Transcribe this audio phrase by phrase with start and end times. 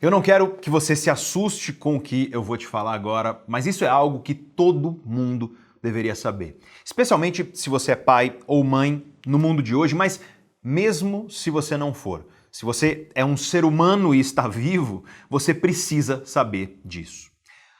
[0.00, 3.42] Eu não quero que você se assuste com o que eu vou te falar agora,
[3.48, 6.58] mas isso é algo que todo mundo deveria saber.
[6.84, 10.20] Especialmente se você é pai ou mãe no mundo de hoje, mas
[10.62, 12.26] mesmo se você não for.
[12.52, 17.30] Se você é um ser humano e está vivo, você precisa saber disso.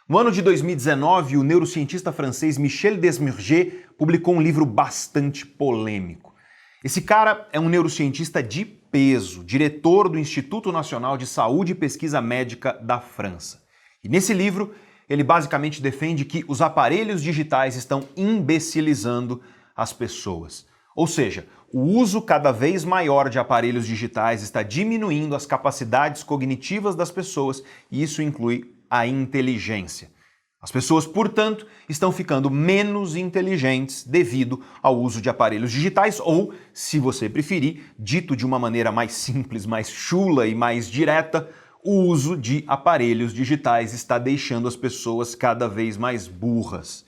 [0.09, 6.26] No ano de 2019, o neurocientista francês Michel Desmurger publicou um livro bastante polêmico.
[6.87, 12.21] Esse cara é um neurocientista de peso, diretor do Instituto Nacional de Saúde e Pesquisa
[12.21, 13.61] Médica da França.
[14.05, 14.73] E nesse livro,
[15.09, 19.43] ele basicamente defende que os aparelhos digitais estão imbecilizando
[19.75, 20.65] as pessoas.
[20.95, 26.95] Ou seja, o uso cada vez maior de aparelhos digitais está diminuindo as capacidades cognitivas
[26.95, 30.09] das pessoas e isso inclui a inteligência.
[30.67, 36.99] As pessoas, portanto, estão ficando menos inteligentes devido ao uso de aparelhos digitais, ou, se
[36.99, 41.49] você preferir, dito de uma maneira mais simples, mais chula e mais direta,
[41.85, 47.05] o uso de aparelhos digitais está deixando as pessoas cada vez mais burras.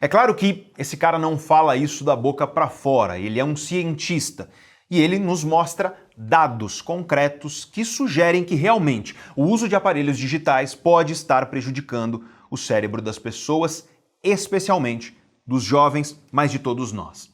[0.00, 3.56] É claro que esse cara não fala isso da boca para fora, ele é um
[3.56, 4.48] cientista
[4.88, 10.72] e ele nos mostra dados concretos que sugerem que realmente o uso de aparelhos digitais
[10.72, 13.88] pode estar prejudicando o cérebro das pessoas,
[14.22, 17.32] especialmente dos jovens, mas de todos nós.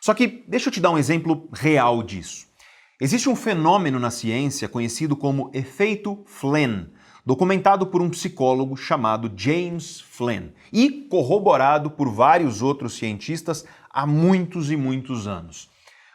[0.00, 2.46] Só que deixa eu te dar um exemplo real disso.
[3.00, 6.86] Existe um fenômeno na ciência conhecido como efeito Flynn
[7.24, 14.70] documentado por um psicólogo chamado James Flynn e corroborado por vários outros cientistas há muitos
[14.70, 15.68] e muitos anos.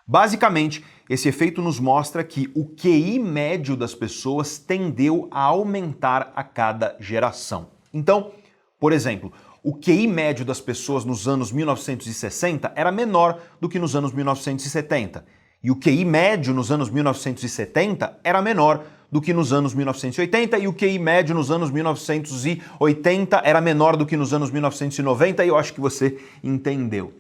[0.08, 6.44] Basicamente, esse efeito nos mostra que o QI médio das pessoas tendeu a aumentar a
[6.44, 7.70] cada geração.
[7.94, 8.32] Então,
[8.80, 9.32] por exemplo,
[9.64, 15.26] o QI médio das pessoas nos anos 1960 era menor do que nos anos 1970,
[15.64, 20.68] e o QI médio nos anos 1970 era menor do que nos anos 1980 e
[20.68, 25.58] o QI médio nos anos 1980 era menor do que nos anos 1990 e eu
[25.58, 27.14] acho que você entendeu.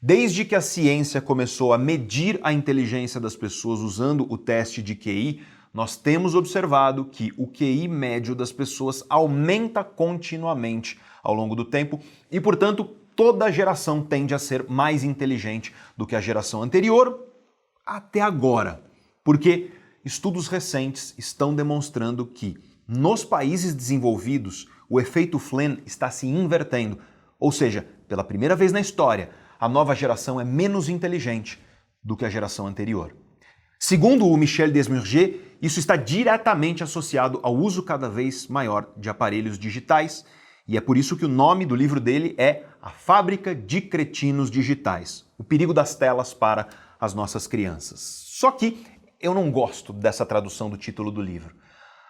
[0.00, 4.94] Desde que a ciência começou a medir a inteligência das pessoas usando o teste de
[4.94, 5.42] QI,
[5.72, 11.98] nós temos observado que o QI médio das pessoas aumenta continuamente ao longo do tempo
[12.30, 12.84] e, portanto,
[13.16, 17.26] toda geração tende a ser mais inteligente do que a geração anterior
[17.86, 18.82] até agora.
[19.24, 19.70] Porque
[20.04, 26.98] estudos recentes estão demonstrando que nos países desenvolvidos o efeito Flynn está se invertendo,
[27.40, 31.58] ou seja, pela primeira vez na história, a nova geração é menos inteligente
[32.04, 33.16] do que a geração anterior.
[33.78, 39.56] Segundo o Michel Desmurger, isso está diretamente associado ao uso cada vez maior de aparelhos
[39.56, 40.24] digitais,
[40.66, 44.50] e é por isso que o nome do livro dele é A Fábrica de Cretinos
[44.50, 46.66] Digitais: O perigo das telas para
[46.98, 48.24] as nossas crianças.
[48.26, 48.84] Só que
[49.20, 51.54] eu não gosto dessa tradução do título do livro.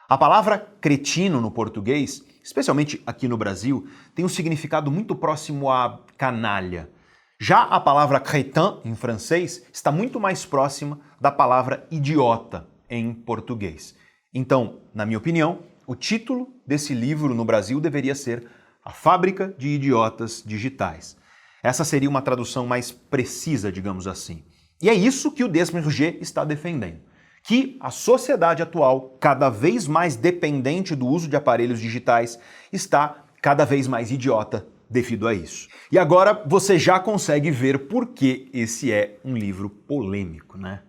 [0.08, 6.00] A palavra cretino no português, especialmente aqui no Brasil, tem um significado muito próximo a
[6.16, 6.90] canalha.
[7.38, 13.96] Já a palavra crétin em francês está muito mais próxima da palavra idiota em português.
[14.34, 18.46] Então, na minha opinião, o título desse livro no Brasil deveria ser
[18.84, 21.16] A Fábrica de Idiotas Digitais.
[21.62, 24.44] Essa seria uma tradução mais precisa, digamos assim.
[24.80, 27.00] E é isso que o Desmerger está defendendo.
[27.42, 32.38] Que a sociedade atual, cada vez mais dependente do uso de aparelhos digitais,
[32.70, 35.68] está cada vez mais idiota devido a isso.
[35.90, 40.82] E agora você já consegue ver por que esse é um livro polêmico, né?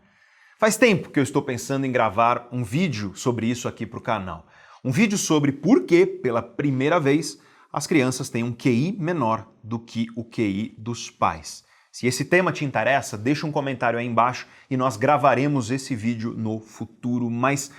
[0.64, 4.02] Faz tempo que eu estou pensando em gravar um vídeo sobre isso aqui para o
[4.02, 4.48] canal.
[4.82, 7.38] Um vídeo sobre por que, pela primeira vez,
[7.70, 11.66] as crianças têm um QI menor do que o QI dos pais.
[11.92, 16.34] Se esse tema te interessa, deixa um comentário aí embaixo e nós gravaremos esse vídeo
[16.34, 17.70] no futuro, mas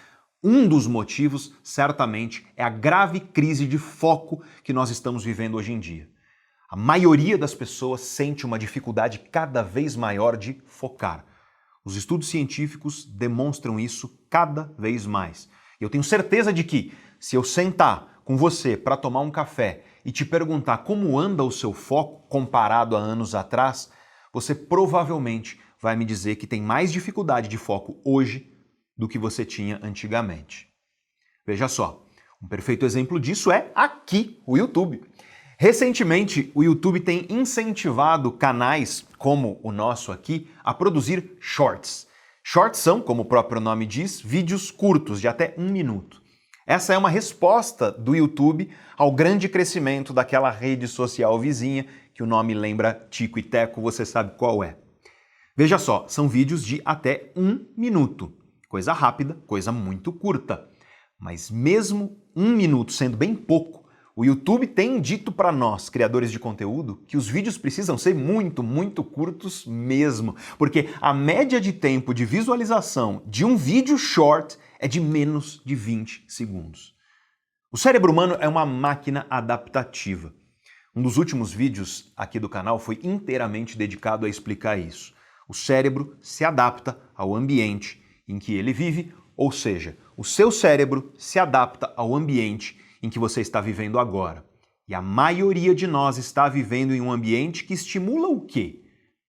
[0.43, 5.73] um dos motivos, certamente, é a grave crise de foco que nós estamos vivendo hoje
[5.73, 6.07] em dia.
[6.69, 11.25] A maioria das pessoas sente uma dificuldade cada vez maior de focar.
[11.85, 15.51] Os estudos científicos demonstram isso cada vez mais.
[15.79, 20.11] Eu tenho certeza de que, se eu sentar com você para tomar um café e
[20.11, 23.91] te perguntar como anda o seu foco comparado a anos atrás,
[24.33, 28.51] você provavelmente vai me dizer que tem mais dificuldade de foco hoje
[28.97, 30.69] do que você tinha antigamente.
[31.47, 32.07] Veja só,
[32.43, 35.03] um perfeito exemplo disso é aqui, o YouTube.
[35.65, 42.07] Recentemente, o YouTube tem incentivado canais como o nosso aqui a produzir shorts.
[42.43, 46.21] Shorts são, como o próprio nome diz, vídeos curtos de até um minuto.
[46.67, 52.27] Essa é uma resposta do YouTube ao grande crescimento daquela rede social vizinha que o
[52.27, 54.77] nome lembra Tico e Teco, você sabe qual é.
[55.57, 58.35] Veja só, são vídeos de até um minuto.
[58.69, 60.69] Coisa rápida, coisa muito curta.
[61.19, 63.84] Mas mesmo um minuto sendo bem pouco,
[64.17, 68.63] o YouTube tem dito para nós, criadores de conteúdo, que os vídeos precisam ser muito,
[68.63, 74.87] muito curtos mesmo, porque a média de tempo de visualização de um vídeo short é
[74.87, 76.95] de menos de 20 segundos.
[77.73, 80.33] O cérebro humano é uma máquina adaptativa.
[80.95, 85.13] Um dos últimos vídeos aqui do canal foi inteiramente dedicado a explicar isso.
[85.49, 91.13] O cérebro se adapta ao ambiente em que ele vive, ou seja, o seu cérebro
[91.19, 94.43] se adapta ao ambiente em que você está vivendo agora.
[94.89, 98.83] E a maioria de nós está vivendo em um ambiente que estimula o quê?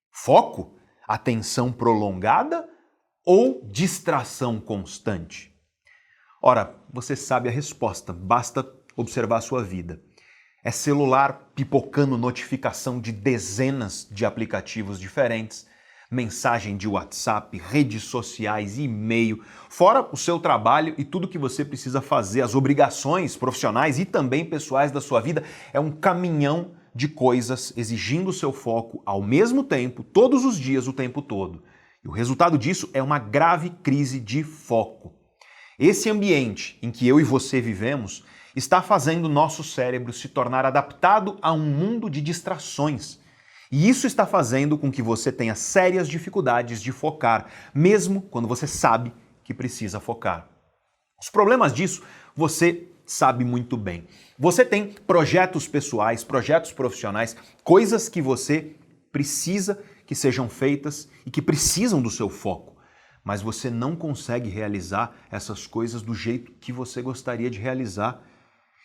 [0.10, 0.78] Foco?
[1.06, 2.70] Atenção prolongada
[3.26, 5.54] ou distração constante?
[6.42, 10.02] Ora, você sabe a resposta, basta observar a sua vida.
[10.64, 15.68] É celular pipocando notificação de dezenas de aplicativos diferentes,
[16.16, 22.02] mensagem de WhatsApp, redes sociais, e-mail, fora o seu trabalho e tudo que você precisa
[22.02, 27.74] fazer, as obrigações profissionais e também pessoais da sua vida, é um caminhão de coisas
[27.76, 31.62] exigindo o seu foco ao mesmo tempo, todos os dias, o tempo todo.
[32.04, 35.14] E o resultado disso é uma grave crise de foco.
[35.78, 38.24] Esse ambiente em que eu e você vivemos
[38.56, 43.20] está fazendo nosso cérebro se tornar adaptado a um mundo de distrações.
[43.72, 48.68] E isso está fazendo com que você tenha sérias dificuldades de focar, mesmo quando você
[48.68, 49.14] sabe
[49.44, 50.50] que precisa focar.
[51.20, 52.04] Os problemas disso
[52.36, 54.08] você sabe muito bem.
[54.38, 58.76] Você tem projetos pessoais, projetos profissionais, coisas que você
[59.12, 62.76] precisa que sejam feitas e que precisam do seu foco
[63.26, 68.22] mas você não consegue realizar essas coisas do jeito que você gostaria de realizar.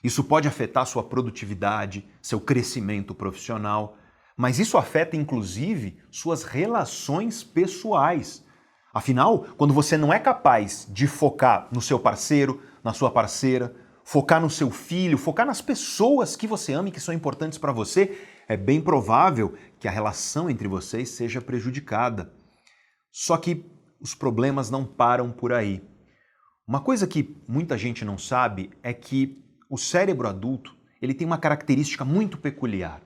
[0.03, 3.99] Isso pode afetar sua produtividade, seu crescimento profissional,
[4.40, 8.42] mas isso afeta inclusive suas relações pessoais.
[8.90, 14.40] Afinal, quando você não é capaz de focar no seu parceiro, na sua parceira, focar
[14.40, 18.19] no seu filho, focar nas pessoas que você ama e que são importantes para você,
[18.48, 22.32] é bem provável que a relação entre vocês seja prejudicada.
[23.12, 23.70] Só que
[24.00, 25.87] os problemas não param por aí.
[26.66, 31.37] Uma coisa que muita gente não sabe é que o cérebro adulto ele tem uma
[31.37, 33.02] característica muito peculiar.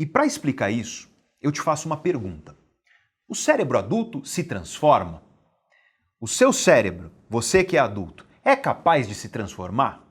[0.00, 1.10] E para explicar isso,
[1.42, 2.56] eu te faço uma pergunta.
[3.28, 5.22] O cérebro adulto se transforma?
[6.18, 10.02] O seu cérebro, você que é adulto, é capaz de se transformar?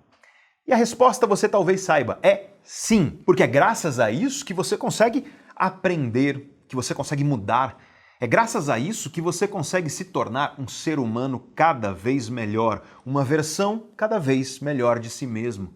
[0.67, 4.77] E a resposta você talvez saiba, é sim, porque é graças a isso que você
[4.77, 5.25] consegue
[5.55, 7.83] aprender, que você consegue mudar,
[8.19, 12.83] é graças a isso que você consegue se tornar um ser humano cada vez melhor,
[13.03, 15.73] uma versão cada vez melhor de si mesmo.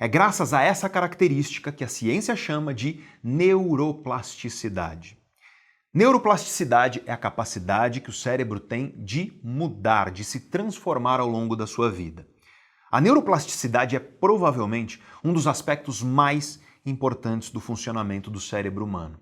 [0.00, 5.18] É graças a essa característica que a ciência chama de neuroplasticidade.
[5.92, 11.56] Neuroplasticidade é a capacidade que o cérebro tem de mudar, de se transformar ao longo
[11.56, 12.24] da sua vida.
[12.92, 19.18] A neuroplasticidade é provavelmente um dos aspectos mais importantes do funcionamento do cérebro humano.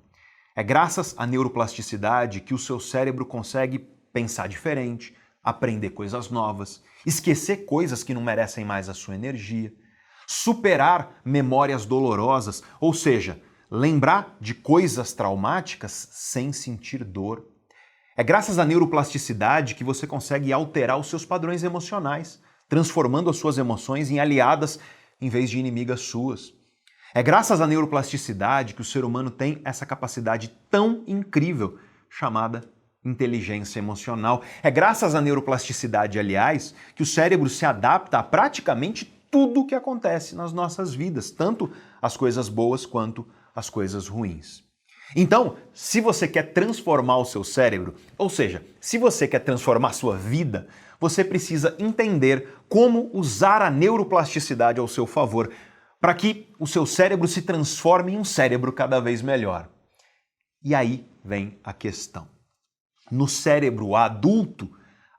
[0.55, 3.79] É graças à neuroplasticidade que o seu cérebro consegue
[4.13, 9.73] pensar diferente, aprender coisas novas, esquecer coisas que não merecem mais a sua energia,
[10.27, 13.41] superar memórias dolorosas, ou seja,
[13.71, 17.47] lembrar de coisas traumáticas sem sentir dor.
[18.17, 23.59] É graças à neuroplasticidade que você consegue alterar os seus padrões emocionais, transformando as suas
[23.59, 24.79] emoções em aliadas
[25.21, 26.53] em vez de inimigas suas.
[27.15, 31.79] É graças à neuroplasticidade que o ser humano tem essa capacidade tão incrível
[32.11, 32.63] chamada
[33.05, 34.43] inteligência emocional.
[34.63, 39.75] É graças à neuroplasticidade, aliás, que o cérebro se adapta a praticamente tudo o que
[39.75, 44.65] acontece nas nossas vidas, tanto as coisas boas quanto as coisas ruins.
[45.15, 50.17] Então, se você quer transformar o seu cérebro, ou seja, se você quer transformar sua
[50.17, 55.53] vida, você precisa entender como usar a neuroplasticidade ao seu favor
[56.01, 59.69] para que o seu cérebro se transforme em um cérebro cada vez melhor.
[60.65, 62.27] E aí vem a questão.
[63.11, 64.71] No cérebro adulto,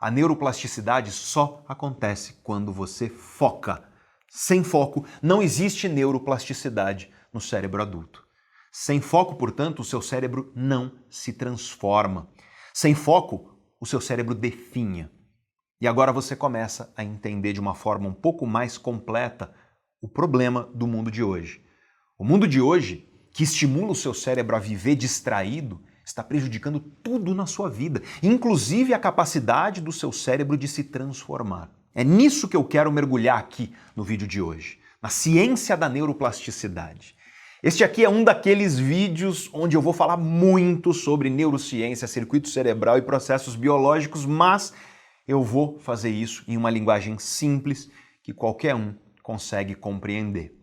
[0.01, 3.86] a neuroplasticidade só acontece quando você foca.
[4.29, 8.25] Sem foco, não existe neuroplasticidade no cérebro adulto.
[8.71, 12.29] Sem foco, portanto, o seu cérebro não se transforma.
[12.73, 15.11] Sem foco, o seu cérebro definha.
[15.79, 19.53] E agora você começa a entender de uma forma um pouco mais completa
[20.01, 21.63] o problema do mundo de hoje.
[22.17, 27.35] O mundo de hoje, que estimula o seu cérebro a viver distraído, está prejudicando tudo
[27.35, 31.76] na sua vida, inclusive a capacidade do seu cérebro de se transformar.
[31.97, 37.15] É nisso que eu quero mergulhar aqui no vídeo de hoje, na ciência da neuroplasticidade.
[37.63, 42.99] Este aqui é um daqueles vídeos onde eu vou falar muito sobre neurociência, circuito cerebral
[42.99, 44.75] e processos biológicos, mas
[45.27, 47.89] eu vou fazer isso em uma linguagem simples
[48.21, 50.55] que qualquer um consegue compreender.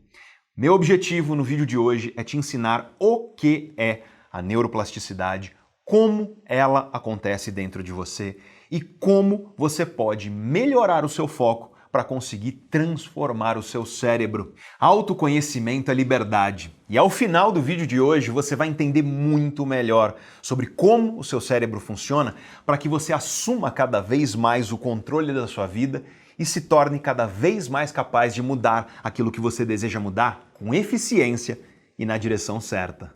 [0.56, 5.52] Meu objetivo no vídeo de hoje é te ensinar o que é a neuroplasticidade,
[5.84, 8.38] como ela acontece dentro de você
[8.74, 14.52] e como você pode melhorar o seu foco para conseguir transformar o seu cérebro.
[14.80, 16.74] Autoconhecimento é liberdade.
[16.88, 21.22] E ao final do vídeo de hoje você vai entender muito melhor sobre como o
[21.22, 22.34] seu cérebro funciona
[22.66, 26.02] para que você assuma cada vez mais o controle da sua vida
[26.36, 30.74] e se torne cada vez mais capaz de mudar aquilo que você deseja mudar com
[30.74, 31.60] eficiência
[31.96, 33.14] e na direção certa.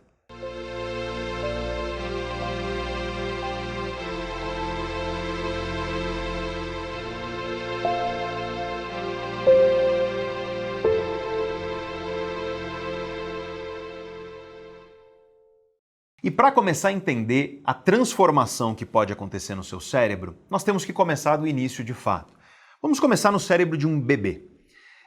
[16.21, 20.83] E para começar a entender a transformação que pode acontecer no seu cérebro, nós temos
[20.83, 22.33] que começar do início de fato.
[22.81, 24.49] Vamos começar no cérebro de um bebê.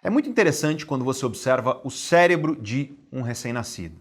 [0.03, 4.01] É muito interessante quando você observa o cérebro de um recém-nascido.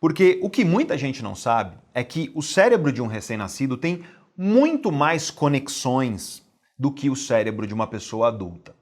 [0.00, 4.04] Porque o que muita gente não sabe é que o cérebro de um recém-nascido tem
[4.36, 6.42] muito mais conexões
[6.78, 8.77] do que o cérebro de uma pessoa adulta.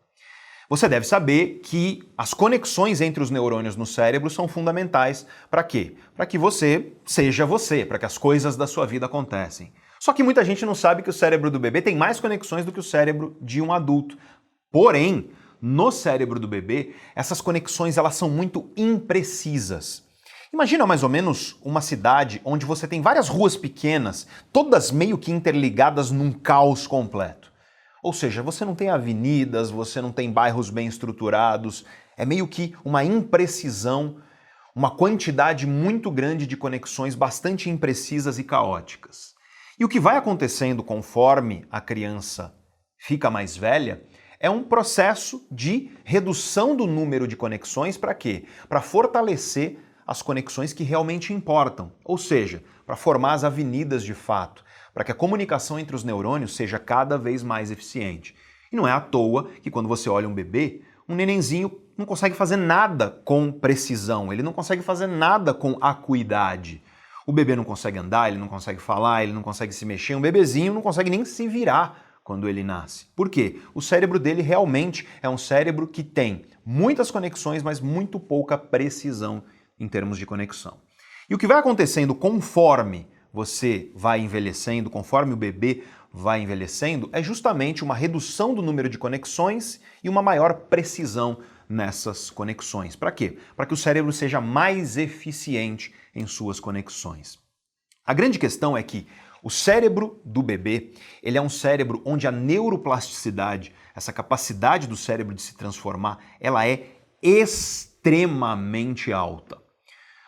[0.69, 5.95] Você deve saber que as conexões entre os neurônios no cérebro são fundamentais para quê?
[6.17, 9.73] Para que você seja você, para que as coisas da sua vida acontecem.
[10.01, 12.73] Só que muita gente não sabe que o cérebro do bebê tem mais conexões do
[12.73, 14.19] que o cérebro de um adulto.
[14.73, 15.31] Porém,
[15.63, 20.05] no cérebro do bebê, essas conexões elas são muito imprecisas.
[20.53, 25.31] Imagina mais ou menos uma cidade onde você tem várias ruas pequenas, todas meio que
[25.31, 27.46] interligadas num caos completo.
[28.03, 31.85] Ou seja, você não tem avenidas, você não tem bairros bem estruturados,
[32.17, 34.21] é meio que uma imprecisão,
[34.75, 39.35] uma quantidade muito grande de conexões bastante imprecisas e caóticas.
[39.79, 42.55] E o que vai acontecendo conforme a criança
[42.99, 44.03] fica mais velha
[44.39, 48.45] é um processo de redução do número de conexões para quê?
[48.69, 54.65] Para fortalecer as conexões que realmente importam, ou seja, para formar as avenidas de fato,
[54.97, 58.35] para que a comunicação entre os neurônios seja cada vez mais eficiente.
[58.73, 62.35] E não é à toa que quando você olha um bebê, um nenenzinho não consegue
[62.35, 66.83] fazer nada com precisão, ele não consegue fazer nada com acuidade.
[67.27, 70.15] O bebê não consegue andar, ele não consegue falar, ele não consegue se mexer.
[70.15, 73.05] Um bebezinho não consegue nem se virar quando ele nasce.
[73.15, 73.61] Por quê?
[73.75, 79.43] O cérebro dele realmente é um cérebro que tem muitas conexões, mas muito pouca precisão
[79.79, 80.79] em termos de conexão.
[81.29, 87.23] E o que vai acontecendo conforme você vai envelhecendo, conforme o bebê vai envelhecendo, é
[87.23, 92.97] justamente uma redução do número de conexões e uma maior precisão nessas conexões.
[92.97, 93.37] Para quê?
[93.55, 97.39] Para que o cérebro seja mais eficiente em suas conexões.
[98.07, 99.07] A grande questão é que
[99.43, 105.35] o cérebro do bebê, ele é um cérebro onde a neuroplasticidade, essa capacidade do cérebro
[105.35, 106.87] de se transformar, ela é
[107.23, 109.66] extremamente alta.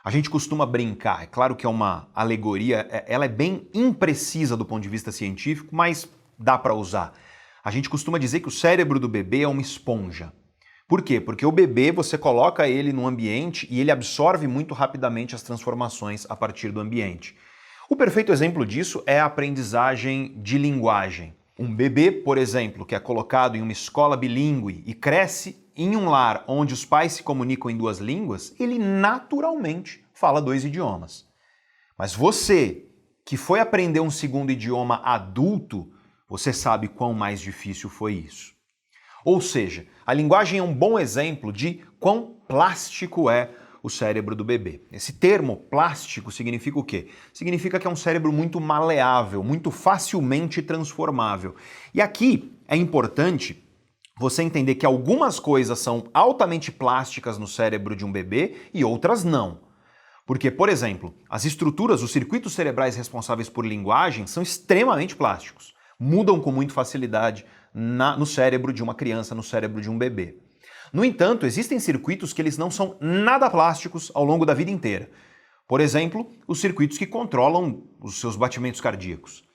[0.09, 4.57] A gente costuma brincar, é claro que é uma alegoria, é, ela é bem imprecisa
[4.57, 7.13] do ponto de vista científico, mas dá para usar.
[7.63, 10.33] A gente costuma dizer que o cérebro do bebê é uma esponja.
[10.89, 11.21] Por quê?
[11.21, 16.25] Porque o bebê você coloca ele no ambiente e ele absorve muito rapidamente as transformações
[16.31, 17.37] a partir do ambiente.
[17.87, 21.35] O perfeito exemplo disso é a aprendizagem de linguagem.
[21.59, 26.11] Um bebê, por exemplo, que é colocado em uma escola bilíngue e cresce em um
[26.11, 31.25] lar onde os pais se comunicam em duas línguas, ele naturalmente fala dois idiomas.
[31.97, 32.85] Mas você,
[33.25, 35.89] que foi aprender um segundo idioma adulto,
[36.29, 38.53] você sabe quão mais difícil foi isso.
[39.25, 44.45] Ou seja, a linguagem é um bom exemplo de quão plástico é o cérebro do
[44.45, 44.83] bebê.
[44.91, 47.09] Esse termo plástico significa o quê?
[47.33, 51.55] Significa que é um cérebro muito maleável, muito facilmente transformável.
[51.95, 53.68] E aqui é importante
[54.19, 59.25] você entender que algumas coisas são altamente plásticas no cérebro de um bebê e outras
[59.25, 59.61] não.
[60.27, 65.75] Porque, por exemplo, as estruturas, os circuitos cerebrais responsáveis por linguagem são extremamente plásticos.
[65.99, 70.37] Mudam com muita facilidade na, no cérebro de uma criança, no cérebro de um bebê.
[70.93, 75.11] No entanto, existem circuitos que eles não são nada plásticos ao longo da vida inteira.
[75.67, 79.48] Por exemplo, os circuitos que controlam os seus batimentos cardíacos.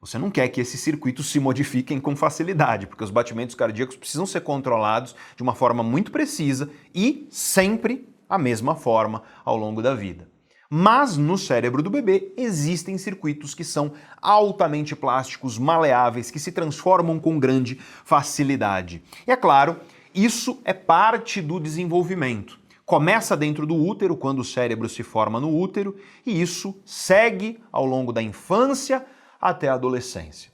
[0.00, 4.24] Você não quer que esses circuitos se modifiquem com facilidade, porque os batimentos cardíacos precisam
[4.24, 9.94] ser controlados de uma forma muito precisa e sempre a mesma forma ao longo da
[9.94, 10.26] vida.
[10.70, 13.92] Mas no cérebro do bebê existem circuitos que são
[14.22, 19.02] altamente plásticos, maleáveis, que se transformam com grande facilidade.
[19.26, 19.80] E é claro,
[20.14, 22.58] isso é parte do desenvolvimento.
[22.86, 27.84] Começa dentro do útero, quando o cérebro se forma no útero, e isso segue ao
[27.84, 29.04] longo da infância
[29.40, 30.50] até a adolescência.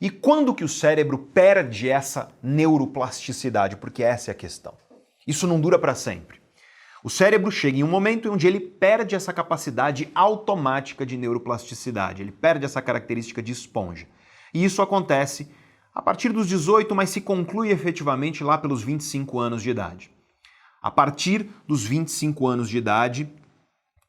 [0.00, 3.76] E quando que o cérebro perde essa neuroplasticidade?
[3.76, 4.74] Porque essa é a questão.
[5.26, 6.40] Isso não dura para sempre.
[7.02, 12.32] O cérebro chega em um momento onde ele perde essa capacidade automática de neuroplasticidade, ele
[12.32, 14.06] perde essa característica de esponja.
[14.52, 15.50] E isso acontece
[15.94, 20.10] a partir dos 18, mas se conclui efetivamente lá pelos 25 anos de idade.
[20.82, 23.30] A partir dos 25 anos de idade,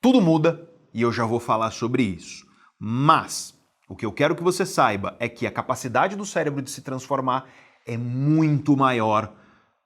[0.01, 2.45] tudo muda e eu já vou falar sobre isso.
[2.79, 3.53] Mas
[3.91, 6.81] o que eu quero que você saiba é que a capacidade do cérebro de se
[6.81, 7.49] transformar
[7.85, 9.33] é muito maior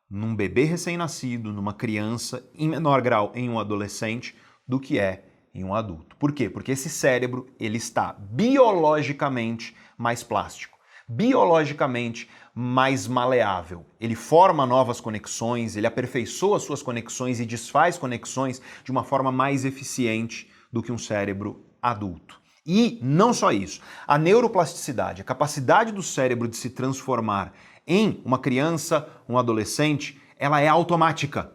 [0.08, 4.36] num bebê recém-nascido, numa criança, em menor grau em um adolescente,
[4.68, 6.16] do que é em um adulto.
[6.18, 6.48] Por quê?
[6.48, 10.78] Porque esse cérebro ele está biologicamente mais plástico,
[11.10, 13.88] biologicamente mais maleável.
[14.00, 19.66] Ele forma novas conexões, ele aperfeiçoa suas conexões e desfaz conexões de uma forma mais
[19.66, 22.45] eficiente do que um cérebro adulto.
[22.66, 27.54] E não só isso, a neuroplasticidade, a capacidade do cérebro de se transformar
[27.86, 31.52] em uma criança, um adolescente, ela é automática.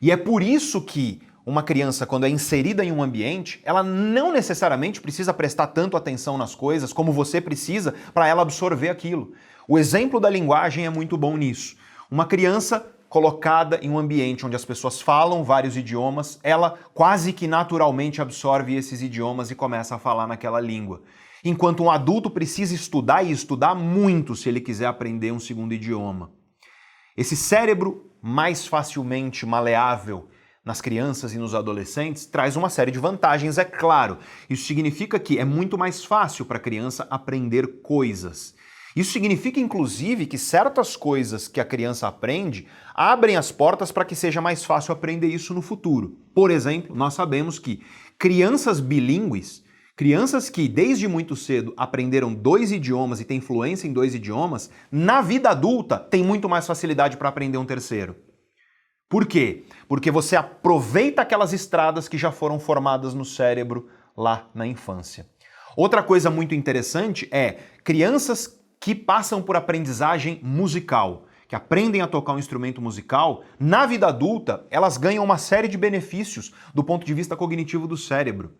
[0.00, 4.32] E é por isso que uma criança, quando é inserida em um ambiente, ela não
[4.32, 9.32] necessariamente precisa prestar tanto atenção nas coisas como você precisa para ela absorver aquilo.
[9.66, 11.76] O exemplo da linguagem é muito bom nisso.
[12.10, 17.46] Uma criança colocada em um ambiente onde as pessoas falam vários idiomas, ela quase que
[17.46, 21.00] naturalmente absorve esses idiomas e começa a falar naquela língua.
[21.44, 26.32] Enquanto um adulto precisa estudar e estudar muito se ele quiser aprender um segundo idioma.
[27.16, 30.28] Esse cérebro mais facilmente maleável
[30.64, 34.18] nas crianças e nos adolescentes traz uma série de vantagens, é claro.
[34.50, 38.56] Isso significa que é muito mais fácil para a criança aprender coisas.
[38.94, 44.14] Isso significa, inclusive, que certas coisas que a criança aprende abrem as portas para que
[44.14, 46.16] seja mais fácil aprender isso no futuro.
[46.32, 47.82] Por exemplo, nós sabemos que
[48.16, 49.64] crianças bilíngues,
[49.96, 55.20] crianças que desde muito cedo aprenderam dois idiomas e têm fluência em dois idiomas, na
[55.20, 58.14] vida adulta têm muito mais facilidade para aprender um terceiro.
[59.08, 59.64] Por quê?
[59.88, 65.26] Porque você aproveita aquelas estradas que já foram formadas no cérebro lá na infância.
[65.76, 72.34] Outra coisa muito interessante é crianças que passam por aprendizagem musical, que aprendem a tocar
[72.34, 77.14] um instrumento musical, na vida adulta, elas ganham uma série de benefícios do ponto de
[77.14, 78.52] vista cognitivo do cérebro.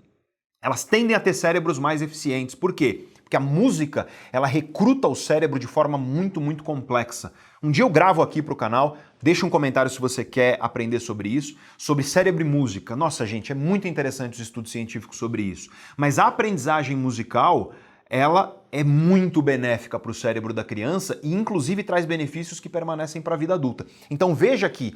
[0.62, 2.54] Elas tendem a ter cérebros mais eficientes.
[2.54, 3.06] Por quê?
[3.22, 7.30] Porque a música, ela recruta o cérebro de forma muito, muito complexa.
[7.62, 11.00] Um dia eu gravo aqui para o canal, deixa um comentário se você quer aprender
[11.00, 12.96] sobre isso, sobre cérebro e música.
[12.96, 15.68] Nossa, gente, é muito interessante os estudos científicos sobre isso.
[15.98, 17.74] Mas a aprendizagem musical,
[18.09, 23.23] ela é muito benéfica para o cérebro da criança e, inclusive, traz benefícios que permanecem
[23.23, 23.87] para a vida adulta.
[24.11, 24.95] Então, veja que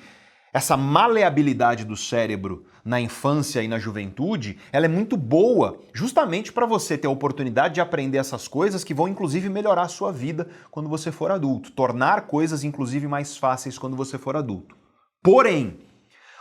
[0.52, 6.66] essa maleabilidade do cérebro na infância e na juventude, ela é muito boa, justamente para
[6.66, 10.48] você ter a oportunidade de aprender essas coisas que vão inclusive melhorar a sua vida
[10.70, 14.74] quando você for adulto, tornar coisas inclusive mais fáceis quando você for adulto.
[15.22, 15.78] Porém,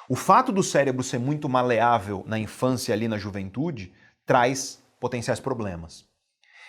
[0.07, 3.91] o fato do cérebro ser muito maleável na infância e ali na juventude
[4.25, 6.06] traz potenciais problemas.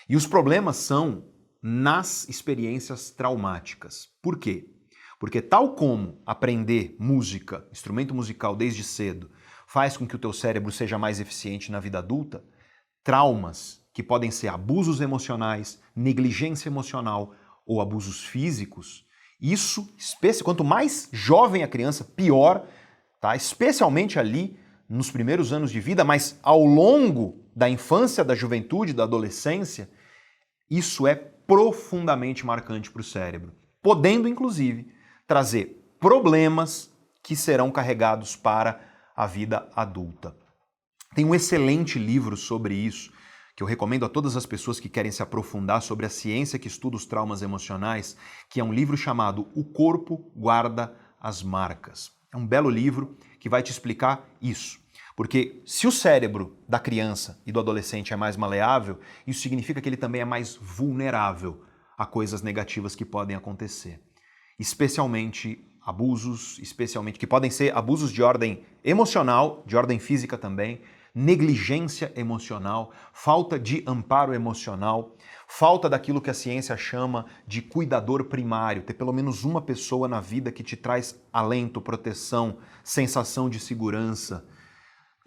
[0.09, 1.25] E os problemas são
[1.63, 4.09] nas experiências traumáticas.
[4.23, 4.71] Por quê?
[5.19, 9.31] Porque tal como aprender música, instrumento musical desde cedo,
[9.67, 12.43] faz com que o teu cérebro seja mais eficiente na vida adulta,
[13.03, 17.35] traumas, que podem ser abusos emocionais, negligência emocional
[17.67, 19.07] ou abusos físicos,
[19.41, 19.89] isso,
[20.43, 22.67] quanto mais jovem a criança, pior,
[23.21, 23.37] tá?
[23.37, 29.05] Especialmente ali nos primeiros anos de vida, mas ao longo da infância, da juventude, da
[29.05, 29.89] adolescência,
[30.71, 33.53] isso é profundamente marcante para o cérebro,
[33.83, 34.93] podendo inclusive
[35.27, 36.91] trazer problemas
[37.23, 38.81] que serão carregados para
[39.17, 40.37] a vida adulta.
[41.15, 43.13] Tem um excelente livro sobre isso
[43.57, 46.69] que eu recomendo a todas as pessoas que querem se aprofundar sobre a ciência que
[46.69, 48.17] estuda os traumas emocionais,
[48.49, 52.13] que é um livro chamado O Corpo Guarda as Marcas.
[52.33, 54.79] É um belo livro que vai te explicar isso.
[55.19, 59.89] Porque se o cérebro da criança e do adolescente é mais maleável, isso significa que
[59.89, 61.65] ele também é mais vulnerável
[61.99, 64.01] a coisas negativas que podem acontecer.
[64.61, 72.13] Especialmente abusos, especialmente que podem ser abusos de ordem emocional, de ordem física também, negligência
[72.15, 75.17] emocional, falta de amparo emocional,
[75.49, 80.21] falta daquilo que a ciência chama de cuidador primário, ter pelo menos uma pessoa na
[80.21, 84.47] vida que te traz alento, proteção, sensação de segurança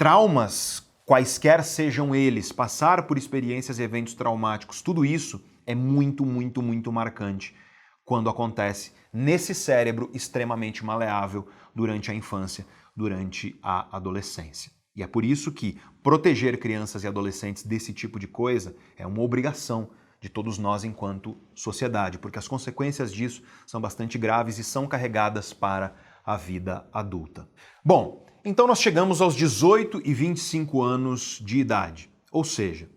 [0.02, 6.60] Traumas, quaisquer sejam eles, passar por experiências e eventos traumáticos, tudo isso é muito, muito,
[6.60, 7.56] muito marcante
[8.04, 14.72] quando acontece nesse cérebro extremamente maleável durante a infância, durante a adolescência.
[14.96, 19.22] E é por isso que proteger crianças e adolescentes desse tipo de coisa é uma
[19.22, 24.88] obrigação de todos nós enquanto sociedade, porque as consequências disso são bastante graves e são
[24.88, 25.94] carregadas para
[26.26, 27.48] a vida adulta.
[27.86, 32.89] Bom, então nós chegamos aos 18 e 25 anos de idade, ou seja,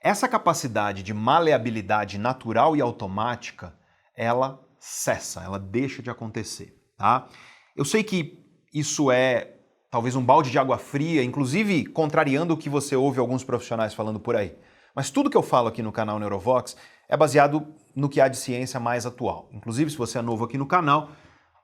[0.00, 3.74] essa capacidade de maleabilidade natural e automática,
[4.16, 7.28] ela cessa, ela deixa de acontecer, tá?
[7.76, 9.54] Eu sei que isso é
[9.90, 14.20] talvez um balde de água fria, inclusive contrariando o que você ouve alguns profissionais falando
[14.20, 14.56] por aí.
[14.94, 16.76] Mas tudo que eu falo aqui no canal Neurovox
[17.08, 19.48] é baseado no que há de ciência mais atual.
[19.52, 21.10] Inclusive, se você é novo aqui no canal,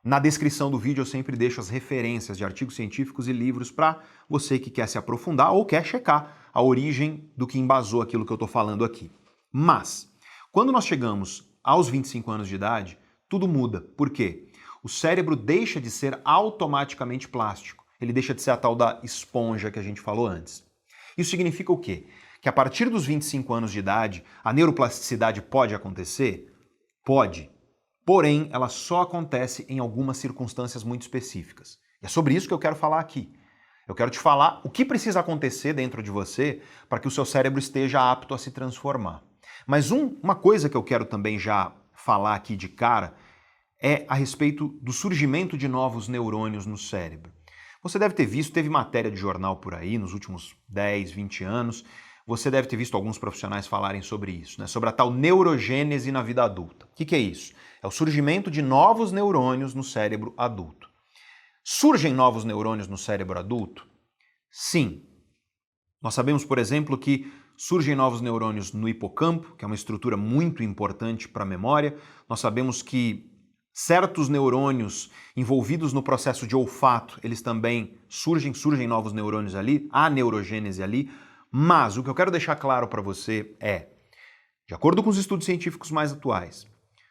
[0.05, 4.03] na descrição do vídeo eu sempre deixo as referências de artigos científicos e livros para
[4.29, 8.31] você que quer se aprofundar ou quer checar a origem do que embasou aquilo que
[8.31, 9.11] eu estou falando aqui.
[9.51, 10.13] Mas,
[10.53, 12.99] quando nós chegamos aos 25 anos de idade,
[13.31, 13.81] tudo muda.
[13.81, 14.47] Por quê?
[14.83, 17.83] O cérebro deixa de ser automaticamente plástico.
[17.99, 20.63] Ele deixa de ser a tal da esponja que a gente falou antes.
[21.17, 22.07] Isso significa o quê?
[22.43, 26.53] Que a partir dos 25 anos de idade, a neuroplasticidade pode acontecer?
[27.03, 27.54] Pode.
[28.05, 31.79] Porém, ela só acontece em algumas circunstâncias muito específicas.
[32.03, 33.33] E é sobre isso que eu quero falar aqui.
[33.87, 37.25] Eu quero te falar o que precisa acontecer dentro de você para que o seu
[37.25, 39.23] cérebro esteja apto a se transformar.
[39.67, 43.15] Mas um, uma coisa que eu quero também já falar aqui de cara
[43.83, 47.33] é a respeito do surgimento de novos neurônios no cérebro.
[47.83, 51.85] Você deve ter visto, teve matéria de jornal por aí nos últimos 10, 20 anos.
[52.27, 54.67] Você deve ter visto alguns profissionais falarem sobre isso, né?
[54.67, 56.87] sobre a tal neurogênese na vida adulta.
[56.87, 57.53] O que, que é isso?
[57.83, 60.89] É o surgimento de novos neurônios no cérebro adulto.
[61.63, 63.87] Surgem novos neurônios no cérebro adulto?
[64.51, 65.03] Sim.
[66.01, 70.63] Nós sabemos, por exemplo, que surgem novos neurônios no hipocampo, que é uma estrutura muito
[70.63, 71.97] importante para a memória.
[72.29, 73.31] Nós sabemos que
[73.73, 80.09] certos neurônios envolvidos no processo de olfato, eles também surgem, surgem novos neurônios ali, há
[80.09, 81.11] neurogênese ali,
[81.57, 83.87] mas o que eu quero deixar claro para você é,
[84.67, 86.67] de acordo com os estudos científicos mais atuais,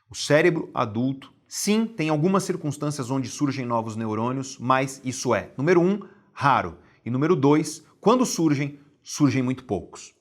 [0.10, 5.80] o cérebro adulto, sim, tem algumas circunstâncias onde surgem novos neurônios, mas isso é, número
[5.80, 6.02] um,
[6.34, 10.14] raro, e número dois, quando surgem, surgem muito poucos.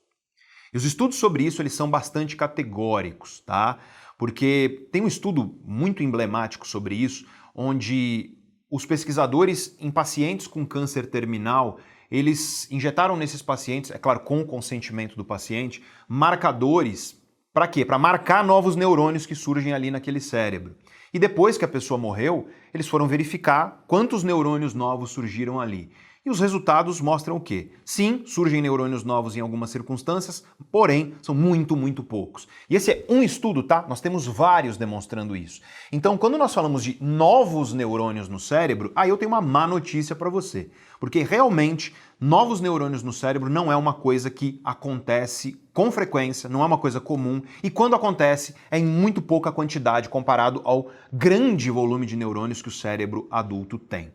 [0.73, 3.81] E os estudos sobre isso eles são bastante categóricos, tá?
[4.17, 8.39] porque tem um estudo muito emblemático sobre isso, onde
[8.71, 11.81] os pesquisadores em pacientes com câncer terminal,
[12.13, 17.21] eles injetaram nesses pacientes, é claro, com o consentimento do paciente, marcadores
[17.55, 17.85] para quê?
[17.85, 20.75] Para marcar novos neurônios que surgem ali naquele cérebro.
[21.13, 25.91] E depois que a pessoa morreu, eles foram verificar quantos neurônios novos surgiram ali.
[26.25, 27.73] E os resultados mostram o quê?
[27.85, 32.47] Sim, surgem neurônios novos em algumas circunstâncias, porém são muito, muito poucos.
[32.71, 33.85] E esse é um estudo, tá?
[33.89, 35.61] Nós temos vários demonstrando isso.
[35.91, 40.15] Então, quando nós falamos de novos neurônios no cérebro, aí eu tenho uma má notícia
[40.15, 40.71] para você.
[41.03, 46.63] Porque realmente, novos neurônios no cérebro não é uma coisa que acontece com frequência, não
[46.63, 51.73] é uma coisa comum, e quando acontece, é em muito pouca quantidade comparado ao grande
[51.73, 54.13] volume de neurônios que o cérebro adulto tem.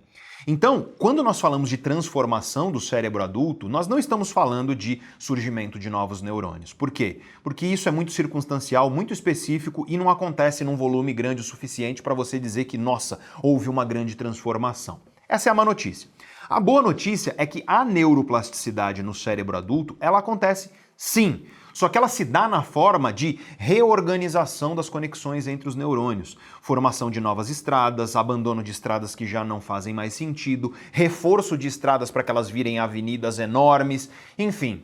[0.47, 5.77] Então, quando nós falamos de transformação do cérebro adulto, nós não estamos falando de surgimento
[5.77, 6.71] de novos neurônios.
[6.71, 7.19] Por quê?
[7.43, 12.01] Porque isso é muito circunstancial, muito específico e não acontece num volume grande o suficiente
[12.01, 15.01] para você dizer que, nossa, houve uma grande transformação.
[15.27, 16.09] Essa é a má notícia.
[16.49, 21.45] A boa notícia é que a neuroplasticidade no cérebro adulto, ela acontece sim.
[21.73, 27.11] Só que ela se dá na forma de reorganização das conexões entre os neurônios, formação
[27.11, 32.09] de novas estradas, abandono de estradas que já não fazem mais sentido, reforço de estradas
[32.09, 34.83] para que elas virem avenidas enormes, enfim.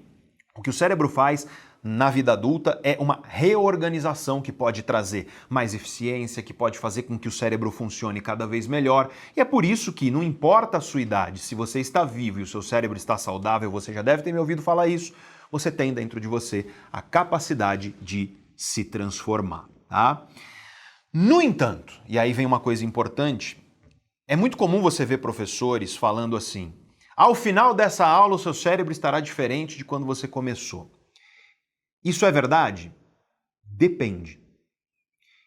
[0.55, 1.47] O que o cérebro faz
[1.83, 7.19] na vida adulta é uma reorganização que pode trazer mais eficiência, que pode fazer com
[7.19, 9.09] que o cérebro funcione cada vez melhor.
[9.35, 12.43] E é por isso que, não importa a sua idade, se você está vivo e
[12.43, 15.13] o seu cérebro está saudável, você já deve ter me ouvido falar isso,
[15.51, 20.25] você tem dentro de você a capacidade de se transformar, tá?
[21.11, 23.61] No entanto, e aí vem uma coisa importante,
[24.25, 26.73] é muito comum você ver professores falando assim:
[27.15, 30.89] ao final dessa aula, o seu cérebro estará diferente de quando você começou.
[32.03, 32.93] Isso é verdade?
[33.63, 34.41] Depende.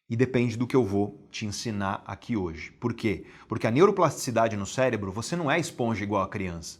[0.08, 2.70] E depende do que eu vou te ensinar aqui hoje.
[2.72, 3.26] Por quê?
[3.48, 6.78] Porque a neuroplasticidade no cérebro, você não é esponja igual a criança.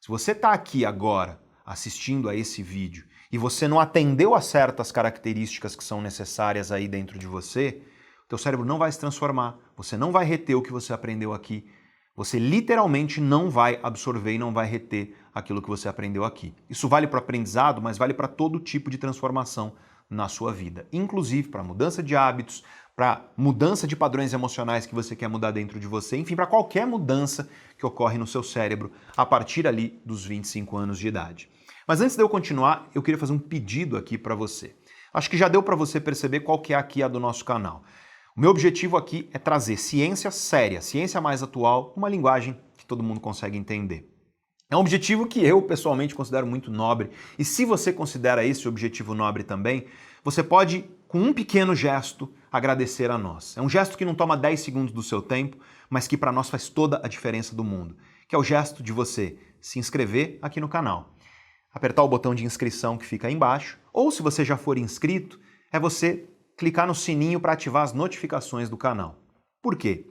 [0.00, 4.90] Se você está aqui agora assistindo a esse vídeo e você não atendeu a certas
[4.90, 7.82] características que são necessárias aí dentro de você,
[8.28, 11.70] teu cérebro não vai se transformar, você não vai reter o que você aprendeu aqui,
[12.16, 16.54] você literalmente não vai absorver e não vai reter aquilo que você aprendeu aqui.
[16.68, 19.72] Isso vale para o aprendizado, mas vale para todo tipo de transformação
[20.08, 22.62] na sua vida, inclusive para mudança de hábitos,
[22.94, 26.86] para mudança de padrões emocionais que você quer mudar dentro de você, enfim, para qualquer
[26.86, 31.48] mudança que ocorre no seu cérebro a partir ali dos 25 anos de idade.
[31.88, 34.76] Mas antes de eu continuar, eu queria fazer um pedido aqui para você.
[35.12, 37.82] Acho que já deu para você perceber qual que é aqui a do nosso canal.
[38.36, 43.02] O meu objetivo aqui é trazer ciência séria, ciência mais atual, uma linguagem que todo
[43.02, 44.11] mundo consegue entender.
[44.72, 47.10] É um objetivo que eu pessoalmente considero muito nobre.
[47.38, 49.84] E se você considera esse objetivo nobre também,
[50.24, 53.54] você pode, com um pequeno gesto, agradecer a nós.
[53.54, 55.58] É um gesto que não toma 10 segundos do seu tempo,
[55.90, 57.98] mas que para nós faz toda a diferença do mundo.
[58.26, 61.12] Que é o gesto de você se inscrever aqui no canal.
[61.74, 65.38] Apertar o botão de inscrição que fica aí embaixo, ou se você já for inscrito,
[65.70, 69.18] é você clicar no sininho para ativar as notificações do canal.
[69.60, 70.06] Por quê?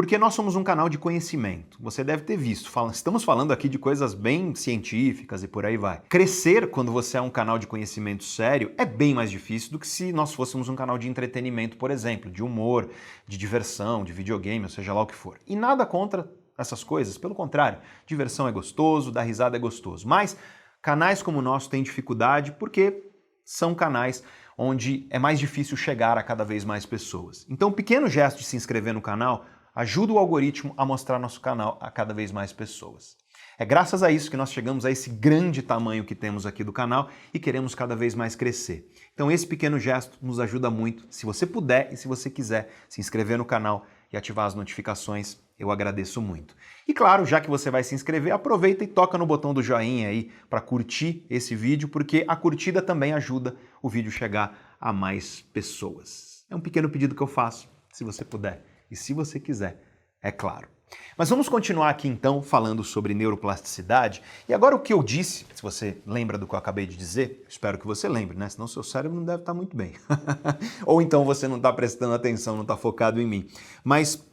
[0.00, 1.76] Porque nós somos um canal de conhecimento.
[1.78, 2.72] Você deve ter visto.
[2.90, 6.00] Estamos falando aqui de coisas bem científicas e por aí vai.
[6.08, 9.86] Crescer quando você é um canal de conhecimento sério é bem mais difícil do que
[9.86, 12.88] se nós fôssemos um canal de entretenimento, por exemplo, de humor,
[13.28, 15.38] de diversão, de videogame, ou seja lá o que for.
[15.46, 20.08] E nada contra essas coisas, pelo contrário, diversão é gostoso, dar risada é gostoso.
[20.08, 20.34] Mas
[20.80, 23.04] canais como o nosso têm dificuldade porque
[23.44, 24.24] são canais
[24.56, 27.46] onde é mais difícil chegar a cada vez mais pessoas.
[27.50, 31.40] Então, um pequeno gesto de se inscrever no canal ajuda o algoritmo a mostrar nosso
[31.40, 33.16] canal a cada vez mais pessoas.
[33.60, 36.72] É graças a isso que nós chegamos a esse grande tamanho que temos aqui do
[36.72, 38.90] canal e queremos cada vez mais crescer.
[39.12, 41.04] Então esse pequeno gesto nos ajuda muito.
[41.10, 45.36] Se você puder e se você quiser se inscrever no canal e ativar as notificações,
[45.58, 46.56] eu agradeço muito.
[46.88, 50.08] E claro, já que você vai se inscrever, aproveita e toca no botão do joinha
[50.08, 55.42] aí para curtir esse vídeo, porque a curtida também ajuda o vídeo chegar a mais
[55.52, 56.46] pessoas.
[56.48, 59.82] É um pequeno pedido que eu faço, se você puder e se você quiser,
[60.22, 60.68] é claro.
[61.16, 64.22] Mas vamos continuar aqui então falando sobre neuroplasticidade.
[64.48, 67.44] E agora o que eu disse, se você lembra do que eu acabei de dizer,
[67.48, 68.48] espero que você lembre, né?
[68.48, 69.94] Senão seu cérebro não deve estar muito bem.
[70.84, 73.48] Ou então você não está prestando atenção, não está focado em mim.
[73.84, 74.24] Mas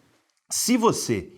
[0.50, 1.34] se você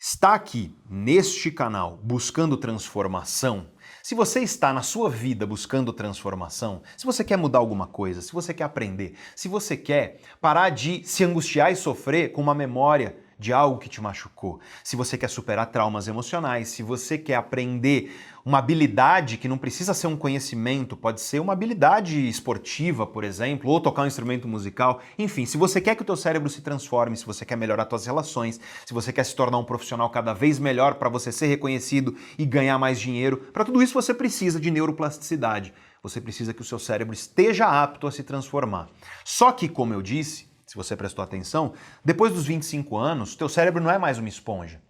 [0.00, 3.70] está aqui neste canal buscando transformação,
[4.08, 8.32] se você está na sua vida buscando transformação, se você quer mudar alguma coisa, se
[8.32, 13.14] você quer aprender, se você quer parar de se angustiar e sofrer com uma memória
[13.38, 18.12] de algo que te machucou, se você quer superar traumas emocionais, se você quer aprender
[18.44, 23.70] uma habilidade que não precisa ser um conhecimento, pode ser uma habilidade esportiva, por exemplo,
[23.70, 27.16] ou tocar um instrumento musical, enfim, se você quer que o teu cérebro se transforme,
[27.16, 30.58] se você quer melhorar suas relações, se você quer se tornar um profissional cada vez
[30.58, 34.70] melhor para você ser reconhecido e ganhar mais dinheiro, para tudo isso você precisa de
[34.70, 35.72] neuroplasticidade.
[36.02, 38.88] Você precisa que o seu cérebro esteja apto a se transformar.
[39.24, 41.72] Só que, como eu disse, se você prestou atenção,
[42.04, 44.82] depois dos 25 anos, teu cérebro não é mais uma esponja.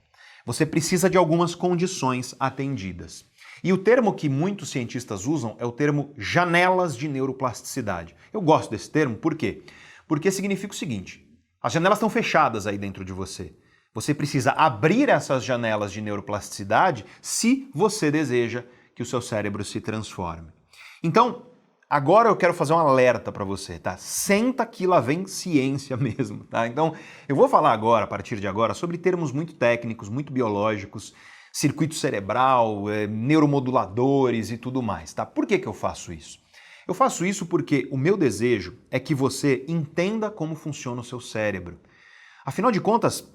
[0.45, 3.25] Você precisa de algumas condições atendidas.
[3.63, 8.17] E o termo que muitos cientistas usam é o termo janelas de neuroplasticidade.
[8.33, 9.63] Eu gosto desse termo, por quê?
[10.09, 11.25] Porque significa o seguinte:
[11.63, 13.55] as janelas estão fechadas aí dentro de você.
[13.95, 18.65] Você precisa abrir essas janelas de neuroplasticidade se você deseja
[18.97, 20.51] que o seu cérebro se transforme.
[21.05, 21.48] Então,
[21.91, 23.97] Agora eu quero fazer um alerta para você, tá?
[23.97, 26.67] Senta que lá vem ciência mesmo, tá?
[26.67, 26.95] Então,
[27.27, 31.15] eu vou falar agora, a partir de agora, sobre termos muito técnicos, muito biológicos,
[31.51, 35.25] circuito cerebral, é, neuromoduladores e tudo mais, tá?
[35.25, 36.39] Por que, que eu faço isso?
[36.87, 41.21] Eu faço isso porque o meu desejo é que você entenda como funciona o seu
[41.21, 41.81] cérebro.
[42.45, 43.27] Afinal de contas,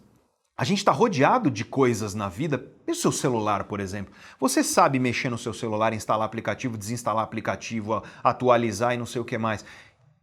[0.56, 2.72] a gente está rodeado de coisas na vida.
[2.88, 4.14] E o seu celular, por exemplo?
[4.40, 9.26] Você sabe mexer no seu celular, instalar aplicativo, desinstalar aplicativo, atualizar e não sei o
[9.26, 9.66] que mais.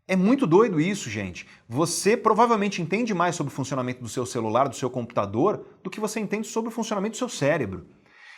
[0.07, 1.47] É muito doido isso, gente.
[1.69, 6.01] Você provavelmente entende mais sobre o funcionamento do seu celular, do seu computador, do que
[6.01, 7.87] você entende sobre o funcionamento do seu cérebro.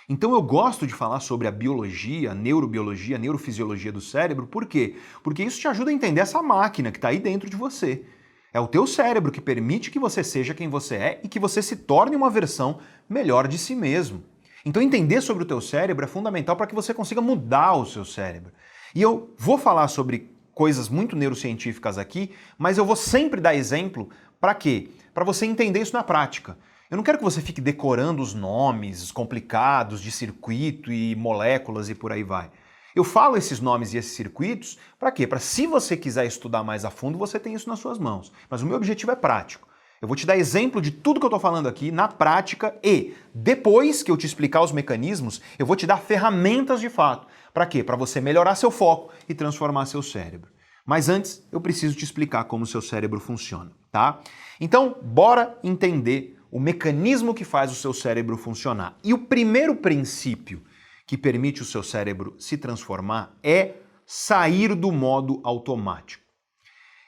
[0.09, 4.67] Então eu gosto de falar sobre a biologia, a neurobiologia, a neurofisiologia do cérebro, por
[4.67, 4.97] quê?
[5.23, 8.05] Porque isso te ajuda a entender essa máquina que está aí dentro de você.
[8.53, 11.63] É o teu cérebro que permite que você seja quem você é e que você
[11.63, 14.23] se torne uma versão melhor de si mesmo.
[14.65, 18.05] Então entender sobre o teu cérebro é fundamental para que você consiga mudar o seu
[18.05, 18.53] cérebro.
[18.95, 24.11] E eu vou falar sobre coisas muito neurocientíficas aqui, mas eu vou sempre dar exemplo
[24.39, 24.91] para quê?
[25.15, 26.57] Para você entender isso na prática.
[26.91, 31.95] Eu não quero que você fique decorando os nomes complicados de circuito e moléculas e
[31.95, 32.51] por aí vai.
[32.95, 35.27] Eu falo esses nomes e esses circuitos para quê?
[35.27, 38.31] Para se você quiser estudar mais a fundo, você tem isso nas suas mãos.
[38.51, 39.67] Mas o meu objetivo é prático.
[40.01, 43.15] Eu vou te dar exemplo de tudo que eu estou falando aqui na prática e
[43.33, 47.29] depois que eu te explicar os mecanismos, eu vou te dar ferramentas de fato.
[47.55, 47.85] Para quê?
[47.85, 50.51] Para você melhorar seu foco e transformar seu cérebro.
[50.85, 54.21] Mas antes, eu preciso te explicar como seu cérebro funciona, tá?
[54.61, 58.99] Então, bora entender o mecanismo que faz o seu cérebro funcionar.
[59.05, 60.63] E o primeiro princípio
[61.07, 66.23] que permite o seu cérebro se transformar é sair do modo automático.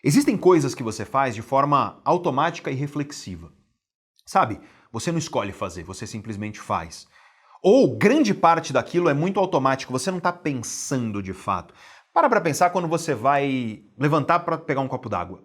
[0.03, 3.53] Existem coisas que você faz de forma automática e reflexiva.
[4.27, 4.61] Sabe?
[4.93, 7.07] Você não escolhe fazer, você simplesmente faz.
[7.63, 11.73] Ou grande parte daquilo é muito automático, você não está pensando de fato.
[12.13, 15.43] Para para pensar quando você vai levantar para pegar um copo d'água.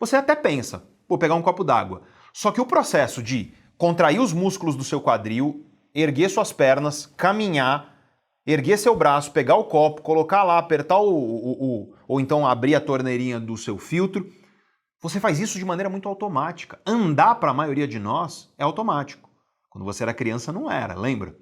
[0.00, 2.02] Você até pensa, vou pegar um copo d'água.
[2.32, 7.94] Só que o processo de contrair os músculos do seu quadril, erguer suas pernas, caminhar,
[8.46, 12.74] erguer seu braço, pegar o copo, colocar lá, apertar o, o, o ou então abrir
[12.74, 14.30] a torneirinha do seu filtro,
[15.00, 16.80] você faz isso de maneira muito automática.
[16.86, 19.28] Andar para a maioria de nós é automático.
[19.68, 21.34] Quando você era criança não era, lembra?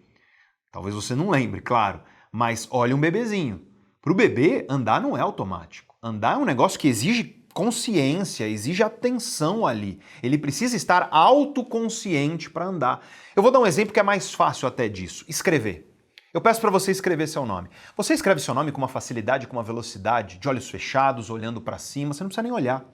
[0.71, 2.01] Talvez você não lembre, claro,
[2.33, 3.67] mas olha um bebezinho.
[4.01, 5.95] Para o bebê, andar não é automático.
[6.03, 10.01] Andar é um negócio que exige consciência, exige atenção ali.
[10.23, 13.05] Ele precisa estar autoconsciente para andar.
[13.35, 15.91] Eu vou dar um exemplo que é mais fácil até disso: escrever.
[16.33, 17.69] Eu peço para você escrever seu nome.
[17.97, 21.77] Você escreve seu nome com uma facilidade, com uma velocidade, de olhos fechados, olhando para
[21.77, 22.85] cima, você não precisa nem olhar.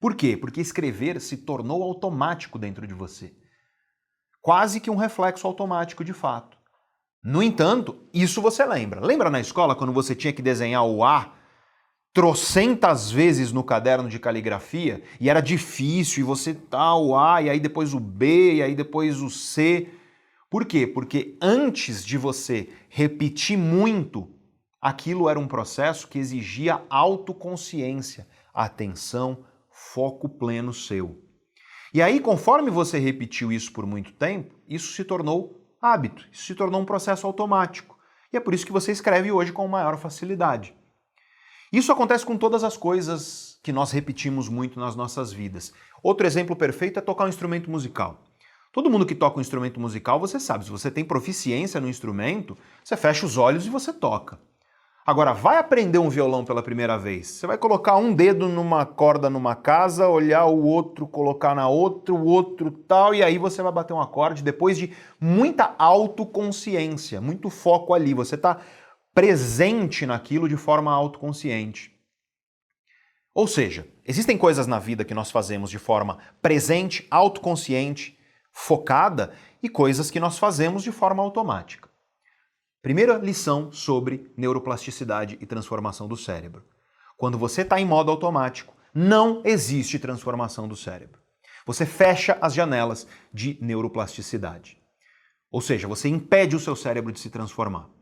[0.00, 0.36] Por quê?
[0.36, 3.32] Porque escrever se tornou automático dentro de você.
[4.42, 6.58] Quase que um reflexo automático de fato.
[7.22, 9.00] No entanto, isso você lembra.
[9.00, 11.35] Lembra na escola quando você tinha que desenhar o A
[12.16, 17.50] trocentas vezes no caderno de caligrafia e era difícil e você tá o A e
[17.50, 19.90] aí depois o B e aí depois o C.
[20.48, 20.86] Por quê?
[20.86, 24.30] Porque antes de você repetir muito,
[24.80, 31.22] aquilo era um processo que exigia autoconsciência, atenção, foco pleno seu.
[31.92, 36.54] E aí, conforme você repetiu isso por muito tempo, isso se tornou hábito, isso se
[36.54, 37.98] tornou um processo automático.
[38.32, 40.74] E é por isso que você escreve hoje com maior facilidade.
[41.72, 45.72] Isso acontece com todas as coisas que nós repetimos muito nas nossas vidas.
[46.02, 48.20] Outro exemplo perfeito é tocar um instrumento musical.
[48.72, 52.56] Todo mundo que toca um instrumento musical, você sabe, se você tem proficiência no instrumento,
[52.84, 54.38] você fecha os olhos e você toca.
[55.06, 57.28] Agora, vai aprender um violão pela primeira vez.
[57.28, 62.12] Você vai colocar um dedo numa corda numa casa, olhar o outro, colocar na outra,
[62.12, 67.50] o outro tal, e aí você vai bater um acorde depois de muita autoconsciência, muito
[67.50, 68.12] foco ali.
[68.14, 68.58] Você está
[69.16, 71.90] presente naquilo de forma autoconsciente.
[73.32, 78.18] Ou seja, existem coisas na vida que nós fazemos de forma presente, autoconsciente,
[78.52, 81.88] focada, e coisas que nós fazemos de forma automática.
[82.82, 86.62] Primeira lição sobre neuroplasticidade e transformação do cérebro.
[87.16, 91.18] Quando você está em modo automático, não existe transformação do cérebro.
[91.64, 94.78] Você fecha as janelas de neuroplasticidade.
[95.50, 97.95] Ou seja, você impede o seu cérebro de se transformar.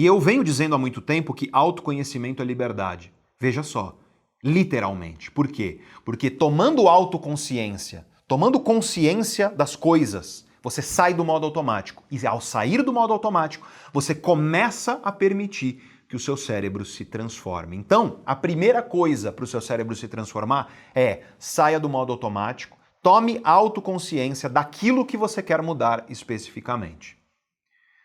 [0.00, 3.12] E eu venho dizendo há muito tempo que autoconhecimento é liberdade.
[3.38, 3.98] Veja só,
[4.42, 5.30] literalmente.
[5.30, 5.82] Por quê?
[6.06, 12.02] Porque tomando autoconsciência, tomando consciência das coisas, você sai do modo automático.
[12.10, 17.04] E ao sair do modo automático, você começa a permitir que o seu cérebro se
[17.04, 17.76] transforme.
[17.76, 22.78] Então, a primeira coisa para o seu cérebro se transformar é saia do modo automático,
[23.02, 27.19] tome autoconsciência daquilo que você quer mudar especificamente.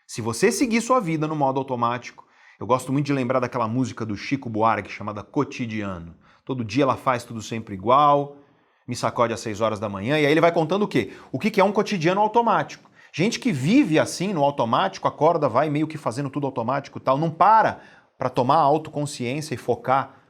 [0.06, 2.24] Se você seguir sua vida no modo automático,
[2.60, 6.14] eu gosto muito de lembrar daquela música do Chico Buarque chamada Cotidiano.
[6.44, 8.36] Todo dia ela faz tudo sempre igual,
[8.86, 11.12] me sacode às 6 horas da manhã, e aí ele vai contando o quê?
[11.32, 12.88] O que é um cotidiano automático.
[13.12, 17.30] Gente que vive assim no automático, acorda, vai meio que fazendo tudo automático tal, não
[17.30, 17.80] para
[18.16, 20.22] para tomar autoconsciência e focar,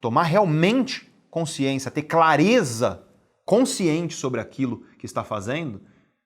[0.00, 3.06] tomar realmente consciência, ter clareza
[3.44, 5.80] consciente sobre aquilo que está fazendo.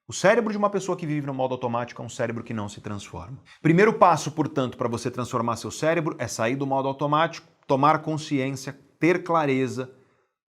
[0.08, 2.68] O cérebro de uma pessoa que vive no modo automático é um cérebro que não
[2.68, 3.42] se transforma.
[3.60, 8.78] Primeiro passo, portanto, para você transformar seu cérebro é sair do modo automático, tomar consciência,
[9.00, 9.90] ter clareza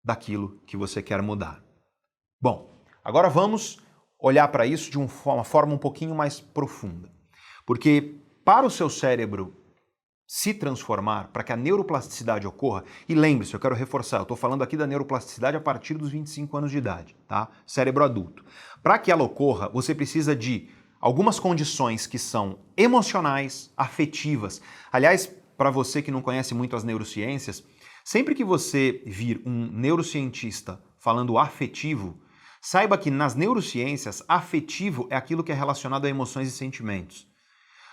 [0.04, 1.64] daquilo que você quer mudar.
[2.38, 2.70] Bom,
[3.02, 3.78] agora vamos
[4.20, 7.10] olhar para isso de uma forma um pouquinho mais profunda.
[7.64, 9.56] Porque para o seu cérebro
[10.26, 14.62] se transformar, para que a neuroplasticidade ocorra, e lembre-se, eu quero reforçar, eu estou falando
[14.62, 17.48] aqui da neuroplasticidade a partir dos 25 anos de idade, tá?
[17.64, 18.44] Cérebro adulto.
[18.86, 20.68] Para que ela ocorra, você precisa de
[21.00, 24.62] algumas condições que são emocionais, afetivas.
[24.92, 25.26] Aliás,
[25.58, 27.64] para você que não conhece muito as neurociências,
[28.06, 32.22] Sempre que você vir um neurocientista falando afetivo,
[32.62, 37.26] saiba que nas neurociências, afetivo é aquilo que é relacionado a emoções e sentimentos.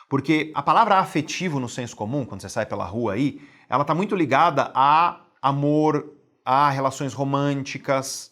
[0.08, 3.96] Porque a palavra afetivo no senso comum, quando você sai pela rua aí, ela está
[3.96, 6.14] muito ligada a amor,
[6.46, 8.32] a relações românticas.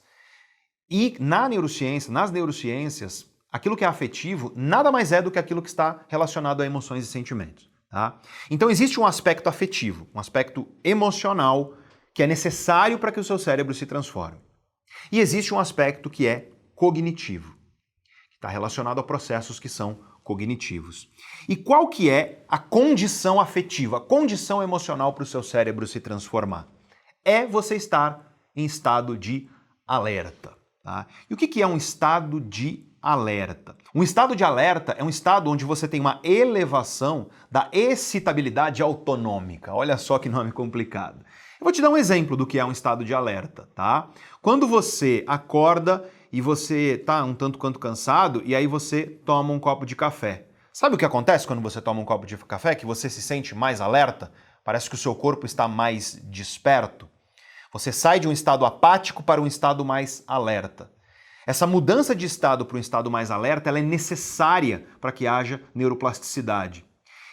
[0.92, 5.62] E na neurociência, nas neurociências, aquilo que é afetivo nada mais é do que aquilo
[5.62, 7.72] que está relacionado a emoções e sentimentos.
[7.90, 8.20] Tá?
[8.50, 11.74] Então existe um aspecto afetivo, um aspecto emocional
[12.14, 14.38] que é necessário para que o seu cérebro se transforme.
[15.10, 17.56] E existe um aspecto que é cognitivo,
[18.30, 21.10] que está relacionado a processos que são cognitivos.
[21.48, 26.02] E qual que é a condição afetiva, a condição emocional para o seu cérebro se
[26.02, 26.68] transformar?
[27.24, 29.50] É você estar em estado de
[29.88, 30.61] alerta.
[30.84, 31.06] Tá?
[31.30, 33.76] E o que, é um estado de alerta.
[33.94, 39.74] Um estado de alerta é um estado onde você tem uma elevação da excitabilidade autonômica.
[39.74, 41.26] Olha só que nome complicado.
[41.60, 44.10] Eu vou te dar um exemplo do que é um estado de alerta, tá?
[44.42, 49.60] Quando você acorda e você tá um tanto quanto cansado e aí você toma um
[49.60, 50.48] copo de café.
[50.74, 52.74] Sabe o que acontece quando você toma um copo de café?
[52.74, 54.32] Que você se sente mais alerta?
[54.64, 57.11] Parece que o seu corpo está mais desperto.
[57.74, 60.92] Você sai de um estado apático para um estado mais alerta.
[61.48, 66.86] Essa mudança de estado para um estado mais alerta é necessária para que haja neuroplasticidade.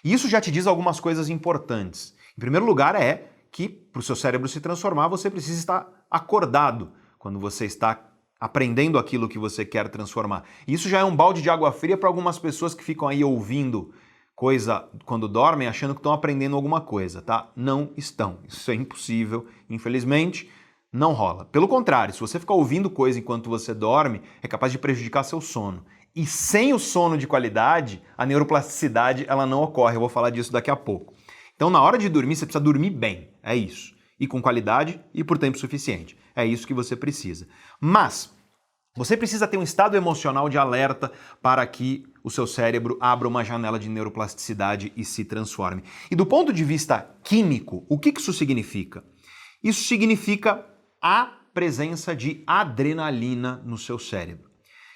[0.04, 2.14] E isso já te diz algumas coisas importantes.
[2.36, 6.92] Em primeiro lugar, é que para o seu cérebro se transformar, você precisa estar acordado
[7.18, 8.08] quando você está
[8.40, 10.44] aprendendo aquilo que você quer transformar.
[10.66, 13.24] E isso já é um balde de água fria para algumas pessoas que ficam aí
[13.24, 13.92] ouvindo
[14.38, 17.50] coisa quando dormem, achando que estão aprendendo alguma coisa, tá?
[17.56, 18.38] Não estão.
[18.46, 20.48] Isso é impossível, infelizmente,
[20.92, 21.46] não rola.
[21.46, 25.40] Pelo contrário, se você ficar ouvindo coisa enquanto você dorme, é capaz de prejudicar seu
[25.40, 25.84] sono.
[26.14, 29.96] E sem o sono de qualidade, a neuroplasticidade ela não ocorre.
[29.96, 31.14] Eu vou falar disso daqui a pouco.
[31.56, 33.30] Então, na hora de dormir, você precisa dormir bem.
[33.42, 33.92] É isso.
[34.20, 36.16] E com qualidade e por tempo suficiente.
[36.36, 37.48] É isso que você precisa.
[37.80, 38.32] Mas
[38.96, 41.10] você precisa ter um estado emocional de alerta
[41.42, 45.82] para que o seu cérebro abra uma janela de neuroplasticidade e se transforme.
[46.10, 49.02] E do ponto de vista químico, o que isso significa?
[49.64, 50.64] Isso significa
[51.02, 54.48] a presença de adrenalina no seu cérebro.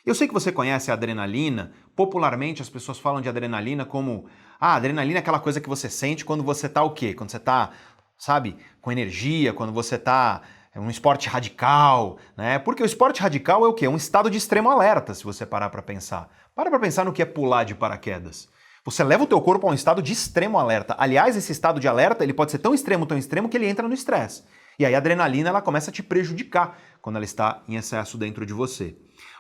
[0.05, 4.27] Eu sei que você conhece a adrenalina, popularmente as pessoas falam de adrenalina como
[4.61, 7.15] ah, adrenalina é aquela coisa que você sente quando você tá o quê?
[7.15, 7.71] Quando você tá,
[8.19, 10.43] sabe, com energia, quando você tá
[10.75, 12.59] é um esporte radical, né?
[12.59, 13.85] Porque o esporte radical é o quê?
[13.85, 16.31] É um estado de extremo alerta, se você parar para pensar.
[16.55, 18.49] Para para pensar no que é pular de paraquedas.
[18.85, 20.97] Você leva o teu corpo a um estado de extremo alerta.
[20.99, 23.87] Aliás, esse estado de alerta, ele pode ser tão extremo, tão extremo que ele entra
[23.87, 24.45] no estresse.
[24.79, 28.47] E aí a adrenalina ela começa a te prejudicar quando ela está em excesso dentro
[28.47, 28.97] de você.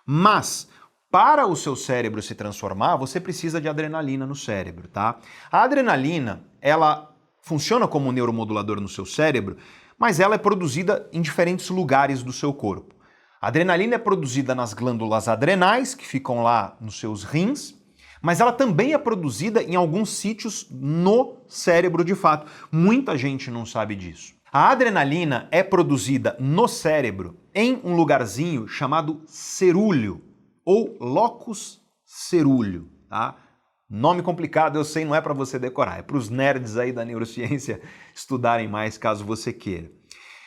[0.06, 0.68] Mas
[1.10, 5.18] para o seu cérebro se transformar, você precisa de adrenalina no cérebro, tá?
[5.50, 9.56] A adrenalina, ela funciona como um neuromodulador no seu cérebro
[10.02, 12.92] mas ela é produzida em diferentes lugares do seu corpo.
[13.40, 17.76] A adrenalina é produzida nas glândulas adrenais, que ficam lá nos seus rins,
[18.20, 22.50] mas ela também é produzida em alguns sítios no cérebro de fato.
[22.72, 24.34] Muita gente não sabe disso.
[24.52, 30.20] A adrenalina é produzida no cérebro em um lugarzinho chamado cerúleo
[30.64, 33.36] ou locus cerúleo, tá?
[33.94, 37.04] Nome complicado, eu sei, não é para você decorar, é para os nerds aí da
[37.04, 37.78] neurociência
[38.16, 39.90] estudarem mais caso você queira.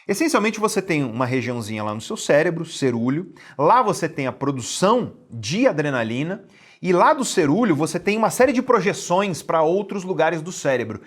[0.08, 5.18] Essencialmente você tem uma regiãozinha lá no seu cérebro, cerúleo, lá você tem a produção
[5.30, 6.43] de adrenalina
[6.82, 11.02] e lá do cerúleo você tem uma série de projeções para outros lugares do cérebro.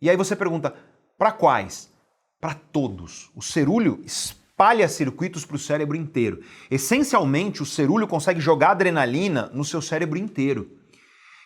[0.00, 0.74] E aí você pergunta,
[1.18, 1.92] para quais?
[2.40, 3.30] Para todos.
[3.36, 6.40] O cerúleo espalha circuitos para o cérebro inteiro.
[6.70, 10.80] Essencialmente, o cerúleo consegue jogar adrenalina no seu cérebro inteiro.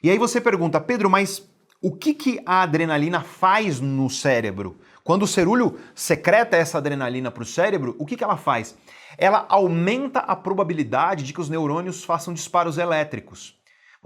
[0.06, 1.42] E aí você pergunta, Pedro, mas
[1.82, 4.78] o que, que a adrenalina faz no cérebro?
[5.02, 8.78] Quando o cerúleo secreta essa adrenalina para o cérebro, o que, que ela faz?
[9.18, 13.58] Ela aumenta a probabilidade de que os neurônios façam disparos elétricos.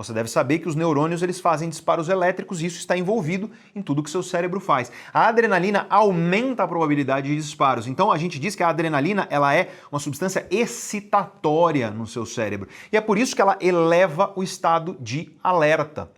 [0.03, 3.82] Você deve saber que os neurônios eles fazem disparos elétricos e isso está envolvido em
[3.82, 4.90] tudo que seu cérebro faz.
[5.12, 7.86] A adrenalina aumenta a probabilidade de disparos.
[7.86, 12.66] Então a gente diz que a adrenalina ela é uma substância excitatória no seu cérebro.
[12.90, 16.11] E é por isso que ela eleva o estado de alerta.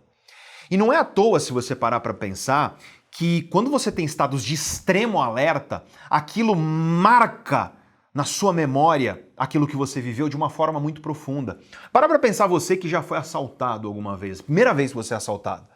[0.71, 2.77] E não é à toa, se você parar para pensar,
[3.11, 7.73] que quando você tem estados de extremo alerta, aquilo marca
[8.13, 11.59] na sua memória aquilo que você viveu de uma forma muito profunda.
[11.91, 15.17] Para para pensar você que já foi assaltado alguma vez, primeira vez que você é
[15.17, 15.67] assaltado.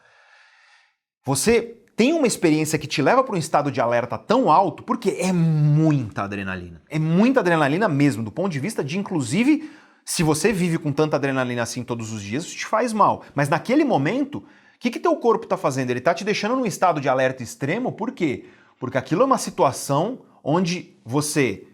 [1.26, 5.18] Você tem uma experiência que te leva para um estado de alerta tão alto porque
[5.20, 6.82] é muita adrenalina.
[6.90, 9.72] É muita adrenalina mesmo, do ponto de vista de inclusive
[10.06, 13.24] se você vive com tanta adrenalina assim todos os dias, isso te faz mal.
[13.36, 14.44] Mas naquele momento, o
[14.80, 15.90] que, que teu corpo está fazendo?
[15.90, 18.46] Ele está te deixando num estado de alerta extremo, por quê?
[18.80, 21.68] Porque aquilo é uma situação onde você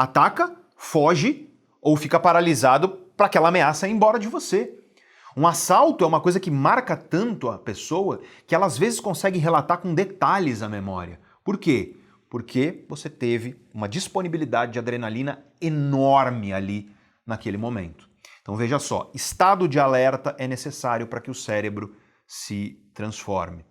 [0.00, 4.74] ataca, foge ou fica paralisado para aquela ameaça ir embora de você.
[5.36, 9.38] Um assalto é uma coisa que marca tanto a pessoa que ela às vezes consegue
[9.38, 11.20] relatar com detalhes a memória.
[11.44, 11.96] Por quê?
[12.30, 16.90] Porque você teve uma disponibilidade de adrenalina enorme ali
[17.26, 18.08] naquele momento.
[18.40, 21.94] Então veja só, estado de alerta é necessário para que o cérebro
[22.26, 23.66] se transforme.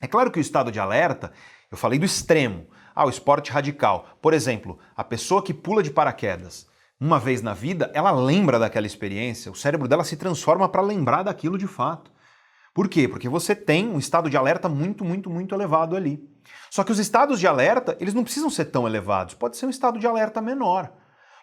[0.00, 1.32] É claro que o estado de alerta,
[1.70, 4.06] eu falei do extremo, ah, o esporte radical.
[4.20, 6.68] Por exemplo, a pessoa que pula de paraquedas
[7.00, 11.22] uma vez na vida, ela lembra daquela experiência, o cérebro dela se transforma para lembrar
[11.22, 12.12] daquilo de fato.
[12.74, 13.08] Por quê?
[13.08, 16.22] Porque você tem um estado de alerta muito, muito, muito elevado ali.
[16.70, 19.70] Só que os estados de alerta, eles não precisam ser tão elevados, pode ser um
[19.70, 20.92] estado de alerta menor.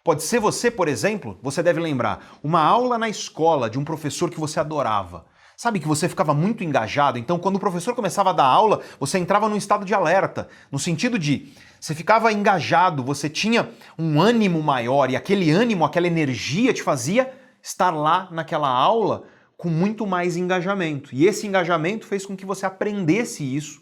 [0.04, 4.30] Pode ser você, por exemplo, você deve lembrar, uma aula na escola de um professor
[4.30, 5.26] que você adorava.
[5.60, 9.18] Sabe que você ficava muito engajado, então quando o professor começava a dar aula, você
[9.18, 11.51] entrava num estado de alerta, no sentido de
[11.82, 17.34] você ficava engajado, você tinha um ânimo maior e aquele ânimo, aquela energia te fazia
[17.60, 19.24] estar lá naquela aula
[19.58, 21.10] com muito mais engajamento.
[21.12, 23.82] E esse engajamento fez com que você aprendesse isso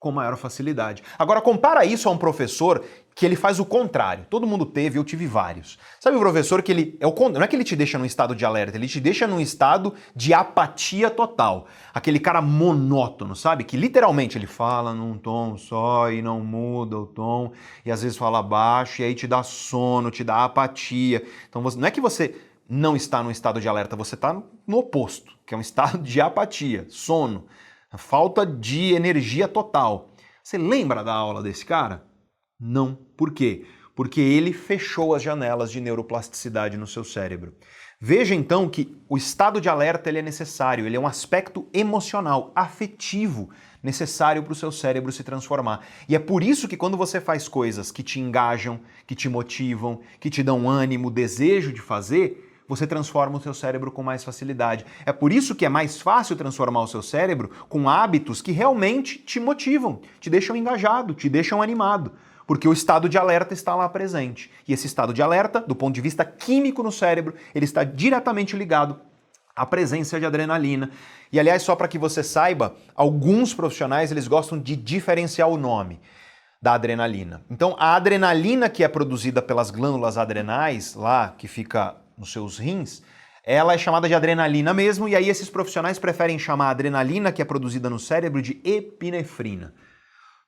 [0.00, 1.02] com maior facilidade.
[1.18, 2.82] Agora compara isso a um professor
[3.14, 4.24] que ele faz o contrário.
[4.30, 5.78] Todo mundo teve, eu tive vários.
[6.00, 8.34] Sabe o professor que ele é o não é que ele te deixa num estado
[8.34, 11.66] de alerta, ele te deixa num estado de apatia total.
[11.92, 13.62] Aquele cara monótono, sabe?
[13.62, 17.52] Que literalmente ele fala num tom só e não muda o tom
[17.84, 21.22] e às vezes fala baixo e aí te dá sono, te dá apatia.
[21.46, 22.34] Então você, não é que você
[22.66, 24.32] não está num estado de alerta, você está
[24.66, 27.44] no oposto, que é um estado de apatia, sono
[27.98, 30.14] falta de energia total.
[30.42, 32.04] Você lembra da aula desse cara?
[32.58, 32.94] Não.
[33.16, 33.64] Por quê?
[33.94, 37.54] Porque ele fechou as janelas de neuroplasticidade no seu cérebro.
[38.02, 42.50] Veja então que o estado de alerta ele é necessário, ele é um aspecto emocional,
[42.54, 43.50] afetivo,
[43.82, 45.86] necessário para o seu cérebro se transformar.
[46.08, 50.00] E é por isso que quando você faz coisas que te engajam, que te motivam,
[50.18, 54.86] que te dão ânimo, desejo de fazer, você transforma o seu cérebro com mais facilidade.
[55.04, 59.18] É por isso que é mais fácil transformar o seu cérebro com hábitos que realmente
[59.18, 62.12] te motivam, te deixam engajado, te deixam animado.
[62.46, 64.52] Porque o estado de alerta está lá presente.
[64.68, 68.56] E esse estado de alerta, do ponto de vista químico no cérebro, ele está diretamente
[68.56, 69.00] ligado
[69.54, 70.92] à presença de adrenalina.
[71.32, 76.00] E aliás, só para que você saiba, alguns profissionais eles gostam de diferenciar o nome
[76.62, 77.42] da adrenalina.
[77.50, 83.02] Então, a adrenalina que é produzida pelas glândulas adrenais, lá que fica nos seus rins,
[83.42, 87.40] ela é chamada de adrenalina mesmo, e aí esses profissionais preferem chamar a adrenalina que
[87.40, 89.74] é produzida no cérebro de epinefrina.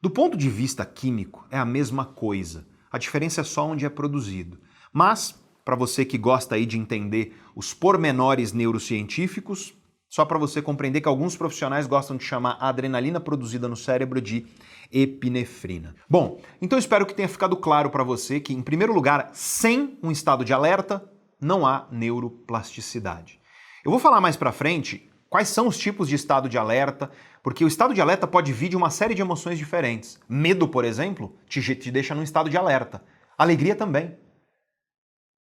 [0.00, 2.66] Do ponto de vista químico, é a mesma coisa.
[2.90, 4.60] A diferença é só onde é produzido.
[4.92, 9.74] Mas, para você que gosta aí de entender os pormenores neurocientíficos,
[10.08, 14.20] só para você compreender que alguns profissionais gostam de chamar a adrenalina produzida no cérebro
[14.20, 14.46] de
[14.92, 15.94] epinefrina.
[16.06, 20.10] Bom, então espero que tenha ficado claro para você que, em primeiro lugar, sem um
[20.10, 21.02] estado de alerta,
[21.42, 23.40] não há neuroplasticidade.
[23.84, 27.10] Eu vou falar mais para frente quais são os tipos de estado de alerta,
[27.42, 30.20] porque o estado de alerta pode vir de uma série de emoções diferentes.
[30.28, 33.02] Medo, por exemplo, te, te deixa num estado de alerta.
[33.36, 34.16] Alegria também.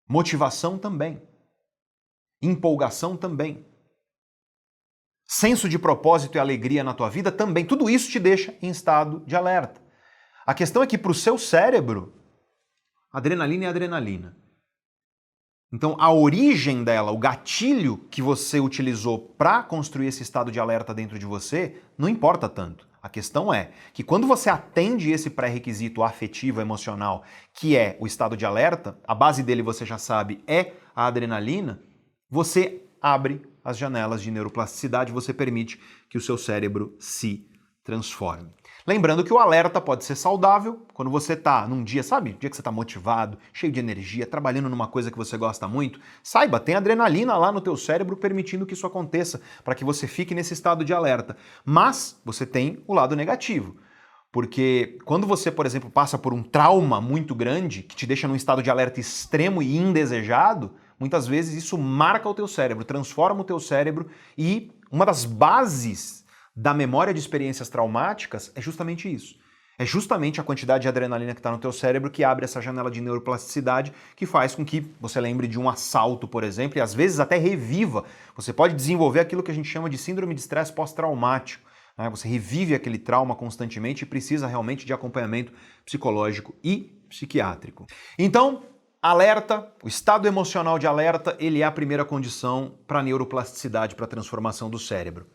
[0.08, 1.22] Motivação também.
[2.42, 3.64] Empolgação também.
[5.24, 7.64] Senso de propósito e alegria na tua vida também.
[7.64, 9.80] Tudo isso te deixa em estado de alerta.
[10.46, 12.14] A questão é que para o seu cérebro,
[13.14, 14.41] adrenalina é adrenalina.
[15.74, 20.94] Então, a origem dela, o gatilho que você utilizou para construir esse estado de alerta
[20.94, 22.86] dentro de você, não importa tanto.
[23.02, 28.36] A questão é que quando você atende esse pré-requisito afetivo, emocional, que é o estado
[28.36, 31.82] de alerta, a base dele você já sabe é a adrenalina,
[32.30, 37.48] você abre as janelas de neuroplasticidade, você permite que o seu cérebro se
[37.84, 38.52] transforme.
[38.86, 42.36] Lembrando que o alerta pode ser saudável quando você está num dia, sabe?
[42.40, 46.00] Dia que você está motivado, cheio de energia, trabalhando numa coisa que você gosta muito.
[46.24, 50.34] Saiba, tem adrenalina lá no teu cérebro permitindo que isso aconteça, para que você fique
[50.34, 51.38] nesse estado de alerta.
[51.64, 53.76] Mas você tem o lado negativo.
[54.32, 58.36] Porque quando você, por exemplo, passa por um trauma muito grande, que te deixa num
[58.36, 63.44] estado de alerta extremo e indesejado, muitas vezes isso marca o teu cérebro, transforma o
[63.44, 64.08] teu cérebro
[64.38, 66.21] e uma das bases
[66.56, 69.36] da memória de experiências traumáticas é justamente isso.
[69.82, 72.92] É justamente a quantidade de adrenalina que está no teu cérebro que abre essa janela
[72.92, 76.94] de neuroplasticidade que faz com que você lembre de um assalto, por exemplo, e às
[76.94, 78.04] vezes até reviva.
[78.36, 81.68] Você pode desenvolver aquilo que a gente chama de síndrome de estresse pós-traumático.
[81.98, 82.10] Né?
[82.12, 85.52] Você revive aquele trauma constantemente e precisa realmente de acompanhamento
[85.84, 87.88] psicológico e psiquiátrico.
[88.20, 88.64] Então,
[89.02, 94.06] alerta, o estado emocional de alerta, ele é a primeira condição para a neuroplasticidade, para
[94.06, 95.26] a transformação do cérebro.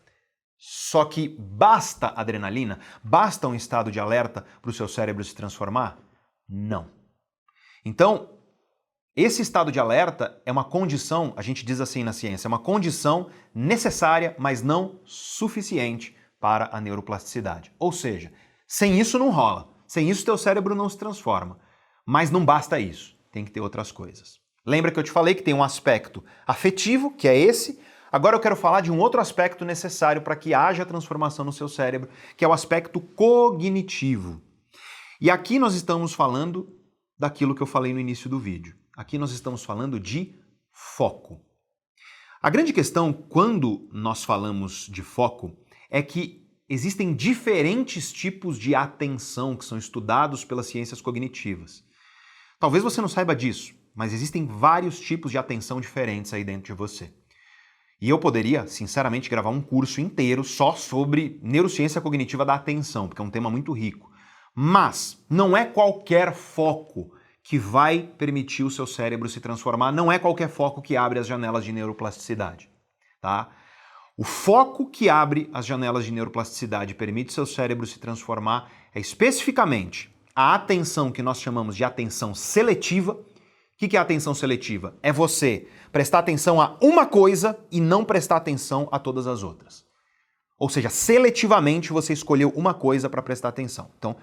[0.57, 2.79] Só que basta adrenalina?
[3.03, 5.99] Basta um estado de alerta para o seu cérebro se transformar?
[6.49, 6.89] Não.
[7.85, 8.37] Então,
[9.15, 12.59] esse estado de alerta é uma condição, a gente diz assim na ciência, é uma
[12.59, 17.71] condição necessária, mas não suficiente para a neuroplasticidade.
[17.79, 18.31] Ou seja,
[18.67, 19.73] sem isso não rola.
[19.87, 21.59] Sem isso teu cérebro não se transforma.
[22.05, 24.39] Mas não basta isso, tem que ter outras coisas.
[24.65, 27.79] Lembra que eu te falei que tem um aspecto afetivo, que é esse,
[28.11, 31.67] Agora eu quero falar de um outro aspecto necessário para que haja transformação no seu
[31.67, 34.41] cérebro, que é o aspecto cognitivo.
[35.19, 36.73] E aqui nós estamos falando
[37.17, 38.75] daquilo que eu falei no início do vídeo.
[38.95, 40.35] Aqui nós estamos falando de
[40.71, 41.41] foco.
[42.41, 45.57] A grande questão quando nós falamos de foco
[45.89, 51.83] é que existem diferentes tipos de atenção que são estudados pelas ciências cognitivas.
[52.59, 56.77] Talvez você não saiba disso, mas existem vários tipos de atenção diferentes aí dentro de
[56.77, 57.11] você.
[57.99, 63.21] E eu poderia, sinceramente, gravar um curso inteiro só sobre neurociência cognitiva da atenção, porque
[63.21, 64.11] é um tema muito rico.
[64.53, 67.11] Mas não é qualquer foco
[67.43, 71.25] que vai permitir o seu cérebro se transformar, não é qualquer foco que abre as
[71.25, 72.69] janelas de neuroplasticidade,
[73.21, 73.49] tá?
[74.17, 78.99] O foco que abre as janelas de neuroplasticidade e permite seu cérebro se transformar é
[78.99, 83.17] especificamente a atenção que nós chamamos de atenção seletiva.
[83.79, 84.97] O que é atenção seletiva?
[85.03, 89.85] É você prestar atenção a uma coisa e não prestar atenção a todas as outras.
[90.57, 93.91] Ou seja, seletivamente você escolheu uma coisa para prestar atenção.
[93.99, 94.15] Então,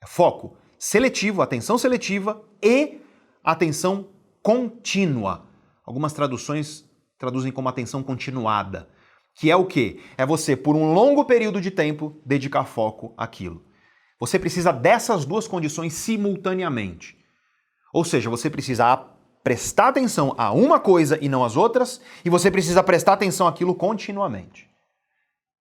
[0.00, 3.00] é foco seletivo, atenção seletiva e
[3.42, 5.44] atenção contínua.
[5.84, 6.84] Algumas traduções
[7.18, 8.88] traduzem como atenção continuada,
[9.34, 10.00] que é o quê?
[10.16, 13.64] É você, por um longo período de tempo, dedicar foco àquilo.
[14.20, 17.23] Você precisa dessas duas condições simultaneamente.
[17.94, 18.96] Ou seja, você precisa
[19.44, 23.72] prestar atenção a uma coisa e não às outras, e você precisa prestar atenção àquilo
[23.72, 24.68] continuamente.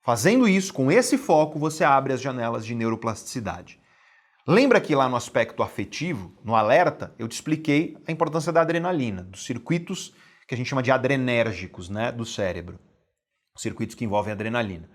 [0.04, 3.80] Fazendo isso, com esse foco, você abre as janelas de neuroplasticidade.
[4.48, 9.22] Lembra que lá no aspecto afetivo, no alerta, eu te expliquei a importância da adrenalina,
[9.22, 10.12] dos circuitos
[10.48, 12.80] que a gente chama de adrenérgicos, né, do cérebro.
[13.56, 14.90] Circuitos que envolvem adrenalina.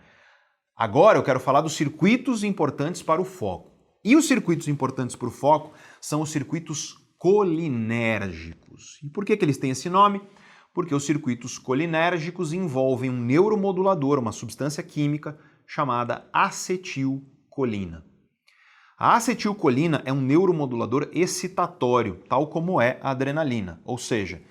[0.76, 3.70] Agora eu quero falar dos circuitos importantes para o foco.
[4.04, 9.00] E os circuitos importantes para o foco são os circuitos colinérgicos.
[9.02, 10.22] E por que, que eles têm esse nome?
[10.72, 18.04] Porque os circuitos colinérgicos envolvem um neuromodulador, uma substância química chamada acetilcolina.
[18.96, 24.42] A acetilcolina é um neuromodulador excitatório, tal como é a adrenalina, ou seja,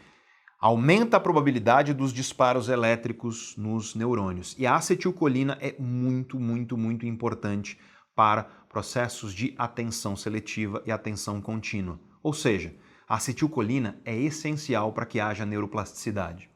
[0.59, 4.55] aumenta a probabilidade dos disparos elétricos nos neurônios.
[4.57, 7.77] E a acetilcolina é muito, muito, muito importante
[8.15, 11.99] para processos de atenção seletiva e atenção contínua.
[12.21, 12.73] Ou seja,
[13.07, 16.49] a acetilcolina é essencial para que haja neuroplasticidade.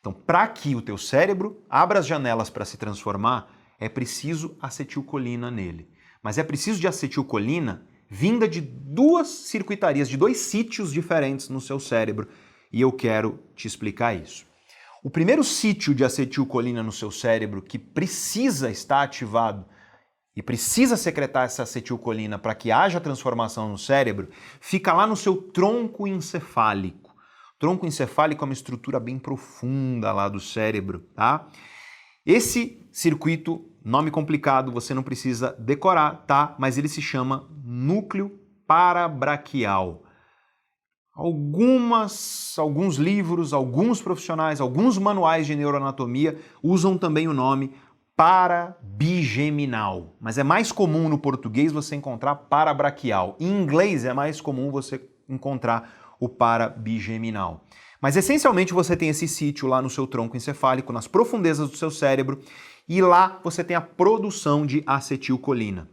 [0.00, 5.50] Então, para que o teu cérebro abra as janelas para se transformar, é preciso acetilcolina
[5.50, 5.88] nele.
[6.22, 11.80] Mas é preciso de acetilcolina vinda de duas circuitarias, de dois sítios diferentes no seu
[11.80, 12.28] cérebro,
[12.70, 14.44] e eu quero te explicar isso.
[15.02, 19.64] O primeiro sítio de acetilcolina no seu cérebro que precisa estar ativado
[20.34, 24.28] e precisa secretar essa acetilcolina para que haja transformação no cérebro,
[24.60, 27.14] fica lá no seu tronco encefálico.
[27.58, 31.46] Tronco encefálico é uma estrutura bem profunda lá do cérebro, tá?
[32.24, 36.56] Esse circuito, nome complicado, você não precisa decorar, tá?
[36.58, 40.02] Mas ele se chama núcleo parabraquial.
[41.14, 47.74] Algumas, alguns livros, alguns profissionais, alguns manuais de neuroanatomia usam também o nome
[48.22, 53.36] parabigeminal, mas é mais comum no português você encontrar parabraquial.
[53.40, 57.66] Em inglês é mais comum você encontrar o parabigeminal.
[58.00, 61.90] Mas essencialmente você tem esse sítio lá no seu tronco encefálico, nas profundezas do seu
[61.90, 62.40] cérebro,
[62.88, 65.88] e lá você tem a produção de acetilcolina.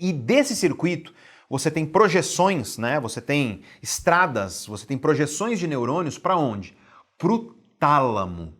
[0.00, 1.12] E desse circuito
[1.50, 2.98] você tem projeções, né?
[3.00, 6.74] Você tem estradas, você tem projeções de neurônios para onde?
[7.18, 8.54] Para o tálamo.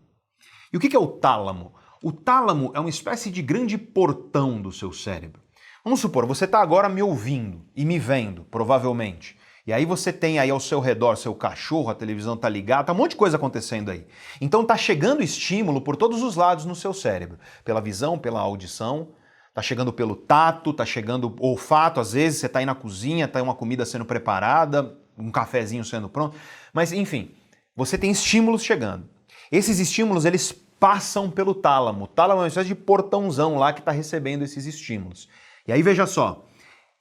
[0.70, 1.73] E o que é o tálamo?
[2.06, 5.40] O tálamo é uma espécie de grande portão do seu cérebro.
[5.82, 9.38] Vamos supor, você está agora me ouvindo e me vendo, provavelmente.
[9.66, 12.92] E aí você tem aí ao seu redor seu cachorro, a televisão tá ligada, tá
[12.92, 14.06] um monte de coisa acontecendo aí.
[14.38, 19.08] Então tá chegando estímulo por todos os lados no seu cérebro, pela visão, pela audição,
[19.54, 23.40] Tá chegando pelo tato, tá chegando olfato, às vezes você tá aí na cozinha, tá
[23.40, 26.36] uma comida sendo preparada, um cafezinho sendo pronto,
[26.72, 27.30] mas enfim,
[27.74, 29.08] você tem estímulos chegando.
[29.52, 32.04] Esses estímulos, eles passam pelo tálamo.
[32.04, 35.28] O tálamo é uma espécie de portãozão lá que está recebendo esses estímulos.
[35.66, 36.44] E aí veja só,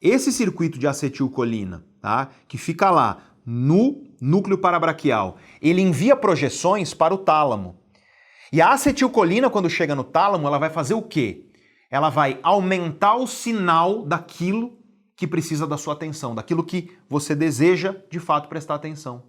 [0.01, 7.13] esse circuito de acetilcolina, tá, que fica lá no núcleo parabraquial, ele envia projeções para
[7.13, 7.77] o tálamo.
[8.51, 11.49] E a acetilcolina, quando chega no tálamo, ela vai fazer o quê?
[11.93, 14.79] ela vai aumentar o sinal daquilo
[15.15, 19.25] que precisa da sua atenção, daquilo que você deseja de fato prestar atenção.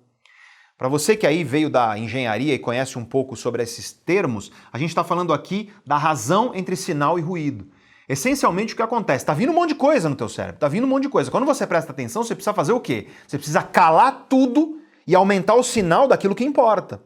[0.77, 4.79] Para você que aí veio da engenharia e conhece um pouco sobre esses termos, a
[4.79, 7.69] gente está falando aqui da razão entre sinal e ruído.
[8.09, 9.23] Essencialmente o que acontece?
[9.23, 11.31] Está vindo um monte de coisa no teu cérebro, está vindo um monte de coisa.
[11.31, 13.07] Quando você presta atenção, você precisa fazer o quê?
[13.27, 17.01] Você precisa calar tudo e aumentar o sinal daquilo que importa.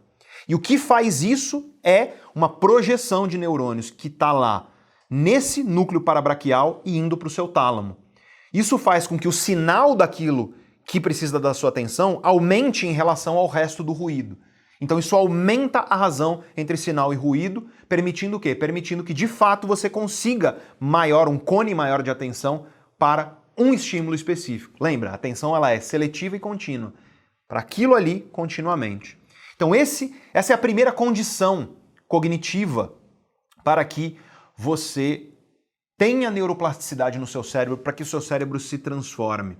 [0.48, 4.70] E o que faz isso é uma projeção de neurônios que está lá
[5.10, 7.98] nesse núcleo parabraquial e indo para o seu tálamo.
[8.52, 10.54] Isso faz com que o sinal daquilo
[10.88, 14.38] que precisa da sua atenção aumente em relação ao resto do ruído.
[14.80, 18.54] Então isso aumenta a razão entre sinal e ruído, permitindo o quê?
[18.54, 22.66] Permitindo que de fato você consiga maior, um cone maior de atenção
[22.98, 24.82] para um estímulo específico.
[24.82, 26.94] Lembra, a atenção ela é seletiva e contínua.
[27.46, 29.18] para aquilo ali continuamente.
[29.56, 31.76] Então esse, essa é a primeira condição
[32.06, 32.94] cognitiva
[33.64, 34.18] para que
[34.56, 35.30] você
[35.96, 39.56] tenha neuroplasticidade no seu cérebro, para que o seu cérebro se transforme.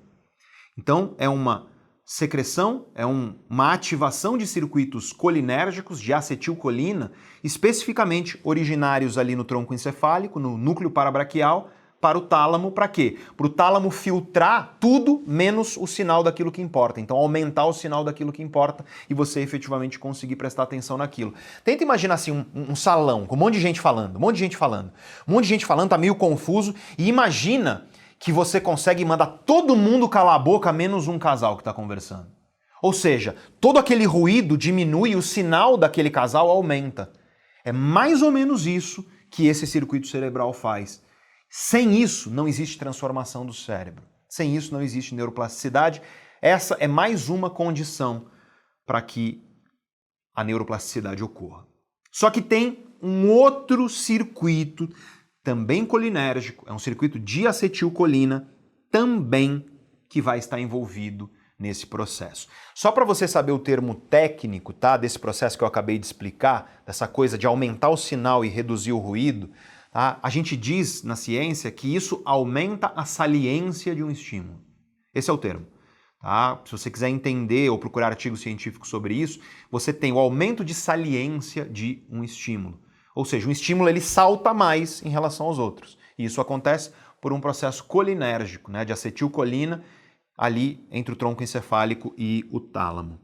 [0.79, 1.67] Então é uma
[2.05, 7.13] secreção, é um, uma ativação de circuitos colinérgicos de acetilcolina,
[7.45, 11.69] especificamente originários ali no tronco encefálico, no núcleo parabraquial,
[12.01, 13.19] para o tálamo, para quê?
[13.37, 17.01] Para o tálamo filtrar tudo menos o sinal daquilo que importa.
[17.01, 21.35] Então, aumentar o sinal daquilo que importa e você efetivamente conseguir prestar atenção naquilo.
[21.65, 24.43] Tenta imaginar assim um, um salão com um monte de gente falando, um monte de
[24.43, 24.93] gente falando,
[25.27, 27.88] um monte de gente falando, tá meio confuso, e imagina
[28.19, 32.29] que você consegue mandar todo mundo calar a boca, menos um casal que está conversando.
[32.83, 37.13] Ou seja, todo aquele ruído diminui e o sinal daquele casal aumenta.
[37.65, 41.03] É mais ou menos isso que esse circuito cerebral faz.
[41.51, 44.05] Sem isso, não existe transformação do cérebro.
[44.29, 46.03] Sem isso, não existe neuroplasticidade.
[46.41, 48.27] Essa é mais uma condição
[48.87, 49.43] para que
[50.35, 51.67] a neuroplasticidade ocorra.
[52.13, 54.89] Só que tem um outro circuito,
[55.49, 58.51] também colinérgico, é um circuito de acetilcolina,
[58.91, 59.65] também
[60.07, 62.49] que vai estar envolvido nesse processo.
[62.75, 66.83] Só para você saber o termo técnico, tá, desse processo que eu acabei de explicar,
[66.87, 69.51] dessa coisa de aumentar o sinal e reduzir o ruído,
[69.91, 70.21] Tá?
[70.23, 74.61] A gente diz na ciência que isso aumenta a saliência de um estímulo.
[75.15, 75.67] Esse é o termo.
[76.21, 76.61] Tá?
[76.67, 79.41] Se você quiser entender ou procurar artigos científicos sobre isso,
[79.71, 82.79] você tem o aumento de saliência de um estímulo.
[83.15, 85.99] Ou seja, um estímulo ele salta mais em relação aos outros.
[86.17, 89.85] E isso acontece por um processo colinérgico, né, de acetilcolina
[90.37, 93.21] ali entre o tronco encefálico e o tálamo.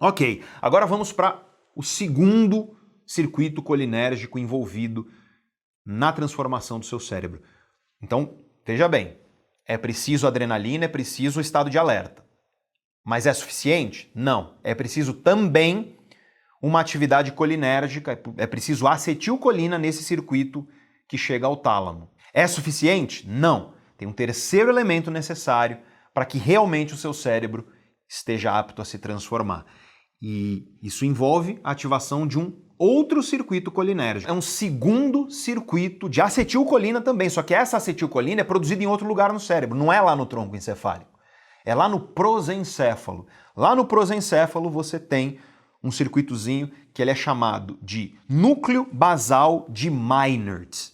[0.00, 1.42] Ok, agora vamos para
[1.76, 2.74] o segundo
[3.06, 5.06] circuito colinérgico envolvido
[5.84, 7.42] na transformação do seu cérebro.
[8.02, 9.18] Então, veja bem,
[9.66, 12.24] é preciso adrenalina, é preciso estado de alerta.
[13.04, 14.10] Mas é suficiente?
[14.14, 14.56] Não.
[14.62, 15.97] É preciso também
[16.60, 20.66] uma atividade colinérgica, é preciso acetilcolina nesse circuito
[21.08, 22.10] que chega ao tálamo.
[22.32, 23.28] É suficiente?
[23.28, 23.74] Não.
[23.96, 25.78] Tem um terceiro elemento necessário
[26.12, 27.66] para que realmente o seu cérebro
[28.08, 29.66] esteja apto a se transformar.
[30.20, 34.30] E isso envolve a ativação de um outro circuito colinérgico.
[34.30, 39.06] É um segundo circuito de acetilcolina também, só que essa acetilcolina é produzida em outro
[39.06, 41.18] lugar no cérebro, não é lá no tronco encefálico.
[41.64, 43.26] É lá no prosencéfalo.
[43.56, 45.38] Lá no prosencéfalo você tem
[45.82, 50.92] um circuitozinho que ele é chamado de núcleo basal de Meinert.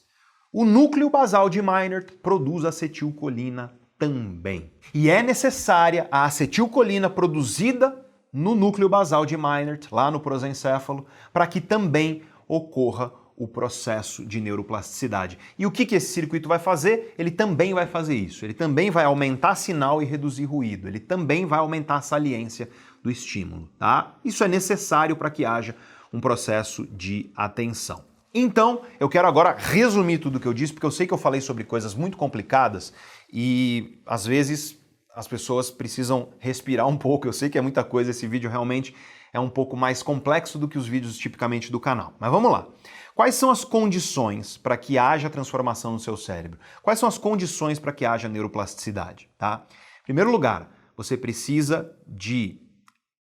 [0.53, 4.71] O núcleo basal de Meinert produz acetilcolina também.
[4.93, 11.47] E é necessária a acetilcolina produzida no núcleo basal de Meinert, lá no prosencéfalo, para
[11.47, 15.39] que também ocorra o processo de neuroplasticidade.
[15.59, 17.15] E o que, que esse circuito vai fazer?
[17.19, 18.45] Ele também vai fazer isso.
[18.45, 20.87] Ele também vai aumentar sinal e reduzir ruído.
[20.87, 22.69] Ele também vai aumentar a saliência
[23.05, 23.69] do estímulo.
[23.79, 24.17] Tá?
[24.25, 25.77] Isso é necessário para que haja
[26.11, 28.03] um processo de atenção.
[28.33, 31.19] Então, eu quero agora resumir tudo o que eu disse, porque eu sei que eu
[31.19, 32.93] falei sobre coisas muito complicadas
[33.33, 34.77] e às vezes
[35.15, 37.29] as pessoas precisam respirar um pouco.
[37.29, 38.93] Eu sei que é muita coisa, esse vídeo realmente
[39.33, 42.15] é um pouco mais complexo do que os vídeos tipicamente do canal.
[42.19, 42.67] Mas vamos lá.
[43.15, 46.59] Quais são as condições para que haja transformação no seu cérebro?
[46.83, 49.65] Quais são as condições para que haja neuroplasticidade, tá?
[50.03, 52.61] Em primeiro lugar, você precisa de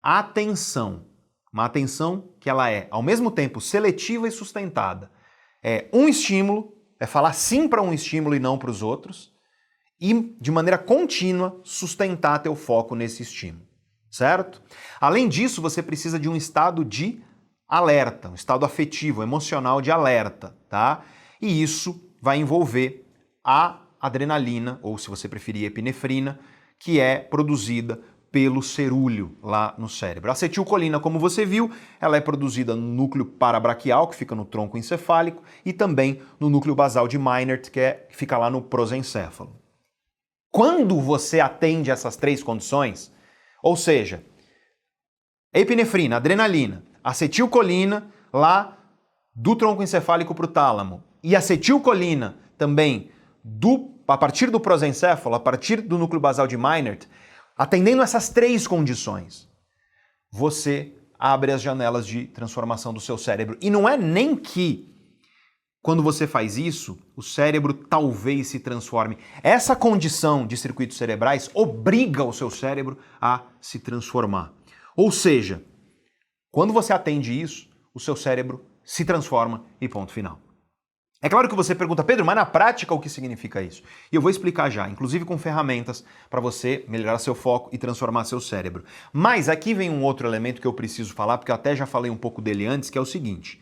[0.06, 1.04] atenção.
[1.52, 5.10] Uma atenção que ela é, ao mesmo tempo, seletiva e sustentada.
[5.64, 9.34] É um estímulo, é falar sim para um estímulo e não para os outros
[10.00, 13.66] e, de maneira contínua, sustentar teu foco nesse estímulo,
[14.08, 14.62] certo?
[15.00, 17.20] Além disso, você precisa de um estado de
[17.66, 21.02] alerta, um estado afetivo, emocional de alerta, tá?
[21.42, 23.04] E isso vai envolver
[23.42, 26.38] a adrenalina, ou se você preferir, epinefrina,
[26.78, 28.00] que é produzida
[28.30, 30.30] pelo cerúleo lá no cérebro.
[30.30, 31.70] A acetilcolina, como você viu,
[32.00, 36.74] ela é produzida no núcleo parabraquial, que fica no tronco encefálico, e também no núcleo
[36.74, 39.56] basal de Meinert, que, é, que fica lá no prosencéfalo.
[40.50, 43.12] Quando você atende essas três condições,
[43.62, 44.24] ou seja,
[45.52, 48.76] epinefrina, adrenalina, acetilcolina lá
[49.34, 53.10] do tronco encefálico para o tálamo e acetilcolina também
[53.42, 57.06] do, a partir do prosencéfalo, a partir do núcleo basal de Meinert,
[57.56, 59.48] atendendo essas três condições,
[60.30, 63.56] você abre as janelas de transformação do seu cérebro.
[63.60, 64.94] E não é nem que
[65.86, 69.18] quando você faz isso, o cérebro talvez se transforme.
[69.40, 74.52] Essa condição de circuitos cerebrais obriga o seu cérebro a se transformar.
[74.96, 75.62] Ou seja,
[76.50, 80.40] quando você atende isso, o seu cérebro se transforma e ponto final.
[81.22, 83.82] É claro que você pergunta, Pedro, mas na prática o que significa isso?
[84.12, 88.24] E eu vou explicar já, inclusive com ferramentas para você melhorar seu foco e transformar
[88.24, 88.84] seu cérebro.
[89.12, 92.10] Mas aqui vem um outro elemento que eu preciso falar, porque eu até já falei
[92.10, 93.60] um pouco dele antes, que é o seguinte.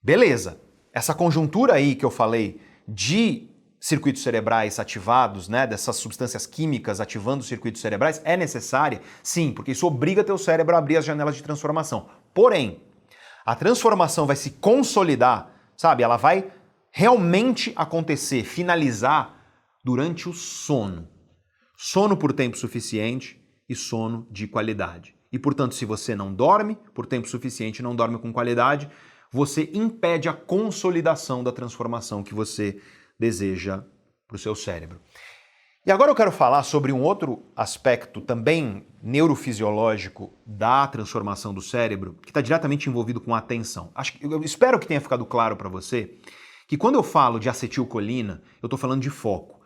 [0.00, 0.60] Beleza,
[0.92, 3.50] essa conjuntura aí que eu falei de
[3.80, 9.00] circuitos cerebrais ativados, né, dessas substâncias químicas ativando os circuitos cerebrais, é necessária?
[9.22, 12.08] Sim, porque isso obriga teu cérebro a abrir as janelas de transformação.
[12.32, 12.82] Porém,
[13.44, 16.02] a transformação vai se consolidar, sabe?
[16.02, 16.50] Ela vai
[16.98, 19.32] realmente acontecer, finalizar
[19.84, 21.08] durante o sono.
[21.76, 25.14] Sono por tempo suficiente e sono de qualidade.
[25.30, 28.90] E portanto, se você não dorme por tempo suficiente, não dorme com qualidade,
[29.30, 32.80] você impede a consolidação da transformação que você
[33.16, 33.84] deseja
[34.26, 35.00] para o seu cérebro.
[35.86, 42.18] E agora eu quero falar sobre um outro aspecto também neurofisiológico da transformação do cérebro,
[42.24, 43.92] que está diretamente envolvido com a atenção.
[43.94, 46.18] Acho, eu espero que tenha ficado claro para você
[46.68, 49.58] que quando eu falo de acetilcolina, eu estou falando de foco.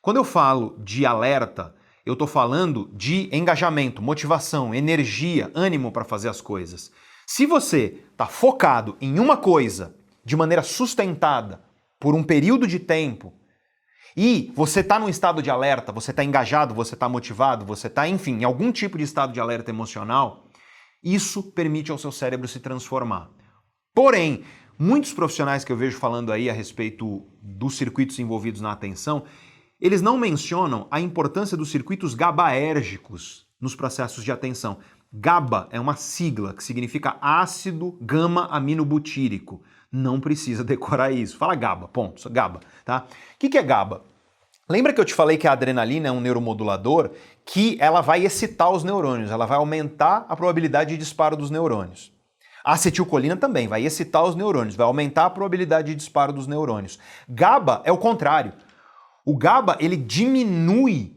[0.00, 6.30] Quando eu falo de alerta, eu estou falando de engajamento, motivação, energia, ânimo para fazer
[6.30, 6.90] as coisas.
[7.26, 9.94] Se você está focado em uma coisa
[10.24, 11.62] de maneira sustentada
[12.00, 13.34] por um período de tempo
[14.16, 18.08] e você está num estado de alerta, você está engajado, você está motivado, você está,
[18.08, 20.46] enfim, em algum tipo de estado de alerta emocional,
[21.02, 23.28] isso permite ao seu cérebro se transformar.
[23.94, 24.44] Porém,
[24.78, 29.24] muitos profissionais que eu vejo falando aí a respeito dos circuitos envolvidos na atenção,
[29.80, 34.78] eles não mencionam a importância dos circuitos GABAérgicos nos processos de atenção.
[35.12, 39.62] GABA é uma sigla que significa ácido gama-aminobutírico.
[39.90, 41.36] Não precisa decorar isso.
[41.36, 42.28] Fala GABA, ponto.
[42.28, 43.06] GABA, tá?
[43.08, 44.02] O que, que é GABA?
[44.68, 47.12] Lembra que eu te falei que a adrenalina é um neuromodulador
[47.44, 52.12] que ela vai excitar os neurônios, ela vai aumentar a probabilidade de disparo dos neurônios.
[52.66, 56.98] A acetilcolina também vai excitar os neurônios, vai aumentar a probabilidade de disparo dos neurônios.
[57.28, 58.52] GABA é o contrário.
[59.24, 61.16] O GABA ele diminui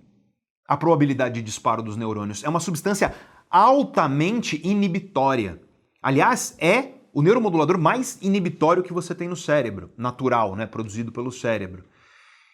[0.68, 2.44] a probabilidade de disparo dos neurônios.
[2.44, 3.16] É uma substância
[3.50, 5.60] altamente inibitória.
[6.04, 11.32] Aliás, é o neuromodulador mais inibitório que você tem no cérebro, natural, né, produzido pelo
[11.32, 11.84] cérebro.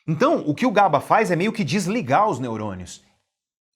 [0.08, 3.04] Então, o que o GABA faz é meio que desligar os neurônios.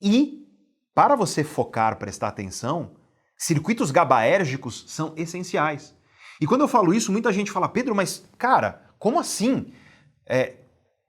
[0.02, 0.48] E,
[0.96, 2.92] para você focar, prestar atenção,
[3.40, 5.96] circuitos GABAérgicos são essenciais.
[6.42, 9.74] E quando eu falo isso, muita gente fala, Pedro, mas cara, como assim?
[10.28, 10.58] É,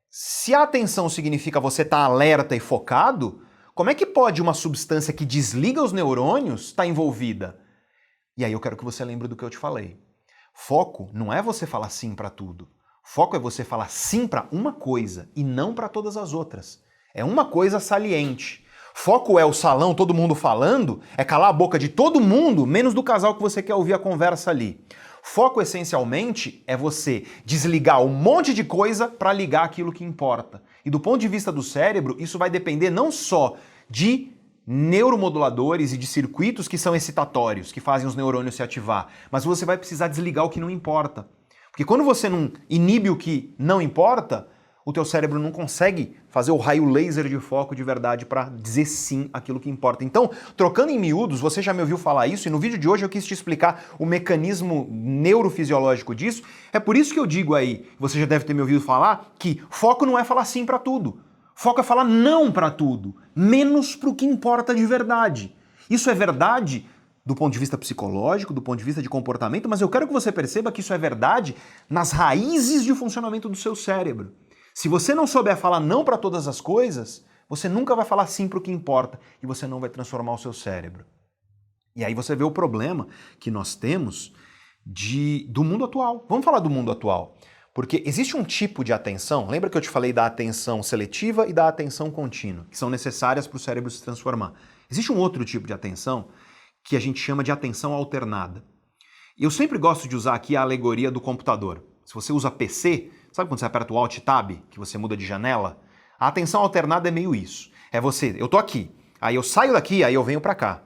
[0.08, 3.42] se a atenção significa você estar tá alerta e focado,
[3.74, 7.60] como é que pode uma substância que desliga os neurônios estar tá envolvida?
[8.36, 10.00] E aí eu quero que você lembre do que eu te falei.
[10.54, 12.68] Foco não é você falar sim para tudo.
[13.04, 16.82] Foco é você falar sim para uma coisa e não para todas as outras.
[17.14, 18.64] É uma coisa saliente.
[19.02, 22.92] Foco é o salão, todo mundo falando, é calar a boca de todo mundo, menos
[22.92, 24.78] do casal que você quer ouvir a conversa ali.
[25.22, 30.62] Foco essencialmente é você desligar um monte de coisa para ligar aquilo que importa.
[30.84, 33.56] E do ponto de vista do cérebro, isso vai depender não só
[33.88, 34.32] de
[34.66, 39.64] neuromoduladores e de circuitos que são excitatórios, que fazem os neurônios se ativar, mas você
[39.64, 41.26] vai precisar desligar o que não importa.
[41.70, 44.46] Porque quando você não inibe o que não importa,
[44.84, 48.86] o teu cérebro não consegue fazer o raio laser de foco de verdade para dizer
[48.86, 50.04] sim aquilo que importa.
[50.04, 53.04] Então, trocando em miúdos, você já me ouviu falar isso e no vídeo de hoje
[53.04, 56.42] eu quis te explicar o mecanismo neurofisiológico disso.
[56.72, 59.62] É por isso que eu digo aí, você já deve ter me ouvido falar, que
[59.70, 61.20] foco não é falar sim para tudo.
[61.54, 65.54] Foco é falar não para tudo, menos para o que importa de verdade.
[65.90, 66.86] Isso é verdade
[67.24, 70.12] do ponto de vista psicológico, do ponto de vista de comportamento, mas eu quero que
[70.12, 71.54] você perceba que isso é verdade
[71.88, 74.32] nas raízes de funcionamento do seu cérebro.
[74.74, 78.48] Se você não souber falar não para todas as coisas, você nunca vai falar sim
[78.48, 81.04] para o que importa e você não vai transformar o seu cérebro.
[81.96, 83.08] E aí você vê o problema
[83.38, 84.32] que nós temos
[84.86, 86.24] de, do mundo atual.
[86.28, 87.36] Vamos falar do mundo atual.
[87.74, 91.52] Porque existe um tipo de atenção, lembra que eu te falei da atenção seletiva e
[91.52, 94.54] da atenção contínua, que são necessárias para o cérebro se transformar.
[94.90, 96.28] Existe um outro tipo de atenção
[96.82, 98.64] que a gente chama de atenção alternada.
[99.38, 101.84] Eu sempre gosto de usar aqui a alegoria do computador.
[102.04, 105.24] Se você usa PC, Sabe quando você aperta o Alt Tab, que você muda de
[105.24, 105.80] janela?
[106.18, 107.70] A atenção alternada é meio isso.
[107.92, 110.82] É você, eu tô aqui, aí eu saio daqui, aí eu venho para cá.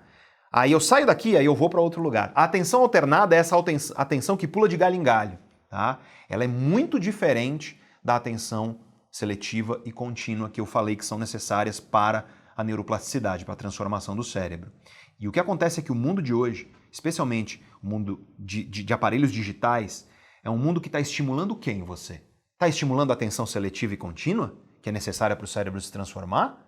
[0.53, 2.31] Aí eu saio daqui, aí eu vou para outro lugar.
[2.35, 3.57] A atenção alternada é essa
[3.97, 5.39] atenção que pula de galho em galho,
[5.69, 5.99] tá?
[6.29, 8.79] Ela é muito diferente da atenção
[9.11, 12.27] seletiva e contínua que eu falei que são necessárias para
[12.57, 14.71] a neuroplasticidade, para a transformação do cérebro.
[15.19, 18.85] E o que acontece é que o mundo de hoje, especialmente o mundo de, de,
[18.85, 20.07] de aparelhos digitais,
[20.43, 22.23] é um mundo que está estimulando quem você?
[22.65, 26.67] Está estimulando a atenção seletiva e contínua, que é necessária para o cérebro se transformar?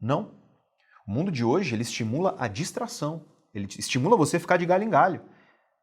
[0.00, 0.30] Não.
[1.06, 3.26] O mundo de hoje ele estimula a distração.
[3.52, 5.20] Ele estimula você a ficar de galho em galho.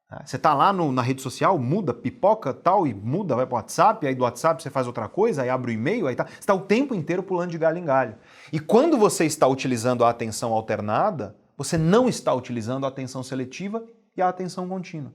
[0.09, 0.23] Né?
[0.25, 3.57] Você está lá no, na rede social, muda, pipoca tal, e muda, vai para o
[3.57, 6.25] WhatsApp, aí do WhatsApp você faz outra coisa, aí abre o e-mail, aí tá.
[6.25, 8.15] Você está o tempo inteiro pulando de galho em galho.
[8.51, 13.85] E quando você está utilizando a atenção alternada, você não está utilizando a atenção seletiva
[14.17, 15.13] e a atenção contínua.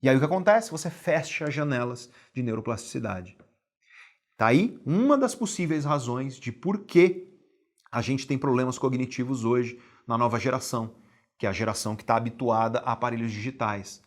[0.00, 0.70] E aí o que acontece?
[0.70, 3.36] Você fecha as janelas de neuroplasticidade.
[4.36, 7.28] Tá aí uma das possíveis razões de por que
[7.90, 10.96] a gente tem problemas cognitivos hoje na nova geração,
[11.38, 14.02] que é a geração que está habituada a aparelhos digitais.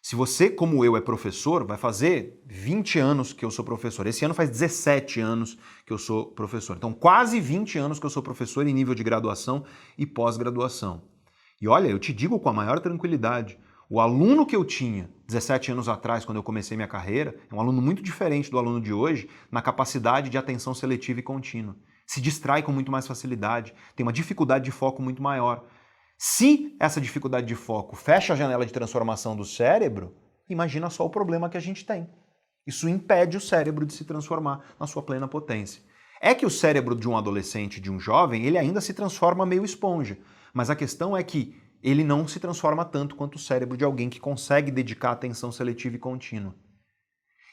[0.00, 4.06] Se você, como eu, é professor, vai fazer 20 anos que eu sou professor.
[4.06, 6.76] Esse ano faz 17 anos que eu sou professor.
[6.76, 9.64] Então, quase 20 anos que eu sou professor em nível de graduação
[9.96, 11.02] e pós-graduação.
[11.60, 13.58] E olha, eu te digo com a maior tranquilidade,
[13.88, 17.60] o aluno que eu tinha 17 anos atrás, quando eu comecei minha carreira, é um
[17.60, 21.76] aluno muito diferente do aluno de hoje na capacidade de atenção seletiva e contínua.
[22.06, 25.64] Se distrai com muito mais facilidade, tem uma dificuldade de foco muito maior.
[26.18, 30.14] Se essa dificuldade de foco fecha a janela de transformação do cérebro,
[30.48, 32.08] imagina só o problema que a gente tem.
[32.66, 35.82] Isso impede o cérebro de se transformar na sua plena potência.
[36.20, 39.64] É que o cérebro de um adolescente, de um jovem, ele ainda se transforma meio
[39.64, 40.18] esponja.
[40.52, 44.08] Mas a questão é que ele não se transforma tanto quanto o cérebro de alguém
[44.08, 46.54] que consegue dedicar atenção seletiva e contínua.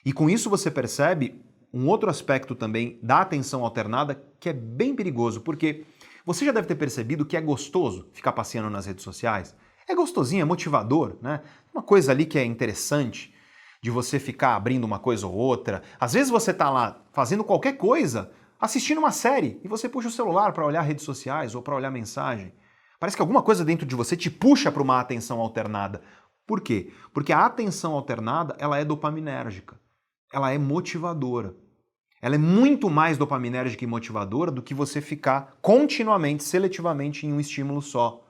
[0.06, 4.96] E com isso você percebe um outro aspecto também da atenção alternada que é bem
[4.96, 5.84] perigoso, porque
[6.26, 9.54] você já deve ter percebido que é gostoso ficar passeando nas redes sociais.
[9.86, 11.42] É gostosinho, é motivador, né?
[11.74, 13.34] Uma coisa ali que é interessante
[13.84, 15.82] de você ficar abrindo uma coisa ou outra.
[16.00, 20.12] Às vezes você está lá fazendo qualquer coisa, assistindo uma série, e você puxa o
[20.12, 22.54] celular para olhar redes sociais ou para olhar mensagem.
[23.02, 26.04] Parece que alguma coisa dentro de você te puxa para uma atenção alternada.
[26.46, 26.92] Por quê?
[27.12, 29.76] Porque a atenção alternada, ela é dopaminérgica.
[30.32, 31.56] Ela é motivadora.
[32.22, 37.40] Ela é muito mais dopaminérgica e motivadora do que você ficar continuamente, seletivamente em um
[37.40, 38.24] estímulo só.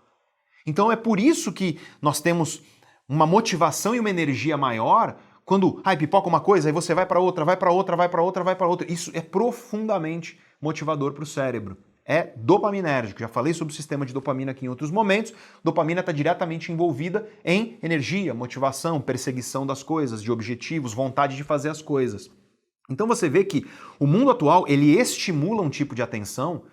[0.65, 2.63] Então é por isso que nós temos
[3.09, 7.19] uma motivação e uma energia maior quando, ai, pipoca uma coisa, aí você vai para
[7.19, 8.89] outra, vai para outra, vai para outra, vai para outra.
[8.89, 11.90] Isso é profundamente motivador para o cérebro.
[12.05, 13.19] É dopaminérgico.
[13.19, 15.33] Já falei sobre o sistema de dopamina aqui em outros momentos.
[15.63, 21.69] Dopamina está diretamente envolvida em energia, motivação, perseguição das coisas, de objetivos, vontade de fazer
[21.69, 22.29] as coisas.
[22.89, 23.65] Então você vê que
[23.99, 26.63] o mundo atual ele estimula um tipo de atenção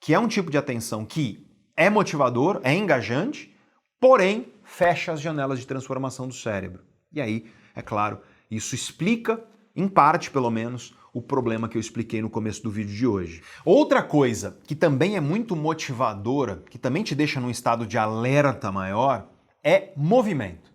[0.00, 3.54] que é um tipo de atenção que é motivador, é engajante,
[4.00, 6.82] porém fecha as janelas de transformação do cérebro.
[7.12, 8.20] E aí, é claro,
[8.50, 9.42] isso explica,
[9.74, 13.42] em parte pelo menos, o problema que eu expliquei no começo do vídeo de hoje.
[13.64, 18.70] Outra coisa que também é muito motivadora, que também te deixa num estado de alerta
[18.70, 19.28] maior,
[19.62, 20.72] é movimento.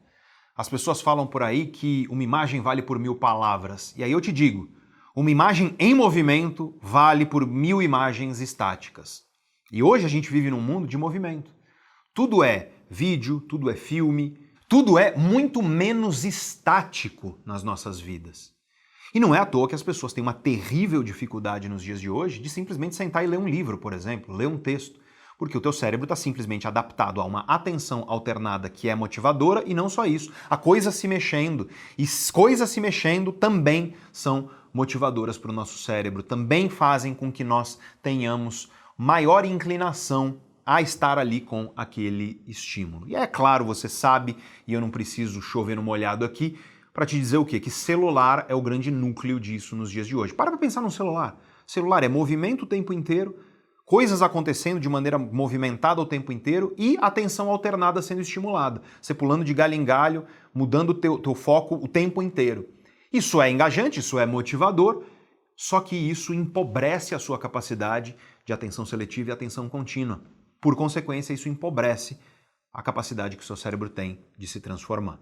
[0.56, 3.94] As pessoas falam por aí que uma imagem vale por mil palavras.
[3.98, 4.70] E aí eu te digo,
[5.16, 9.24] uma imagem em movimento vale por mil imagens estáticas.
[9.72, 11.52] E hoje a gente vive num mundo de movimento.
[12.14, 14.38] Tudo é vídeo, tudo é filme,
[14.70, 18.53] tudo é muito menos estático nas nossas vidas.
[19.14, 22.10] E não é à toa que as pessoas têm uma terrível dificuldade nos dias de
[22.10, 25.00] hoje de simplesmente sentar e ler um livro, por exemplo, ler um texto.
[25.38, 29.74] Porque o teu cérebro está simplesmente adaptado a uma atenção alternada que é motivadora e
[29.74, 31.70] não só isso, a coisa se mexendo.
[31.96, 37.44] E coisas se mexendo também são motivadoras para o nosso cérebro, também fazem com que
[37.44, 43.08] nós tenhamos maior inclinação a estar ali com aquele estímulo.
[43.08, 46.58] E é claro, você sabe, e eu não preciso chover no molhado aqui,
[46.94, 47.60] para te dizer o quê?
[47.60, 50.34] Que celular é o grande núcleo disso nos dias de hoje.
[50.34, 51.42] Para para pensar no celular.
[51.66, 53.36] Celular é movimento o tempo inteiro,
[53.86, 58.82] coisas acontecendo de maneira movimentada o tempo inteiro e atenção alternada sendo estimulada.
[59.02, 62.70] Você pulando de galho em galho, mudando o teu, teu foco o tempo inteiro.
[63.12, 65.04] Isso é engajante, isso é motivador,
[65.56, 68.16] só que isso empobrece a sua capacidade
[68.46, 70.22] de atenção seletiva e atenção contínua.
[70.62, 72.20] Por consequência, isso empobrece
[72.72, 75.20] a capacidade que o seu cérebro tem de se transformar.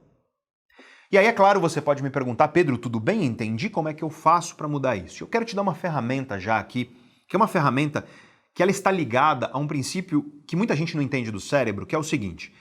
[1.12, 3.26] E aí, é claro, você pode me perguntar, Pedro, tudo bem?
[3.26, 5.22] Entendi como é que eu faço para mudar isso.
[5.22, 6.96] Eu quero te dar uma ferramenta já aqui,
[7.28, 8.08] que é uma ferramenta
[8.56, 11.94] que ela está ligada a um princípio que muita gente não entende do cérebro, que
[11.94, 12.54] é o seguinte: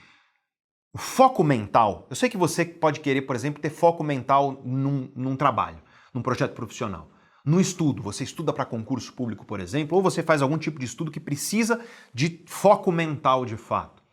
[0.93, 5.09] o foco mental, eu sei que você pode querer, por exemplo, ter foco mental num,
[5.15, 5.81] num trabalho,
[6.13, 7.09] num projeto profissional.
[7.45, 10.85] No estudo, você estuda para concurso público, por exemplo, ou você faz algum tipo de
[10.85, 11.79] estudo que precisa
[12.13, 14.03] de foco mental de fato.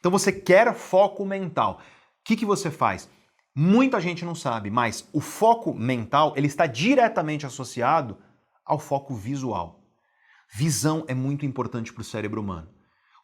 [0.00, 1.80] Então você quer foco mental.
[1.80, 3.08] O que, que você faz?
[3.56, 8.18] Muita gente não sabe, mas o foco mental ele está diretamente associado
[8.64, 9.80] ao foco visual.
[10.52, 12.68] Visão é muito importante para o cérebro humano.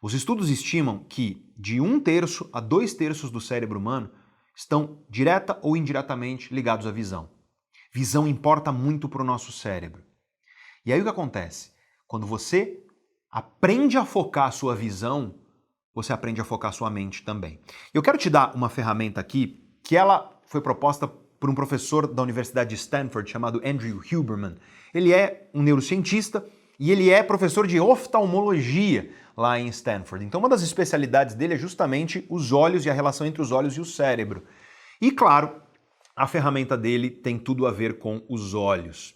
[0.01, 4.09] Os estudos estimam que de um terço a dois terços do cérebro humano
[4.55, 7.29] estão direta ou indiretamente ligados à visão.
[7.93, 10.01] Visão importa muito para o nosso cérebro.
[10.85, 11.71] E aí o que acontece?
[12.07, 12.81] Quando você
[13.29, 15.35] aprende a focar a sua visão,
[15.93, 17.61] você aprende a focar a sua mente também.
[17.93, 21.07] Eu quero te dar uma ferramenta aqui que ela foi proposta
[21.39, 24.55] por um professor da Universidade de Stanford chamado Andrew Huberman.
[24.93, 26.45] Ele é um neurocientista
[26.79, 30.25] e ele é professor de oftalmologia lá em Stanford.
[30.25, 33.75] Então, uma das especialidades dele é justamente os olhos e a relação entre os olhos
[33.75, 34.43] e o cérebro.
[35.01, 35.61] E, claro,
[36.15, 39.15] a ferramenta dele tem tudo a ver com os olhos.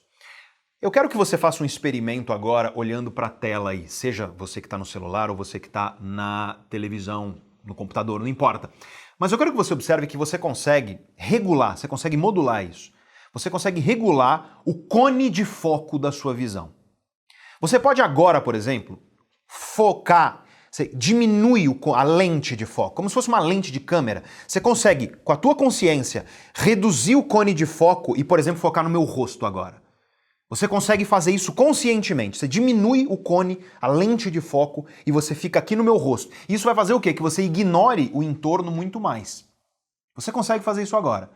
[0.81, 4.61] Eu quero que você faça um experimento agora olhando para a tela aí, seja você
[4.61, 8.69] que está no celular ou você que está na televisão, no computador, não importa.
[9.19, 12.91] Mas eu quero que você observe que você consegue regular, você consegue modular isso.
[13.33, 16.73] Você consegue regular o cone de foco da sua visão.
[17.59, 18.99] Você pode agora, por exemplo,
[19.47, 24.23] focar, você diminui a lente de foco, como se fosse uma lente de câmera.
[24.45, 28.83] Você consegue, com a tua consciência, reduzir o cone de foco e, por exemplo, focar
[28.83, 29.84] no meu rosto agora.
[30.49, 32.37] Você consegue fazer isso conscientemente.
[32.37, 36.31] Você diminui o cone, a lente de foco e você fica aqui no meu rosto.
[36.47, 37.13] Isso vai fazer o quê?
[37.13, 39.45] Que você ignore o entorno muito mais.
[40.15, 41.31] Você consegue fazer isso agora.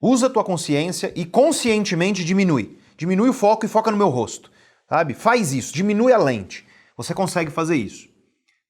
[0.00, 2.78] Usa a tua consciência e conscientemente diminui.
[2.96, 4.50] Diminui o foco e foca no meu rosto.
[4.88, 5.14] Sabe?
[5.14, 6.66] Faz isso, diminui a lente.
[6.96, 8.08] Você consegue fazer isso,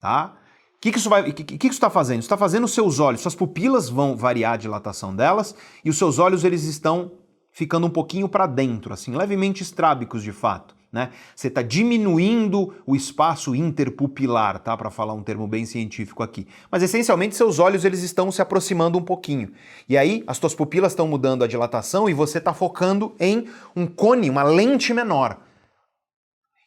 [0.00, 0.36] tá?
[0.76, 2.20] O que, que isso vai, que, que, que isso está fazendo?
[2.20, 5.54] Está fazendo os seus olhos, suas pupilas vão variar a dilatação delas
[5.84, 7.12] e os seus olhos eles estão
[7.52, 10.74] ficando um pouquinho para dentro, assim, levemente estrábicos de fato.
[10.92, 11.10] Né?
[11.36, 14.76] Você está diminuindo o espaço interpupilar, tá?
[14.76, 16.48] Para falar um termo bem científico aqui.
[16.68, 19.52] Mas essencialmente seus olhos eles estão se aproximando um pouquinho.
[19.88, 23.86] E aí as tuas pupilas estão mudando a dilatação e você está focando em um
[23.86, 25.40] cone, uma lente menor.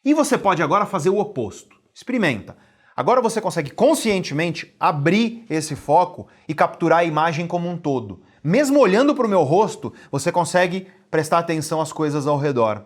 [0.02, 1.76] E você pode agora fazer o oposto.
[1.94, 2.56] Experimenta.
[2.96, 8.22] Agora você consegue conscientemente abrir esse foco e capturar a imagem como um todo.
[8.46, 12.84] Mesmo olhando para o meu rosto, você consegue prestar atenção às coisas ao redor.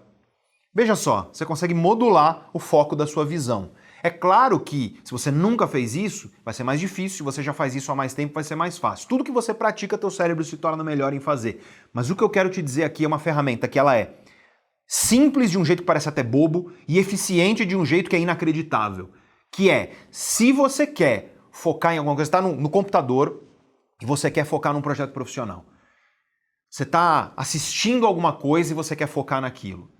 [0.72, 3.72] Veja só, você consegue modular o foco da sua visão.
[4.00, 7.18] É claro que, se você nunca fez isso, vai ser mais difícil.
[7.18, 9.08] Se você já faz isso há mais tempo, vai ser mais fácil.
[9.08, 11.60] Tudo que você pratica, teu cérebro se torna melhor em fazer.
[11.92, 14.14] Mas o que eu quero te dizer aqui é uma ferramenta que ela é
[14.86, 18.20] simples de um jeito que parece até bobo e eficiente de um jeito que é
[18.20, 19.10] inacreditável.
[19.50, 23.47] Que é, se você quer focar em alguma coisa, está no, no computador,
[24.00, 25.64] e você quer focar num projeto profissional.
[26.70, 29.90] Você está assistindo alguma coisa e você quer focar naquilo.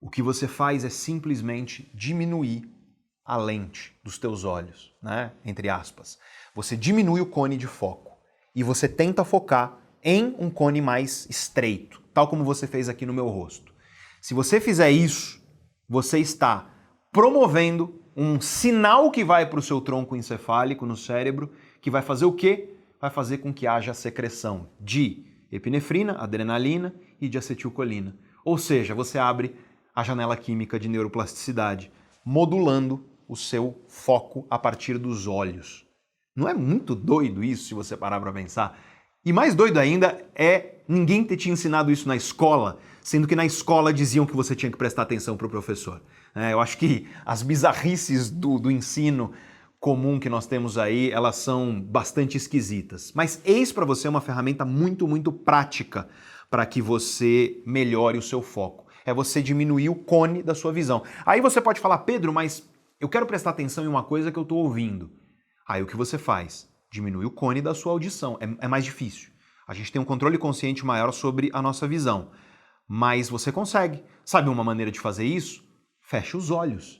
[0.00, 2.62] O que você faz é simplesmente diminuir
[3.24, 5.32] a lente dos teus olhos, né?
[5.44, 6.18] Entre aspas.
[6.54, 8.16] Você diminui o cone de foco
[8.54, 13.12] e você tenta focar em um cone mais estreito, tal como você fez aqui no
[13.12, 13.72] meu rosto.
[14.22, 15.42] Se você fizer isso,
[15.88, 16.70] você está
[17.12, 22.24] promovendo um sinal que vai para o seu tronco encefálico no cérebro, que vai fazer
[22.24, 22.77] o quê?
[23.00, 28.16] Vai fazer com que haja secreção de epinefrina, adrenalina e de acetilcolina.
[28.44, 29.54] Ou seja, você abre
[29.94, 31.90] a janela química de neuroplasticidade,
[32.24, 35.86] modulando o seu foco a partir dos olhos.
[36.34, 38.78] Não é muito doido isso se você parar para pensar?
[39.24, 43.44] E mais doido ainda é ninguém ter te ensinado isso na escola, sendo que na
[43.44, 46.00] escola diziam que você tinha que prestar atenção para o professor.
[46.34, 49.32] É, eu acho que as bizarrices do, do ensino
[49.80, 53.12] comum que nós temos aí, elas são bastante esquisitas.
[53.14, 56.08] Mas eis para você uma ferramenta muito, muito prática
[56.50, 58.86] para que você melhore o seu foco.
[59.04, 61.02] É você diminuir o cone da sua visão.
[61.24, 62.68] Aí você pode falar, Pedro, mas
[63.00, 65.10] eu quero prestar atenção em uma coisa que eu estou ouvindo.
[65.66, 66.68] Aí o que você faz?
[66.90, 68.38] Diminui o cone da sua audição.
[68.40, 69.30] É, é mais difícil.
[69.66, 72.30] A gente tem um controle consciente maior sobre a nossa visão.
[72.88, 74.02] Mas você consegue.
[74.24, 75.62] Sabe uma maneira de fazer isso?
[76.00, 76.97] Feche os olhos.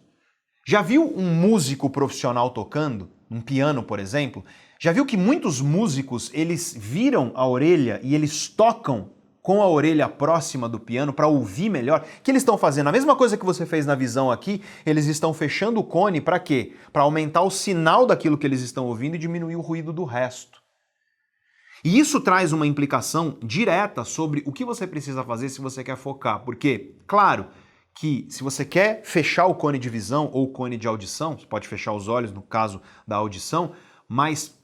[0.70, 4.44] Já viu um músico profissional tocando, um piano, por exemplo?
[4.78, 9.08] Já viu que muitos músicos, eles viram a orelha e eles tocam
[9.40, 12.02] com a orelha próxima do piano para ouvir melhor?
[12.02, 12.88] O que eles estão fazendo?
[12.88, 16.38] A mesma coisa que você fez na visão aqui, eles estão fechando o cone para
[16.38, 16.74] quê?
[16.92, 20.62] Para aumentar o sinal daquilo que eles estão ouvindo e diminuir o ruído do resto.
[21.82, 25.96] E isso traz uma implicação direta sobre o que você precisa fazer se você quer
[25.96, 27.46] focar, porque, claro,
[27.99, 31.45] que se você quer fechar o cone de visão ou o cone de audição, você
[31.45, 33.72] pode fechar os olhos no caso da audição,
[34.08, 34.57] mas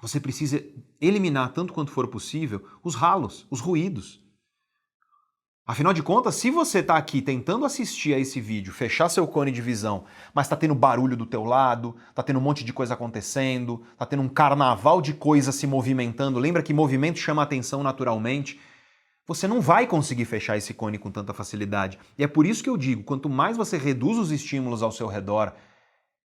[0.00, 0.60] você precisa
[1.00, 4.20] eliminar tanto quanto for possível os ralos, os ruídos.
[5.64, 9.52] Afinal de contas, se você está aqui tentando assistir a esse vídeo, fechar seu cone
[9.52, 10.04] de visão,
[10.34, 14.04] mas está tendo barulho do teu lado, está tendo um monte de coisa acontecendo, está
[14.04, 18.58] tendo um carnaval de coisas se movimentando, lembra que movimento chama atenção naturalmente,
[19.26, 21.98] você não vai conseguir fechar esse cone com tanta facilidade.
[22.18, 25.06] E é por isso que eu digo, quanto mais você reduz os estímulos ao seu
[25.06, 25.54] redor,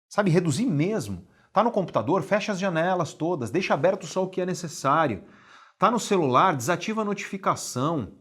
[0.08, 1.26] sabe, reduzir mesmo.
[1.52, 5.24] Tá no computador, fecha as janelas todas, deixa aberto só o que é necessário.
[5.78, 8.12] Tá no celular, desativa a notificação.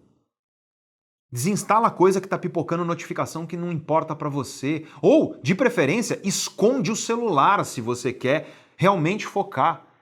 [1.32, 4.86] Desinstala a coisa que está pipocando notificação que não importa para você.
[5.02, 9.93] Ou, de preferência, esconde o celular se você quer realmente focar.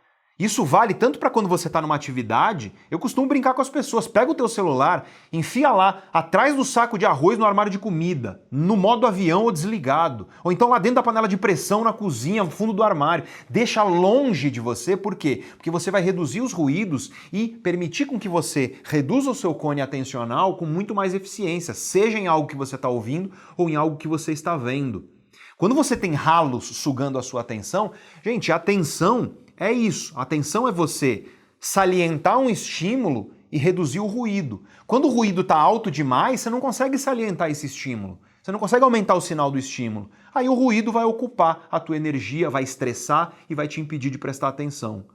[0.42, 2.74] Isso vale tanto para quando você está numa atividade.
[2.90, 4.08] Eu costumo brincar com as pessoas.
[4.08, 8.42] Pega o teu celular, enfia lá atrás do saco de arroz no armário de comida,
[8.50, 12.44] no modo avião ou desligado, ou então lá dentro da panela de pressão na cozinha,
[12.44, 13.24] no fundo do armário.
[13.48, 15.44] Deixa longe de você, por quê?
[15.58, 19.80] Porque você vai reduzir os ruídos e permitir com que você reduza o seu cone
[19.80, 23.96] atencional com muito mais eficiência, seja em algo que você está ouvindo ou em algo
[23.96, 25.08] que você está vendo.
[25.56, 27.92] Quando você tem ralos sugando a sua atenção,
[28.24, 30.12] gente, a atenção é isso.
[30.18, 31.26] Atenção é você
[31.60, 34.64] salientar um estímulo e reduzir o ruído.
[34.88, 38.20] Quando o ruído está alto demais, você não consegue salientar esse estímulo.
[38.42, 40.10] Você não consegue aumentar o sinal do estímulo.
[40.34, 44.18] Aí o ruído vai ocupar a tua energia, vai estressar e vai te impedir de
[44.18, 45.06] prestar atenção.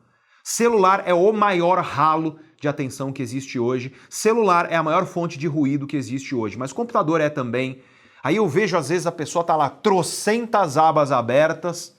[0.45, 3.93] Celular é o maior ralo de atenção que existe hoje.
[4.09, 7.83] Celular é a maior fonte de ruído que existe hoje, mas computador é também.
[8.23, 11.96] Aí eu vejo às vezes a pessoa tá lá trocentas abas abertas,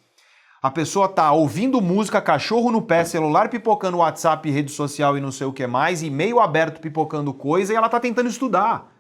[0.68, 5.32] a pessoa tá ouvindo música, cachorro no pé, celular pipocando WhatsApp, rede social e não
[5.32, 8.94] sei o que mais, e-mail aberto pipocando coisa, e ela tá tentando estudar.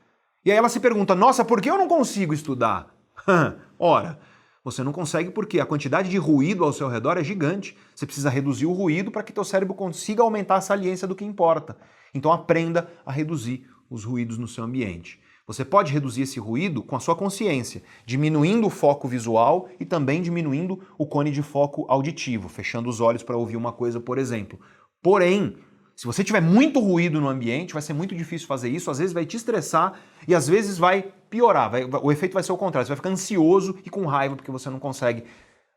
[0.45, 2.87] E aí ela se pergunta: "Nossa, por que eu não consigo estudar?"
[3.77, 4.17] Ora,
[4.63, 7.77] você não consegue porque a quantidade de ruído ao seu redor é gigante.
[7.93, 11.25] Você precisa reduzir o ruído para que teu cérebro consiga aumentar a saliência do que
[11.25, 11.77] importa.
[12.13, 15.19] Então aprenda a reduzir os ruídos no seu ambiente.
[15.47, 20.21] Você pode reduzir esse ruído com a sua consciência, diminuindo o foco visual e também
[20.21, 24.59] diminuindo o cone de foco auditivo, fechando os olhos para ouvir uma coisa, por exemplo.
[25.01, 25.55] Porém,
[25.95, 29.13] se você tiver muito ruído no ambiente, vai ser muito difícil fazer isso, às vezes
[29.13, 29.97] vai te estressar
[30.27, 31.71] e às vezes vai piorar.
[31.71, 34.51] Vai, o efeito vai ser o contrário, você vai ficar ansioso e com raiva porque
[34.51, 35.23] você não consegue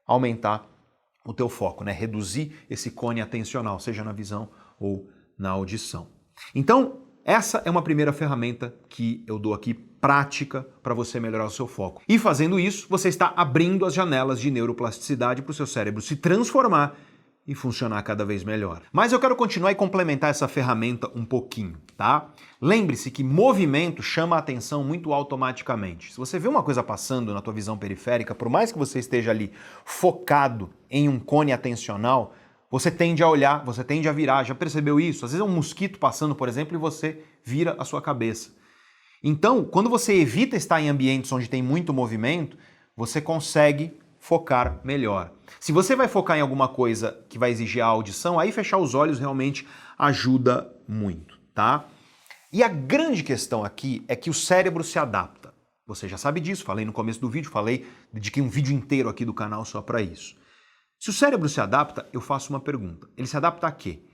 [0.04, 0.68] aumentar
[1.24, 1.92] o teu foco, né?
[1.92, 4.48] Reduzir esse cone atencional, seja na visão
[4.80, 6.08] ou na audição.
[6.54, 11.50] Então, essa é uma primeira ferramenta que eu dou aqui prática para você melhorar o
[11.50, 12.02] seu foco.
[12.08, 16.16] E fazendo isso, você está abrindo as janelas de neuroplasticidade para o seu cérebro se
[16.16, 16.96] transformar
[17.46, 18.82] e funcionar cada vez melhor.
[18.92, 22.30] Mas eu quero continuar e complementar essa ferramenta um pouquinho, tá?
[22.60, 26.12] Lembre-se que movimento chama a atenção muito automaticamente.
[26.12, 29.30] Se você vê uma coisa passando na tua visão periférica, por mais que você esteja
[29.30, 29.52] ali
[29.84, 32.34] focado em um cone atencional,
[32.70, 34.44] você tende a olhar, você tende a virar.
[34.44, 35.24] Já percebeu isso?
[35.24, 38.54] Às vezes é um mosquito passando, por exemplo, e você vira a sua cabeça.
[39.22, 42.56] Então, quando você evita estar em ambientes onde tem muito movimento,
[42.96, 45.32] você consegue focar melhor.
[45.58, 48.94] Se você vai focar em alguma coisa que vai exigir a audição, aí fechar os
[48.94, 49.66] olhos realmente
[49.98, 51.86] ajuda muito, tá?
[52.52, 55.52] E a grande questão aqui é que o cérebro se adapta.
[55.86, 59.24] Você já sabe disso, falei no começo do vídeo, falei, dediquei um vídeo inteiro aqui
[59.24, 60.36] do canal só para isso.
[61.00, 63.08] Se o cérebro se adapta, eu faço uma pergunta.
[63.16, 64.04] Ele se adapta a quê?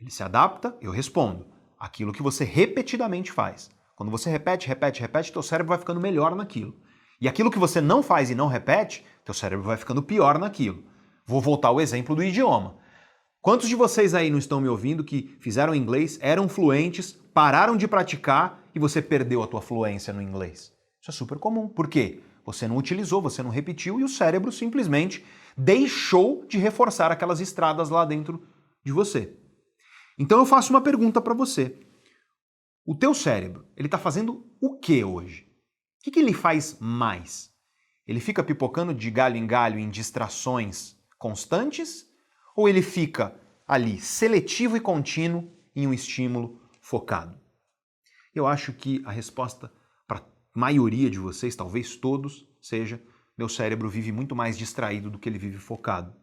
[0.00, 1.46] Ele se adapta, eu respondo,
[1.78, 3.70] aquilo que você repetidamente faz.
[3.94, 6.74] Quando você repete, repete, repete, teu cérebro vai ficando melhor naquilo.
[7.20, 10.82] E aquilo que você não faz e não repete, teu cérebro vai ficando pior naquilo.
[11.26, 12.78] Vou voltar ao exemplo do idioma.
[13.42, 17.86] Quantos de vocês aí não estão me ouvindo que fizeram inglês, eram fluentes, pararam de
[17.86, 20.72] praticar e você perdeu a tua fluência no inglês?
[20.98, 21.68] Isso é super comum.
[21.68, 22.22] Por quê?
[22.46, 25.22] Você não utilizou, você não repetiu e o cérebro simplesmente
[25.56, 28.46] deixou de reforçar aquelas estradas lá dentro
[28.84, 29.36] de você.
[30.18, 31.80] Então eu faço uma pergunta para você.
[32.84, 35.42] O teu cérebro, ele está fazendo o que hoje?
[35.98, 37.50] O que, que ele faz mais?
[38.06, 42.06] Ele fica pipocando de galho em galho em distrações constantes?
[42.54, 47.38] Ou ele fica ali seletivo e contínuo em um estímulo focado?
[48.34, 49.72] Eu acho que a resposta
[50.06, 50.24] para a
[50.54, 53.02] maioria de vocês, talvez todos, seja
[53.36, 56.14] meu cérebro vive muito mais distraído do que ele vive focado.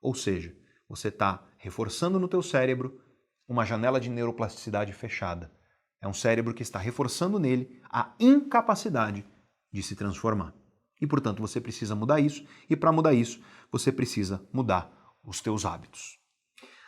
[0.00, 0.54] Ou seja,
[0.88, 3.00] você está reforçando no teu cérebro
[3.46, 5.52] uma janela de neuroplasticidade fechada.
[6.00, 9.24] É um cérebro que está reforçando nele a incapacidade
[9.72, 10.54] de se transformar.
[11.00, 14.90] E, portanto, você precisa mudar isso, e para mudar isso, você precisa mudar
[15.22, 16.18] os teus hábitos.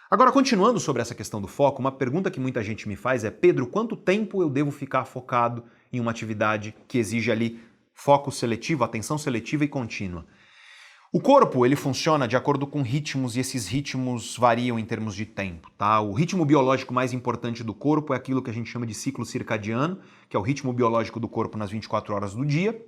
[0.09, 3.31] Agora, continuando sobre essa questão do foco, uma pergunta que muita gente me faz é:
[3.31, 7.61] Pedro, quanto tempo eu devo ficar focado em uma atividade que exige ali
[7.97, 10.27] foco seletivo, atenção seletiva e contínua.
[11.13, 15.25] O corpo ele funciona de acordo com ritmos e esses ritmos variam em termos de
[15.25, 15.99] tempo, tá?
[16.01, 19.25] O ritmo biológico mais importante do corpo é aquilo que a gente chama de ciclo
[19.25, 19.99] circadiano,
[20.29, 22.79] que é o ritmo biológico do corpo nas 24 horas do dia.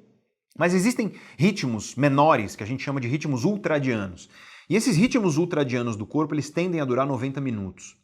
[0.58, 4.28] Mas existem ritmos menores que a gente chama de ritmos ultradianos.
[4.68, 7.96] E esses ritmos ultradianos do corpo, eles tendem a durar 90 minutos.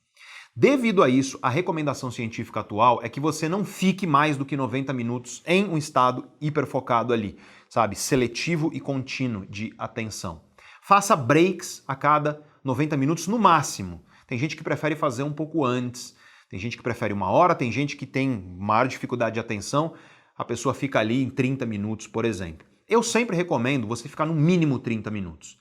[0.56, 4.56] Devido a isso, a recomendação científica atual é que você não fique mais do que
[4.56, 7.36] 90 minutos em um estado hiperfocado ali,
[7.68, 7.96] sabe?
[7.96, 10.42] Seletivo e contínuo de atenção.
[10.80, 14.04] Faça breaks a cada 90 minutos no máximo.
[14.28, 16.14] Tem gente que prefere fazer um pouco antes,
[16.48, 19.94] tem gente que prefere uma hora, tem gente que tem maior dificuldade de atenção,
[20.38, 22.64] a pessoa fica ali em 30 minutos, por exemplo.
[22.88, 25.58] Eu sempre recomendo você ficar no mínimo 30 minutos.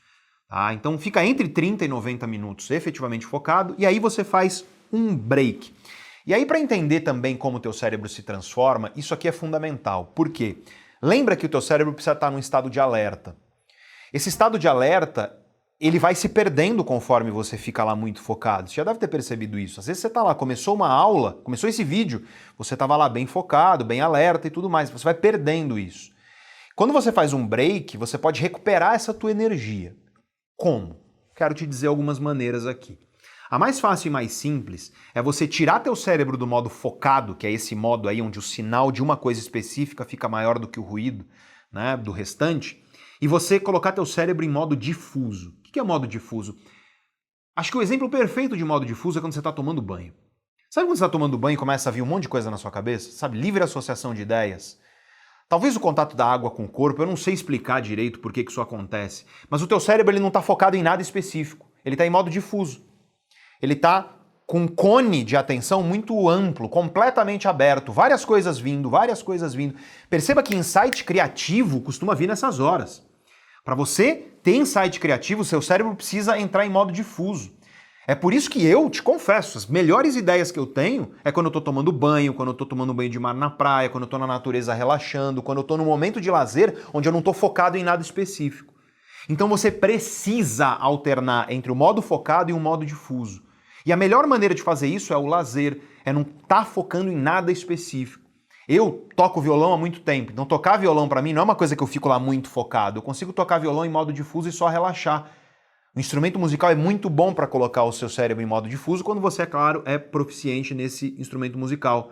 [0.48, 0.72] Tá?
[0.72, 4.64] Então fica entre 30 e 90 minutos efetivamente focado e aí você faz
[4.94, 5.74] um break.
[6.26, 10.12] E aí para entender também como o teu cérebro se transforma, isso aqui é fundamental.
[10.16, 10.60] Por quê?
[11.02, 13.36] Lembra que o teu cérebro precisa estar num estado de alerta.
[14.14, 15.36] Esse estado de alerta,
[15.82, 18.70] ele vai se perdendo conforme você fica lá muito focado.
[18.70, 19.80] Você já deve ter percebido isso.
[19.80, 22.26] Às vezes você está lá, começou uma aula, começou esse vídeo,
[22.58, 24.90] você estava lá bem focado, bem alerta e tudo mais.
[24.92, 26.14] Você vai perdendo isso.
[26.76, 29.96] Quando você faz um break, você pode recuperar essa tua energia.
[30.56, 30.96] Como?
[31.36, 32.98] Quero te dizer algumas maneiras aqui.
[33.54, 37.46] A mais fácil e mais simples é você tirar teu cérebro do modo focado, que
[37.46, 40.80] é esse modo aí onde o sinal de uma coisa específica fica maior do que
[40.80, 41.24] o ruído
[41.72, 42.84] né, do restante,
[43.22, 45.52] e você colocar teu cérebro em modo difuso.
[45.52, 46.58] O que é modo difuso?
[47.56, 50.16] Acho que o exemplo perfeito de modo difuso é quando você está tomando banho.
[50.68, 52.58] Sabe quando você está tomando banho e começa a vir um monte de coisa na
[52.58, 53.12] sua cabeça?
[53.12, 54.80] Sabe, livre associação de ideias.
[55.48, 58.44] Talvez o contato da água com o corpo, eu não sei explicar direito por que,
[58.44, 61.72] que isso acontece, mas o teu cérebro ele não está focado em nada específico.
[61.86, 62.92] Ele está em modo difuso.
[63.64, 69.24] Ele está com um cone de atenção muito amplo, completamente aberto, várias coisas vindo, várias
[69.24, 69.76] coisas vindo.
[70.10, 73.02] Perceba que insight criativo costuma vir nessas horas.
[73.64, 77.54] Para você ter insight criativo, seu cérebro precisa entrar em modo difuso.
[78.06, 81.46] É por isso que eu te confesso, as melhores ideias que eu tenho é quando
[81.46, 84.10] eu tô tomando banho, quando eu tô tomando banho de mar na praia, quando eu
[84.10, 87.32] tô na natureza relaxando, quando eu tô no momento de lazer onde eu não tô
[87.32, 88.74] focado em nada específico.
[89.30, 93.42] Então você precisa alternar entre o modo focado e o modo difuso.
[93.86, 97.12] E a melhor maneira de fazer isso é o lazer, é não estar tá focando
[97.12, 98.24] em nada específico.
[98.68, 101.76] Eu toco violão há muito tempo, então tocar violão para mim não é uma coisa
[101.76, 102.98] que eu fico lá muito focado.
[102.98, 105.30] Eu consigo tocar violão em modo difuso e só relaxar.
[105.96, 109.22] O instrumento musical é muito bom para colocar o seu cérebro em modo difuso quando
[109.22, 112.12] você, é claro, é proficiente nesse instrumento musical.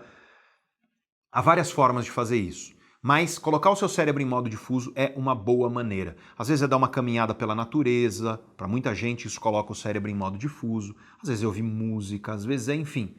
[1.32, 2.74] Há várias formas de fazer isso.
[3.04, 6.16] Mas colocar o seu cérebro em modo difuso é uma boa maneira.
[6.38, 10.12] Às vezes é dar uma caminhada pela natureza, para muita gente isso coloca o cérebro
[10.12, 10.96] em modo difuso.
[11.22, 13.16] Às vezes é ouvir música, às vezes é, enfim,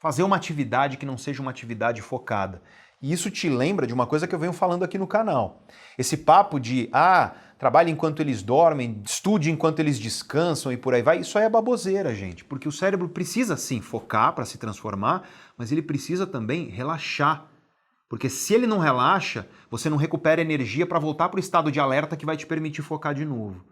[0.00, 2.62] fazer uma atividade que não seja uma atividade focada.
[3.02, 5.66] E isso te lembra de uma coisa que eu venho falando aqui no canal.
[5.98, 11.02] Esse papo de, ah, trabalhe enquanto eles dormem, estude enquanto eles descansam e por aí
[11.02, 12.44] vai, isso aí é baboseira, gente.
[12.44, 15.28] Porque o cérebro precisa sim focar para se transformar,
[15.58, 17.46] mas ele precisa também relaxar.
[18.08, 21.80] Porque se ele não relaxa, você não recupera energia para voltar para o estado de
[21.80, 23.64] alerta que vai te permitir focar de novo.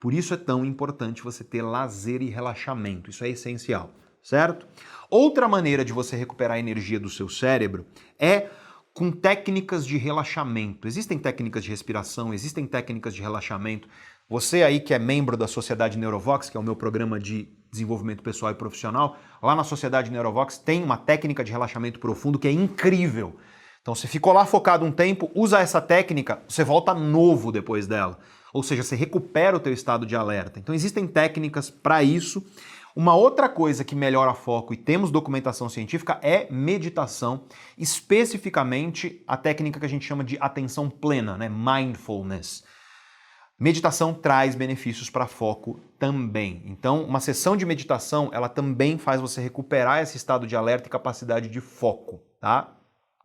[0.00, 3.10] Por isso é tão importante você ter lazer e relaxamento.
[3.10, 4.66] Isso é essencial, certo?
[5.08, 7.86] Outra maneira de você recuperar a energia do seu cérebro
[8.18, 8.50] é
[8.92, 10.88] com técnicas de relaxamento.
[10.88, 13.88] Existem técnicas de respiração, existem técnicas de relaxamento.
[14.28, 18.22] Você aí que é membro da Sociedade Neurovox, que é o meu programa de desenvolvimento
[18.22, 22.52] pessoal e profissional, lá na Sociedade Neurovox tem uma técnica de relaxamento profundo que é
[22.52, 23.36] incrível.
[23.86, 28.18] Então, você ficou lá focado um tempo, usa essa técnica, você volta novo depois dela.
[28.52, 30.58] Ou seja, você recupera o teu estado de alerta.
[30.58, 32.44] Então, existem técnicas para isso.
[32.96, 37.44] Uma outra coisa que melhora foco e temos documentação científica é meditação,
[37.78, 41.48] especificamente a técnica que a gente chama de atenção plena, né?
[41.48, 42.64] mindfulness.
[43.56, 46.60] Meditação traz benefícios para foco também.
[46.66, 50.90] Então, uma sessão de meditação, ela também faz você recuperar esse estado de alerta e
[50.90, 52.75] capacidade de foco, tá?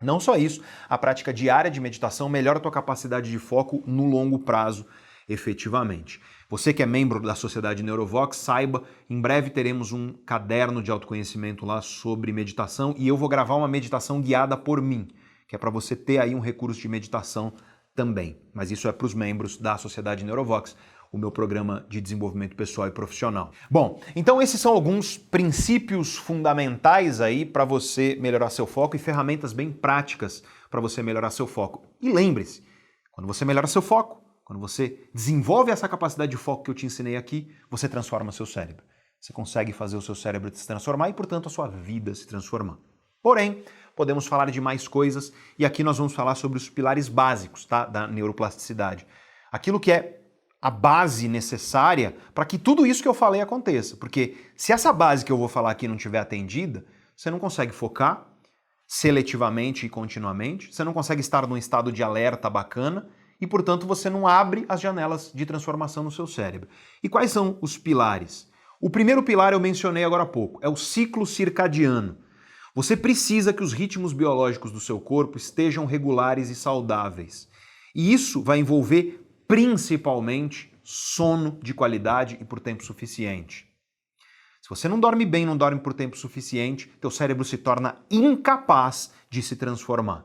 [0.01, 4.05] Não só isso, a prática diária de meditação melhora a tua capacidade de foco no
[4.05, 4.85] longo prazo,
[5.29, 6.19] efetivamente.
[6.49, 11.65] Você que é membro da Sociedade Neurovox, saiba, em breve teremos um caderno de autoconhecimento
[11.65, 15.07] lá sobre meditação e eu vou gravar uma meditação guiada por mim,
[15.47, 17.53] que é para você ter aí um recurso de meditação
[17.95, 18.41] também.
[18.53, 20.75] Mas isso é para os membros da Sociedade Neurovox,
[21.11, 23.51] o meu programa de desenvolvimento pessoal e profissional.
[23.69, 29.51] Bom, então esses são alguns princípios fundamentais aí para você melhorar seu foco e ferramentas
[29.51, 31.85] bem práticas para você melhorar seu foco.
[31.99, 32.63] E lembre-se,
[33.11, 36.85] quando você melhora seu foco, quando você desenvolve essa capacidade de foco que eu te
[36.85, 38.83] ensinei aqui, você transforma seu cérebro.
[39.19, 42.77] Você consegue fazer o seu cérebro se transformar e, portanto, a sua vida se transformar.
[43.21, 43.63] Porém,
[43.95, 47.85] podemos falar de mais coisas e aqui nós vamos falar sobre os pilares básicos tá,
[47.85, 49.05] da neuroplasticidade.
[49.51, 50.20] Aquilo que é
[50.61, 53.97] a base necessária para que tudo isso que eu falei aconteça.
[53.97, 56.85] Porque se essa base que eu vou falar aqui não estiver atendida,
[57.15, 58.27] você não consegue focar
[58.88, 63.07] seletivamente e continuamente, você não consegue estar num estado de alerta bacana
[63.39, 66.67] e, portanto, você não abre as janelas de transformação no seu cérebro.
[67.01, 68.47] E quais são os pilares?
[68.79, 72.17] O primeiro pilar eu mencionei agora há pouco, é o ciclo circadiano.
[72.75, 77.47] Você precisa que os ritmos biológicos do seu corpo estejam regulares e saudáveis.
[77.95, 79.20] E isso vai envolver
[79.51, 83.67] principalmente sono de qualidade e por tempo suficiente.
[84.61, 89.11] Se você não dorme bem, não dorme por tempo suficiente, teu cérebro se torna incapaz
[89.29, 90.23] de se transformar.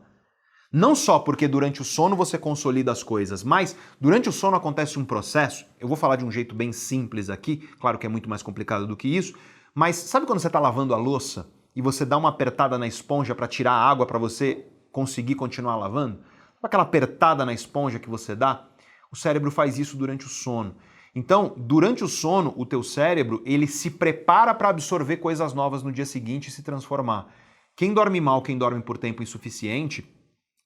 [0.72, 4.96] Não só porque durante o sono você consolida as coisas, mas durante o sono acontece
[4.96, 5.66] um processo.
[5.80, 8.86] Eu vou falar de um jeito bem simples aqui, claro que é muito mais complicado
[8.86, 9.34] do que isso,
[9.74, 13.34] mas sabe quando você está lavando a louça e você dá uma apertada na esponja
[13.34, 16.20] para tirar a água para você conseguir continuar lavando?
[16.62, 18.68] Aquela apertada na esponja que você dá?
[19.10, 20.76] O cérebro faz isso durante o sono.
[21.14, 25.90] Então, durante o sono, o teu cérebro, ele se prepara para absorver coisas novas no
[25.90, 27.32] dia seguinte e se transformar.
[27.74, 30.06] Quem dorme mal, quem dorme por tempo insuficiente,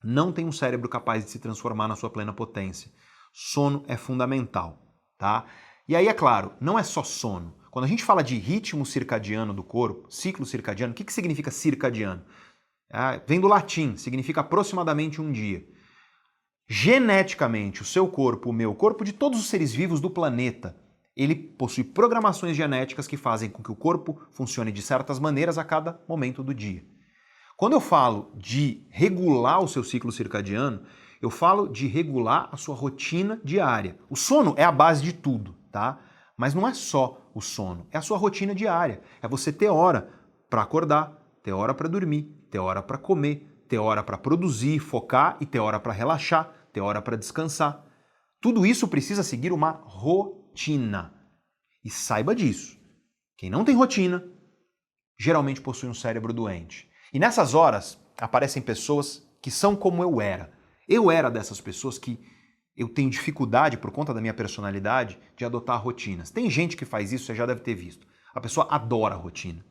[0.02, 2.90] não tem um cérebro capaz de se transformar na sua plena potência.
[3.32, 4.76] Sono é fundamental,
[5.16, 5.46] tá?
[5.86, 7.54] E aí, é claro, não é só sono.
[7.70, 11.50] Quando a gente fala de ritmo circadiano do corpo, ciclo circadiano, o que, que significa
[11.50, 12.24] circadiano?
[12.92, 15.64] Ah, vem do latim, significa aproximadamente um dia.
[16.72, 20.76] Geneticamente, o seu corpo, o meu corpo, de todos os seres vivos do planeta,
[21.16, 25.64] ele possui programações genéticas que fazem com que o corpo funcione de certas maneiras a
[25.64, 26.84] cada momento do dia.
[27.56, 30.82] Quando eu falo de regular o seu ciclo circadiano,
[31.20, 33.98] eu falo de regular a sua rotina diária.
[34.08, 35.98] O sono é a base de tudo, tá?
[36.36, 39.00] Mas não é só o sono, é a sua rotina diária.
[39.20, 40.08] É você ter hora
[40.48, 45.36] para acordar, ter hora para dormir, ter hora para comer, ter hora para produzir, focar
[45.40, 47.84] e ter hora para relaxar, ter hora para descansar.
[48.40, 51.14] Tudo isso precisa seguir uma rotina.
[51.84, 52.78] E saiba disso.
[53.36, 54.24] Quem não tem rotina
[55.18, 56.90] geralmente possui um cérebro doente.
[57.12, 60.52] E nessas horas aparecem pessoas que são como eu era.
[60.88, 62.18] Eu era dessas pessoas que
[62.76, 66.30] eu tenho dificuldade, por conta da minha personalidade, de adotar rotinas.
[66.30, 68.06] Tem gente que faz isso, você já deve ter visto.
[68.34, 69.64] A pessoa adora a rotina.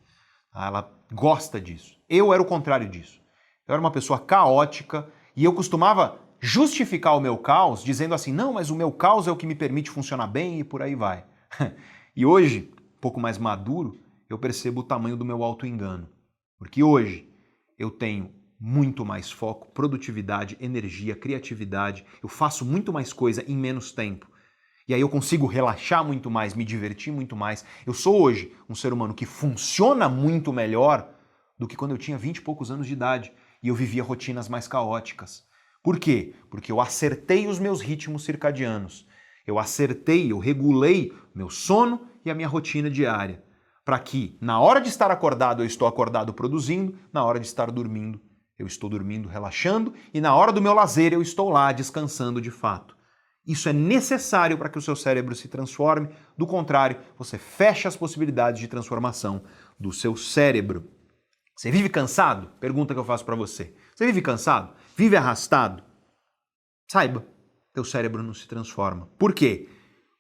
[0.51, 0.67] Tá?
[0.67, 1.95] Ela gosta disso.
[2.07, 3.19] Eu era o contrário disso.
[3.67, 8.53] Eu era uma pessoa caótica e eu costumava justificar o meu caos dizendo assim: não,
[8.53, 11.25] mas o meu caos é o que me permite funcionar bem e por aí vai.
[12.15, 13.99] e hoje, um pouco mais maduro,
[14.29, 16.07] eu percebo o tamanho do meu auto-engano.
[16.57, 17.27] Porque hoje
[17.77, 23.91] eu tenho muito mais foco, produtividade, energia, criatividade, eu faço muito mais coisa em menos
[23.91, 24.27] tempo.
[24.85, 27.63] E aí eu consigo relaxar muito mais, me divertir muito mais.
[27.85, 31.09] Eu sou hoje um ser humano que funciona muito melhor
[31.57, 34.49] do que quando eu tinha 20 e poucos anos de idade e eu vivia rotinas
[34.49, 35.47] mais caóticas.
[35.89, 36.35] Por quê?
[36.51, 39.07] Porque eu acertei os meus ritmos circadianos.
[39.47, 43.43] Eu acertei, eu regulei meu sono e a minha rotina diária
[43.83, 47.71] para que na hora de estar acordado eu estou acordado produzindo, na hora de estar
[47.71, 48.21] dormindo
[48.55, 52.51] eu estou dormindo relaxando e na hora do meu lazer eu estou lá descansando de
[52.51, 52.95] fato.
[53.43, 57.97] Isso é necessário para que o seu cérebro se transforme, do contrário, você fecha as
[57.97, 59.41] possibilidades de transformação
[59.79, 60.87] do seu cérebro.
[61.55, 62.47] Você vive cansado?
[62.59, 63.73] Pergunta que eu faço para você.
[63.95, 64.77] Você vive cansado?
[64.99, 65.81] Vive arrastado?
[66.91, 67.25] Saiba,
[67.73, 69.07] teu cérebro não se transforma.
[69.17, 69.69] Por quê?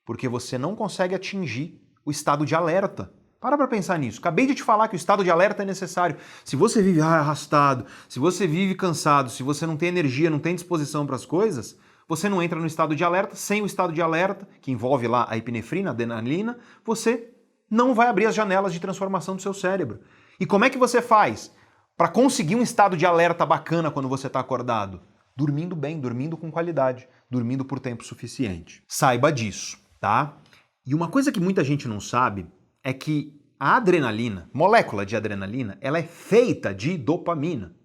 [0.05, 3.11] Porque você não consegue atingir o estado de alerta
[3.41, 4.21] para para pensar nisso.
[4.21, 6.15] Acabei de te falar que o estado de alerta é necessário.
[6.45, 10.55] Se você vive arrastado, se você vive cansado, se você não tem energia, não tem
[10.55, 11.77] disposição para as coisas,
[12.07, 13.35] você não entra no estado de alerta.
[13.35, 17.33] Sem o estado de alerta, que envolve lá a epinefrina, a adrenalina, você
[17.69, 19.99] não vai abrir as janelas de transformação do seu cérebro.
[20.39, 21.51] E como é que você faz
[21.99, 25.01] para conseguir um estado de alerta bacana quando você está acordado?
[25.35, 28.81] Dormindo bem, dormindo com qualidade, dormindo por tempo suficiente.
[28.87, 30.37] Saiba disso, tá?
[30.85, 32.47] E uma coisa que muita gente não sabe
[32.81, 37.75] é que a adrenalina, molécula de adrenalina, ela é feita de dopamina.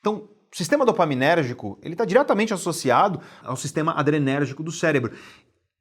[0.00, 5.12] Então, o sistema dopaminérgico ele está diretamente associado ao sistema adrenérgico do cérebro.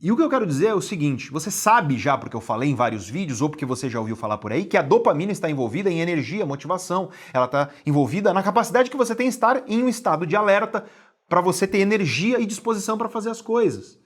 [0.01, 2.69] E o que eu quero dizer é o seguinte: você sabe já, porque eu falei
[2.69, 5.49] em vários vídeos, ou porque você já ouviu falar por aí, que a dopamina está
[5.49, 7.09] envolvida em energia, motivação.
[7.34, 10.85] Ela está envolvida na capacidade que você tem de estar em um estado de alerta
[11.27, 13.99] para você ter energia e disposição para fazer as coisas.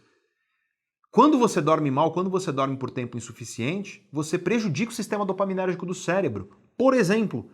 [1.12, 5.86] Quando você dorme mal, quando você dorme por tempo insuficiente, você prejudica o sistema dopaminérgico
[5.86, 6.50] do cérebro.
[6.76, 7.48] Por exemplo,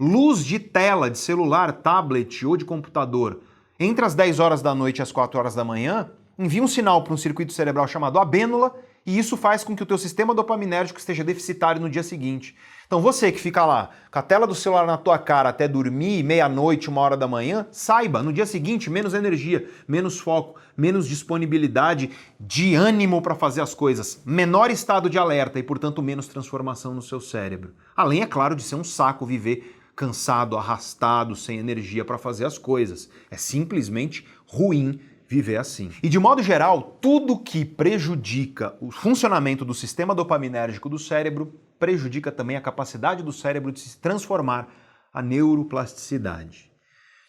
[0.00, 3.42] luz de tela de celular, tablet ou de computador
[3.78, 7.02] entre as 10 horas da noite e as 4 horas da manhã envia um sinal
[7.02, 10.98] para um circuito cerebral chamado abênula e isso faz com que o teu sistema dopaminérgico
[10.98, 12.54] esteja deficitário no dia seguinte.
[12.86, 16.22] Então você que fica lá com a tela do celular na tua cara até dormir,
[16.22, 22.10] meia-noite, uma hora da manhã, saiba, no dia seguinte, menos energia, menos foco, menos disponibilidade
[22.38, 27.02] de ânimo para fazer as coisas, menor estado de alerta e, portanto, menos transformação no
[27.02, 27.74] seu cérebro.
[27.96, 32.56] Além, é claro, de ser um saco viver cansado, arrastado, sem energia para fazer as
[32.56, 33.10] coisas.
[33.30, 35.00] É simplesmente ruim
[35.32, 35.90] viver assim.
[36.02, 42.30] E de modo geral, tudo que prejudica o funcionamento do sistema dopaminérgico do cérebro prejudica
[42.30, 44.68] também a capacidade do cérebro de se transformar,
[45.12, 46.70] a neuroplasticidade.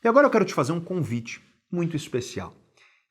[0.03, 2.53] E agora eu quero te fazer um convite muito especial.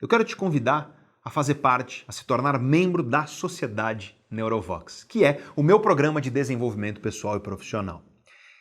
[0.01, 0.95] Eu quero te convidar
[1.25, 6.21] a fazer parte, a se tornar membro da Sociedade Neurovox, que é o meu programa
[6.21, 8.03] de desenvolvimento pessoal e profissional.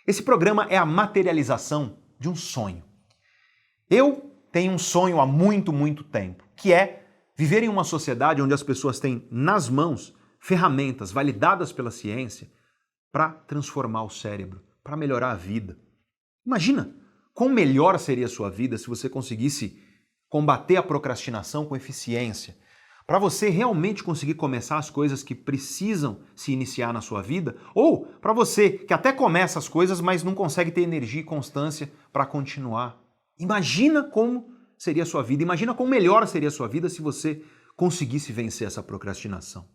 [0.07, 2.83] Esse programa é a materialização de um sonho.
[3.89, 7.05] Eu tem um sonho há muito, muito tempo, que é
[7.35, 12.51] viver em uma sociedade onde as pessoas têm nas mãos ferramentas validadas pela ciência
[13.11, 15.77] para transformar o cérebro, para melhorar a vida.
[16.45, 16.93] Imagina
[17.33, 19.81] quão melhor seria a sua vida se você conseguisse
[20.29, 22.57] combater a procrastinação com eficiência,
[23.05, 28.05] para você realmente conseguir começar as coisas que precisam se iniciar na sua vida, ou
[28.05, 32.25] para você que até começa as coisas, mas não consegue ter energia e constância para
[32.25, 33.00] continuar.
[33.41, 37.43] Imagina como seria a sua vida, imagina quão melhor seria a sua vida se você
[37.75, 39.67] conseguisse vencer essa procrastinação.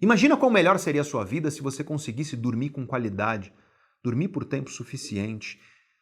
[0.00, 3.52] Imagina quão melhor seria a sua vida se você conseguisse dormir com qualidade,
[4.02, 5.60] dormir por tempo suficiente,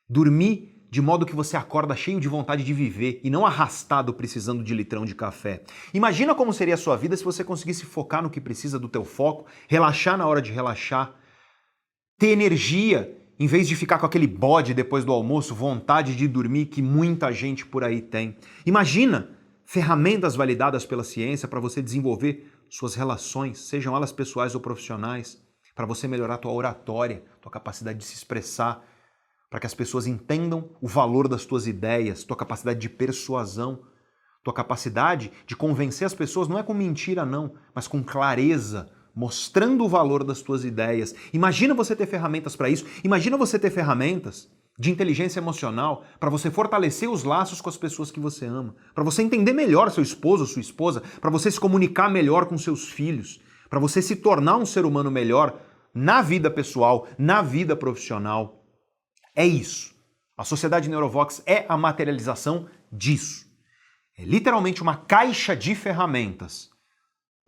[0.09, 4.63] dormir de modo que você acorda cheio de vontade de viver e não arrastado precisando
[4.63, 5.65] de litrão de café.
[5.93, 9.05] Imagina como seria a sua vida se você conseguisse focar no que precisa do teu
[9.05, 11.17] foco, relaxar na hora de relaxar,
[12.17, 16.67] ter energia em vez de ficar com aquele bode depois do almoço, vontade de dormir
[16.67, 18.37] que muita gente por aí tem.
[18.65, 19.31] Imagina
[19.65, 25.43] ferramentas validadas pela ciência para você desenvolver suas relações, sejam elas pessoais ou profissionais,
[25.75, 28.85] para você melhorar tua oratória, tua capacidade de se expressar,
[29.51, 33.83] para que as pessoas entendam o valor das tuas ideias, tua capacidade de persuasão,
[34.43, 39.85] tua capacidade de convencer as pessoas não é com mentira não, mas com clareza, mostrando
[39.85, 41.15] o valor das tuas ideias.
[41.33, 42.87] Imagina você ter ferramentas para isso.
[43.05, 48.11] Imagina você ter ferramentas de inteligência emocional para você fortalecer os laços com as pessoas
[48.11, 51.61] que você ama, para você entender melhor seu esposo ou sua esposa, para você se
[51.61, 55.61] comunicar melhor com seus filhos, para você se tornar um ser humano melhor
[55.95, 58.65] na vida pessoal, na vida profissional.
[59.37, 59.93] É isso.
[60.37, 63.47] A sociedade Neurovox é a materialização disso.
[64.19, 66.72] É literalmente uma caixa de ferramentas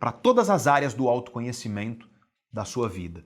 [0.05, 2.07] para todas as áreas do autoconhecimento
[2.53, 3.25] da sua vida.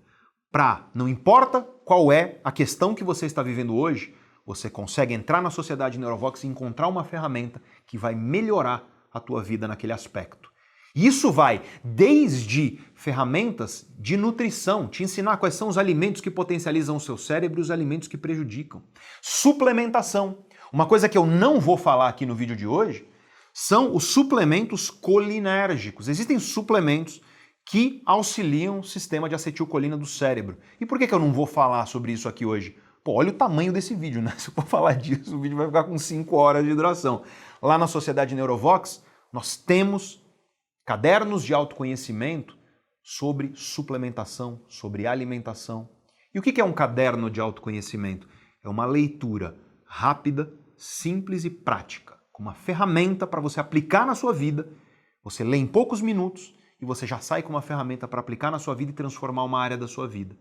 [0.49, 4.15] Para, não importa qual é a questão que você está vivendo hoje,
[4.45, 9.43] você consegue entrar na sociedade Neurovox e encontrar uma ferramenta que vai melhorar a tua
[9.43, 10.49] vida naquele aspecto.
[10.95, 17.01] Isso vai desde ferramentas de nutrição, te ensinar quais são os alimentos que potencializam o
[17.01, 18.81] seu cérebro e os alimentos que prejudicam.
[19.22, 20.45] Suplementação.
[20.72, 23.06] Uma coisa que eu não vou falar aqui no vídeo de hoje
[23.54, 26.08] são os suplementos colinérgicos.
[26.08, 27.22] Existem suplementos
[27.66, 30.58] que auxiliam o sistema de acetilcolina do cérebro.
[30.82, 32.76] E por que, eu não vou falar sobre isso aqui hoje?
[33.04, 34.34] Pô, olha o tamanho desse vídeo, né?
[34.38, 37.24] Se eu for falar disso, o vídeo vai ficar com 5 horas de duração.
[37.62, 40.20] Lá na Sociedade Neurovox, nós temos
[40.86, 42.58] cadernos de autoconhecimento
[43.04, 45.90] sobre suplementação, sobre alimentação.
[46.34, 48.28] E o que é um caderno de autoconhecimento?
[48.64, 49.56] É uma leitura
[49.86, 52.09] rápida, simples e prática,
[52.40, 54.72] uma ferramenta para você aplicar na sua vida.
[55.24, 58.57] Você lê em poucos minutos e você já sai com uma ferramenta para aplicar na
[58.57, 60.38] sua vida e transformar uma área da sua vida.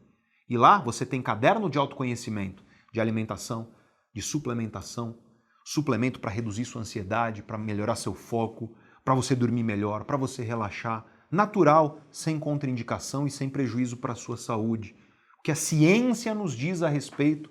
[0.49, 2.62] E lá você tem caderno de autoconhecimento,
[2.93, 3.75] de alimentação,
[4.15, 5.19] de suplementação,
[5.65, 10.43] suplemento para reduzir sua ansiedade, para melhorar seu foco, para você dormir melhor, para você
[10.43, 14.95] relaxar, natural, sem contraindicação e sem prejuízo para a sua saúde.
[15.39, 17.51] O que a ciência nos diz a respeito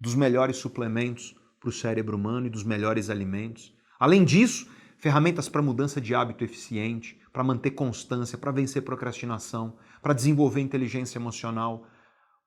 [0.00, 3.76] dos melhores suplementos para o cérebro humano e dos melhores alimentos.
[3.98, 4.68] Além disso,
[4.98, 11.18] ferramentas para mudança de hábito eficiente, para manter constância, para vencer procrastinação, para desenvolver inteligência
[11.18, 11.86] emocional,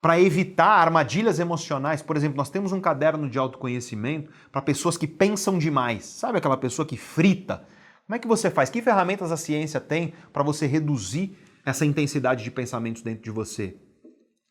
[0.00, 2.02] para evitar armadilhas emocionais.
[2.02, 6.04] Por exemplo, nós temos um caderno de autoconhecimento para pessoas que pensam demais.
[6.04, 7.64] Sabe aquela pessoa que frita,
[8.06, 8.68] como é que você faz?
[8.68, 13.76] Que ferramentas a ciência tem para você reduzir essa intensidade de pensamentos dentro de você?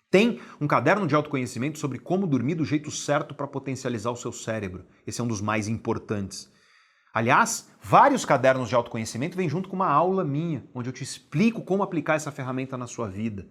[0.10, 4.32] Tem um caderno de autoconhecimento sobre como dormir do jeito certo para potencializar o seu
[4.32, 4.86] cérebro.
[5.06, 6.52] Esse é um dos mais importantes.
[7.14, 11.62] Aliás, vários cadernos de autoconhecimento vêm junto com uma aula minha, onde eu te explico
[11.62, 13.46] como aplicar essa ferramenta na sua vida.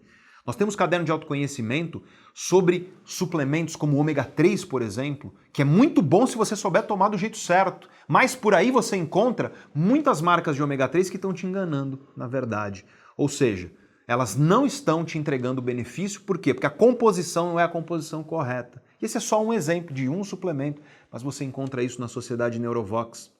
[0.46, 2.02] Nós temos caderno de autoconhecimento
[2.34, 6.86] sobre suplementos como o ômega 3, por exemplo, que é muito bom se você souber
[6.86, 7.88] tomar do jeito certo.
[8.08, 12.26] Mas por aí você encontra muitas marcas de ômega 3 que estão te enganando, na
[12.26, 12.86] verdade.
[13.16, 13.70] Ou seja,
[14.08, 16.54] elas não estão te entregando benefício, por quê?
[16.54, 18.82] Porque a composição não é a composição correta.
[19.00, 20.80] E esse é só um exemplo de um suplemento,
[21.12, 23.30] mas você encontra isso na sociedade Neurovox.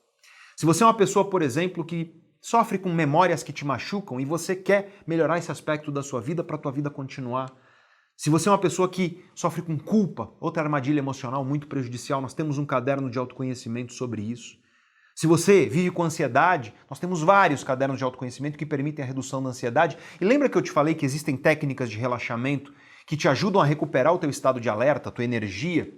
[0.61, 4.27] Se você é uma pessoa, por exemplo, que sofre com memórias que te machucam e
[4.27, 7.51] você quer melhorar esse aspecto da sua vida para a tua vida continuar.
[8.15, 12.35] Se você é uma pessoa que sofre com culpa, outra armadilha emocional muito prejudicial, nós
[12.35, 14.59] temos um caderno de autoconhecimento sobre isso.
[15.16, 19.43] Se você vive com ansiedade, nós temos vários cadernos de autoconhecimento que permitem a redução
[19.43, 19.97] da ansiedade.
[20.20, 22.70] E lembra que eu te falei que existem técnicas de relaxamento
[23.07, 25.91] que te ajudam a recuperar o teu estado de alerta, a tua energia?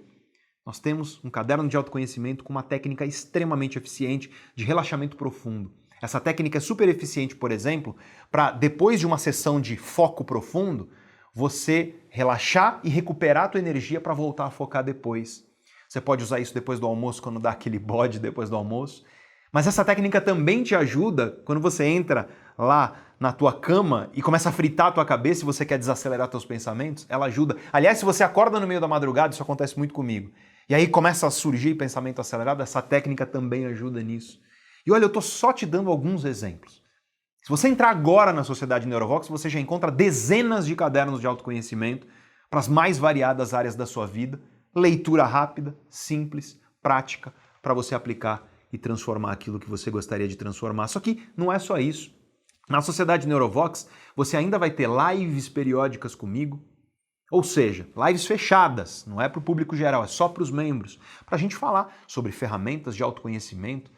[0.65, 5.71] Nós temos um caderno de autoconhecimento com uma técnica extremamente eficiente de relaxamento profundo.
[6.01, 7.95] Essa técnica é super eficiente, por exemplo,
[8.31, 10.89] para depois de uma sessão de foco profundo,
[11.33, 15.43] você relaxar e recuperar a tua energia para voltar a focar depois.
[15.89, 19.03] Você pode usar isso depois do almoço, quando dá aquele bode depois do almoço.
[19.51, 24.49] Mas essa técnica também te ajuda quando você entra lá na tua cama e começa
[24.49, 27.57] a fritar a tua cabeça e você quer desacelerar teus pensamentos, ela ajuda.
[27.71, 30.31] Aliás, se você acorda no meio da madrugada, isso acontece muito comigo.
[30.69, 34.39] E aí começa a surgir pensamento acelerado, essa técnica também ajuda nisso.
[34.85, 36.81] E olha, eu estou só te dando alguns exemplos.
[37.43, 42.07] Se você entrar agora na Sociedade Neurovox, você já encontra dezenas de cadernos de autoconhecimento
[42.49, 44.39] para as mais variadas áreas da sua vida.
[44.73, 50.87] Leitura rápida, simples, prática, para você aplicar e transformar aquilo que você gostaria de transformar.
[50.87, 52.11] Só que não é só isso.
[52.69, 56.63] Na Sociedade Neurovox, você ainda vai ter lives periódicas comigo,
[57.33, 60.99] ou seja, lives fechadas, não é para o público geral, é só para os membros,
[61.25, 63.89] para a gente falar sobre ferramentas de autoconhecimento,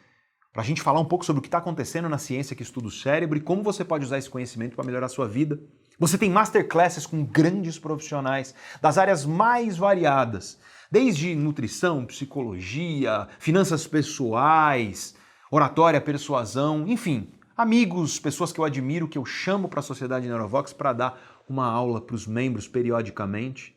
[0.54, 2.86] para a gente falar um pouco sobre o que está acontecendo na ciência que estuda
[2.88, 5.60] o cérebro e como você pode usar esse conhecimento para melhorar a sua vida.
[5.98, 10.58] Você tem masterclasses com grandes profissionais das áreas mais variadas,
[10.90, 15.14] desde nutrição, psicologia, finanças pessoais,
[15.50, 20.72] oratória, persuasão, enfim, amigos, pessoas que eu admiro, que eu chamo para a Sociedade Neurovox
[20.72, 23.76] para dar uma aula para os membros periodicamente.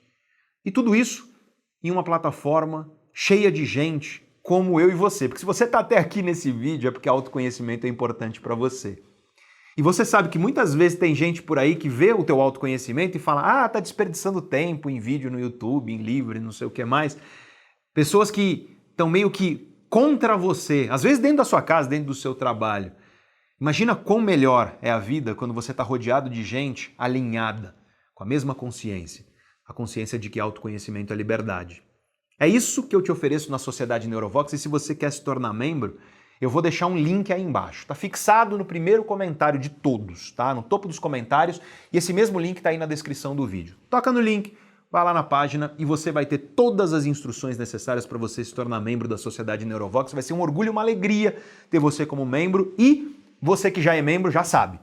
[0.66, 1.28] E tudo isso
[1.84, 5.28] em uma plataforma cheia de gente como eu e você.
[5.28, 9.02] Porque se você está até aqui nesse vídeo é porque autoconhecimento é importante para você.
[9.78, 13.16] E você sabe que muitas vezes tem gente por aí que vê o teu autoconhecimento
[13.16, 16.72] e fala: "Ah, tá desperdiçando tempo em vídeo no YouTube, em livro, não sei o
[16.72, 17.18] que mais".
[17.94, 22.14] Pessoas que estão meio que contra você, às vezes dentro da sua casa, dentro do
[22.14, 22.91] seu trabalho.
[23.60, 27.76] Imagina quão melhor é a vida quando você está rodeado de gente alinhada,
[28.15, 29.26] com a mesma consciência,
[29.68, 31.84] a consciência de que autoconhecimento é liberdade.
[32.40, 35.52] É isso que eu te ofereço na Sociedade Neurovox e se você quer se tornar
[35.52, 35.98] membro,
[36.40, 37.81] eu vou deixar um link aí embaixo.
[37.81, 40.53] Está fixado no primeiro comentário de todos, tá?
[40.53, 41.60] No topo dos comentários.
[41.91, 43.76] E esse mesmo link está aí na descrição do vídeo.
[43.90, 44.57] Toca no link,
[44.90, 48.53] vai lá na página e você vai ter todas as instruções necessárias para você se
[48.56, 50.14] tornar membro da Sociedade Neurovox.
[50.14, 51.38] Vai ser um orgulho, uma alegria
[51.69, 54.80] ter você como membro e você que já é membro já sabe.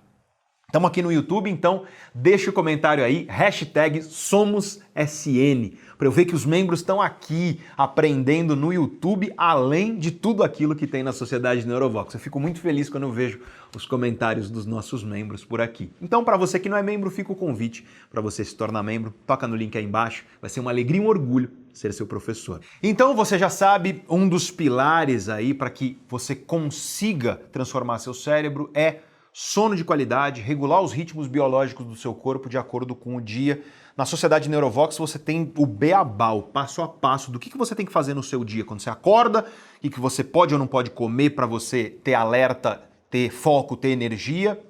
[0.66, 1.85] Estamos aqui no YouTube, então
[2.15, 8.55] deixa o comentário aí, hashtag SomosSN, para eu ver que os membros estão aqui aprendendo
[8.55, 12.14] no YouTube, além de tudo aquilo que tem na Sociedade Neurovox.
[12.14, 13.40] Eu fico muito feliz quando eu vejo
[13.74, 15.90] os comentários dos nossos membros por aqui.
[16.01, 19.14] Então, para você que não é membro, fica o convite para você se tornar membro.
[19.27, 22.60] Toca no link aí embaixo, vai ser uma alegria e um orgulho ser seu professor.
[22.82, 28.70] Então, você já sabe, um dos pilares aí para que você consiga transformar seu cérebro
[28.73, 29.01] é
[29.39, 33.62] sono de qualidade, regular os ritmos biológicos do seu corpo de acordo com o dia.
[33.97, 37.74] Na Sociedade Neurovox você tem o beabá, o passo a passo do que, que você
[37.74, 39.47] tem que fazer no seu dia quando você acorda,
[39.78, 43.74] o que, que você pode ou não pode comer para você ter alerta, ter foco,
[43.74, 44.62] ter energia,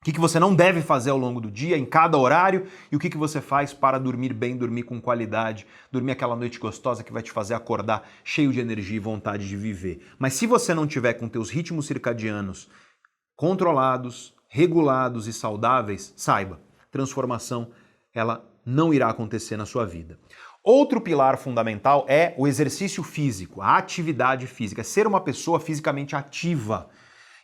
[0.00, 2.96] o que, que você não deve fazer ao longo do dia, em cada horário, e
[2.96, 7.02] o que, que você faz para dormir bem, dormir com qualidade, dormir aquela noite gostosa
[7.02, 10.00] que vai te fazer acordar cheio de energia e vontade de viver.
[10.16, 12.68] Mas se você não tiver com teus ritmos circadianos
[13.36, 16.60] controlados, regulados e saudáveis, saiba,
[16.90, 17.72] transformação
[18.14, 20.18] ela não irá acontecer na sua vida.
[20.62, 26.88] Outro pilar fundamental é o exercício físico, a atividade física, ser uma pessoa fisicamente ativa.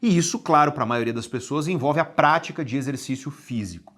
[0.02, 3.94] E isso, claro, para a maioria das pessoas envolve a prática de exercício físico.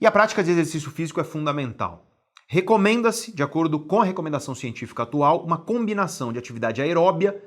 [0.00, 2.06] E a prática de exercício físico é fundamental.
[2.46, 7.42] Recomenda-se, de acordo com a recomendação científica atual, uma combinação de atividade aeróbia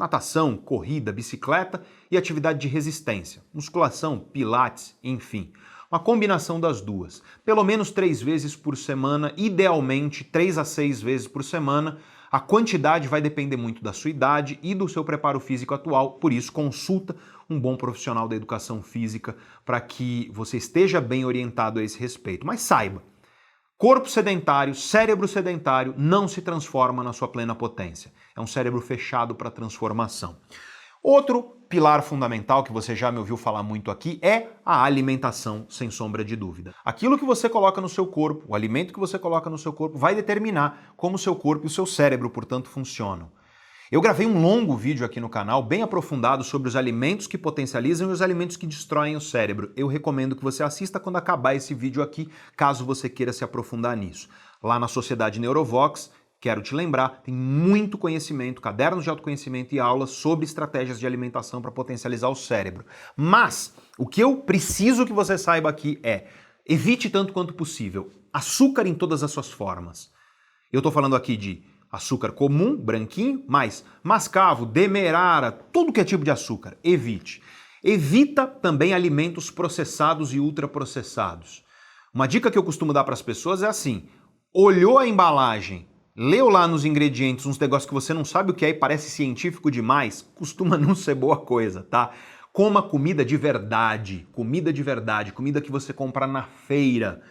[0.00, 5.52] natação, corrida, bicicleta e atividade de resistência, musculação, pilates, enfim.
[5.90, 7.20] Uma combinação das duas.
[7.44, 11.98] Pelo menos três vezes por semana, idealmente três a seis vezes por semana.
[12.30, 16.32] A quantidade vai depender muito da sua idade e do seu preparo físico atual, por
[16.32, 17.16] isso, consulta
[17.48, 22.46] um bom profissional da educação física para que você esteja bem orientado a esse respeito.
[22.46, 23.02] Mas saiba,
[23.76, 28.12] Corpo sedentário, cérebro sedentário não se transforma na sua plena potência.
[28.36, 30.36] É um cérebro fechado para transformação.
[31.02, 35.88] Outro pilar fundamental que você já me ouviu falar muito aqui é a alimentação, sem
[35.88, 36.74] sombra de dúvida.
[36.84, 39.96] Aquilo que você coloca no seu corpo, o alimento que você coloca no seu corpo,
[39.96, 43.30] vai determinar como o seu corpo e o seu cérebro, portanto, funcionam.
[43.88, 48.10] Eu gravei um longo vídeo aqui no canal, bem aprofundado, sobre os alimentos que potencializam
[48.10, 49.72] e os alimentos que destroem o cérebro.
[49.76, 53.96] Eu recomendo que você assista quando acabar esse vídeo aqui, caso você queira se aprofundar
[53.96, 54.28] nisso.
[54.60, 56.10] Lá na Sociedade Neurovox,
[56.40, 61.60] quero te lembrar, tem muito conhecimento, cadernos de autoconhecimento e aulas sobre estratégias de alimentação
[61.60, 62.84] para potencializar o cérebro.
[63.14, 66.28] Mas o que eu preciso que você saiba aqui é:
[66.66, 70.10] evite tanto quanto possível açúcar em todas as suas formas.
[70.72, 76.24] Eu estou falando aqui de açúcar comum, branquinho, mais mascavo, demerara, tudo que é tipo
[76.24, 77.42] de açúcar, evite.
[77.82, 81.64] Evita também alimentos processados e ultraprocessados.
[82.14, 84.08] Uma dica que eu costumo dar para as pessoas é assim:
[84.54, 85.88] olhou a embalagem,
[86.22, 89.08] leu lá nos ingredientes uns negócios que você não sabe o que é e parece
[89.08, 92.12] científico demais, costuma não ser boa coisa, tá?
[92.52, 97.22] Coma comida de verdade, comida de verdade, comida que você compra na feira.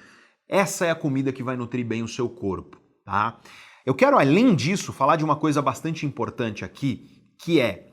[0.48, 3.40] Essa é a comida que vai nutrir bem o seu corpo, tá?
[3.86, 7.06] Eu quero, além disso, falar de uma coisa bastante importante aqui,
[7.38, 7.89] que é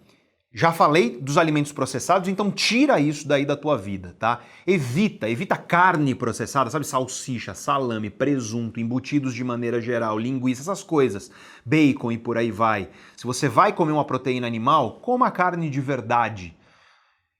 [0.58, 4.40] já falei dos alimentos processados, então tira isso daí da tua vida, tá?
[4.66, 6.86] Evita, evita carne processada, sabe?
[6.86, 11.30] Salsicha, salame, presunto, embutidos de maneira geral, linguiça, essas coisas,
[11.62, 12.88] bacon e por aí vai.
[13.18, 16.56] Se você vai comer uma proteína animal, coma carne de verdade.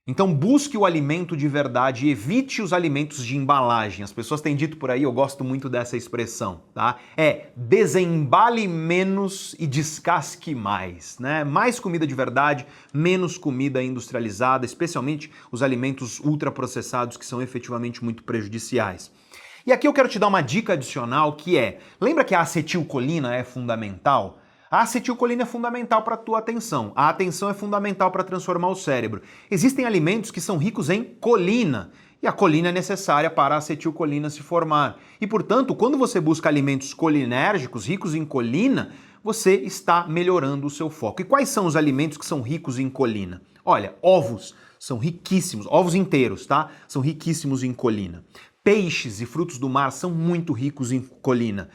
[0.09, 4.05] Então busque o alimento de verdade evite os alimentos de embalagem.
[4.05, 6.95] As pessoas têm dito por aí, eu gosto muito dessa expressão, tá?
[7.17, 11.43] É desembale menos e descasque mais, né?
[11.43, 18.23] Mais comida de verdade, menos comida industrializada, especialmente os alimentos ultraprocessados que são efetivamente muito
[18.23, 19.11] prejudiciais.
[19.65, 23.35] E aqui eu quero te dar uma dica adicional que é, lembra que a acetilcolina
[23.35, 24.39] é fundamental?
[24.69, 26.91] A acetilcolina é fundamental para a tua atenção.
[26.93, 29.21] A atenção é fundamental para transformar o cérebro.
[29.49, 31.91] Existem alimentos que são ricos em colina.
[32.21, 34.97] E a colina é necessária para a acetilcolina se formar.
[35.21, 38.91] E, portanto, quando você busca alimentos colinérgicos ricos em colina,
[39.23, 41.21] você está melhorando o seu foco.
[41.21, 43.41] E quais são os alimentos que são ricos em colina?
[43.63, 46.71] Olha, ovos são riquíssimos, ovos inteiros, tá?
[46.87, 48.25] São riquíssimos em colina.
[48.63, 51.69] Peixes e frutos do mar são muito ricos em colina.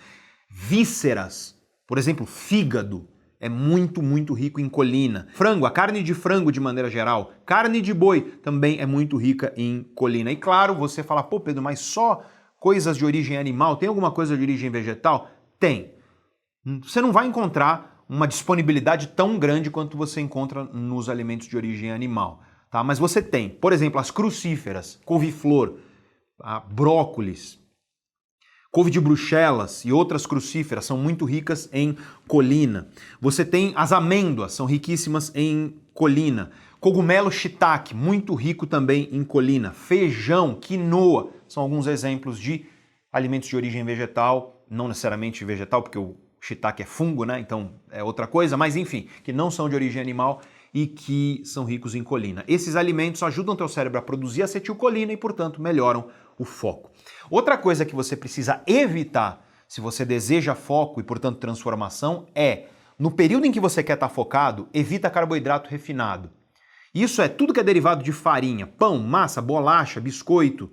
[0.51, 1.52] Vísceras
[1.87, 3.09] por exemplo, fígado
[3.41, 5.27] é muito, muito rico em colina.
[5.33, 9.53] Frango, a carne de frango de maneira geral, carne de boi também é muito rica
[9.57, 10.31] em colina.
[10.31, 12.25] E claro, você fala, pô, Pedro, mas só
[12.59, 13.77] coisas de origem animal?
[13.77, 15.29] Tem alguma coisa de origem vegetal?
[15.59, 15.93] Tem.
[16.85, 21.91] Você não vai encontrar uma disponibilidade tão grande quanto você encontra nos alimentos de origem
[21.91, 22.85] animal, tá?
[22.85, 25.79] Mas você tem, por exemplo, as crucíferas, couve-flor,
[26.39, 26.61] tá?
[26.61, 27.59] brócolis,
[28.73, 31.95] Couve de Bruxelas e outras crucíferas são muito ricas em
[32.27, 32.89] colina.
[33.21, 36.51] Você tem as amêndoas, são riquíssimas em colina.
[36.81, 39.73] Cogumelo shiitake, muito rico também em colina.
[39.73, 42.65] Feijão, quinoa, são alguns exemplos de
[43.13, 47.39] alimentos de origem vegetal, não necessariamente vegetal, porque o shiitake é fungo, né?
[47.39, 50.41] Então é outra coisa, mas enfim, que não são de origem animal
[50.73, 52.43] e que são ricos em colina.
[52.49, 56.09] Esses alimentos ajudam teu cérebro a produzir acetilcolina e, portanto, melhoram
[56.39, 56.91] o foco.
[57.33, 62.67] Outra coisa que você precisa evitar se você deseja foco e, portanto, transformação é,
[62.99, 66.31] no período em que você quer estar focado, evita carboidrato refinado.
[66.95, 70.71] Isso é tudo que é derivado de farinha, pão, massa, bolacha, biscoito,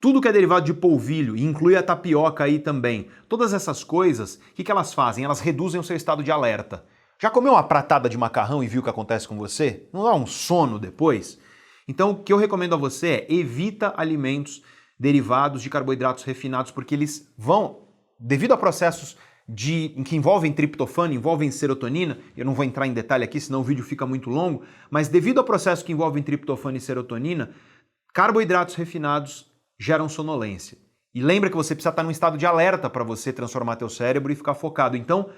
[0.00, 3.06] tudo que é derivado de polvilho, e inclui a tapioca aí também.
[3.28, 5.24] Todas essas coisas, o que, que elas fazem?
[5.24, 6.84] Elas reduzem o seu estado de alerta.
[7.16, 9.88] Já comeu uma pratada de macarrão e viu o que acontece com você?
[9.92, 11.38] Não dá um sono depois?
[11.86, 14.62] Então, o que eu recomendo a você é evita alimentos
[15.02, 17.88] derivados de carboidratos refinados, porque eles vão,
[18.20, 19.16] devido a processos
[19.48, 23.64] de, que envolvem triptofano, envolvem serotonina, eu não vou entrar em detalhe aqui, senão o
[23.64, 27.50] vídeo fica muito longo, mas devido a processos que envolvem triptofano e serotonina,
[28.14, 30.78] carboidratos refinados geram sonolência.
[31.12, 34.32] E lembra que você precisa estar num estado de alerta para você transformar teu cérebro
[34.32, 34.96] e ficar focado.
[34.96, 35.30] Então,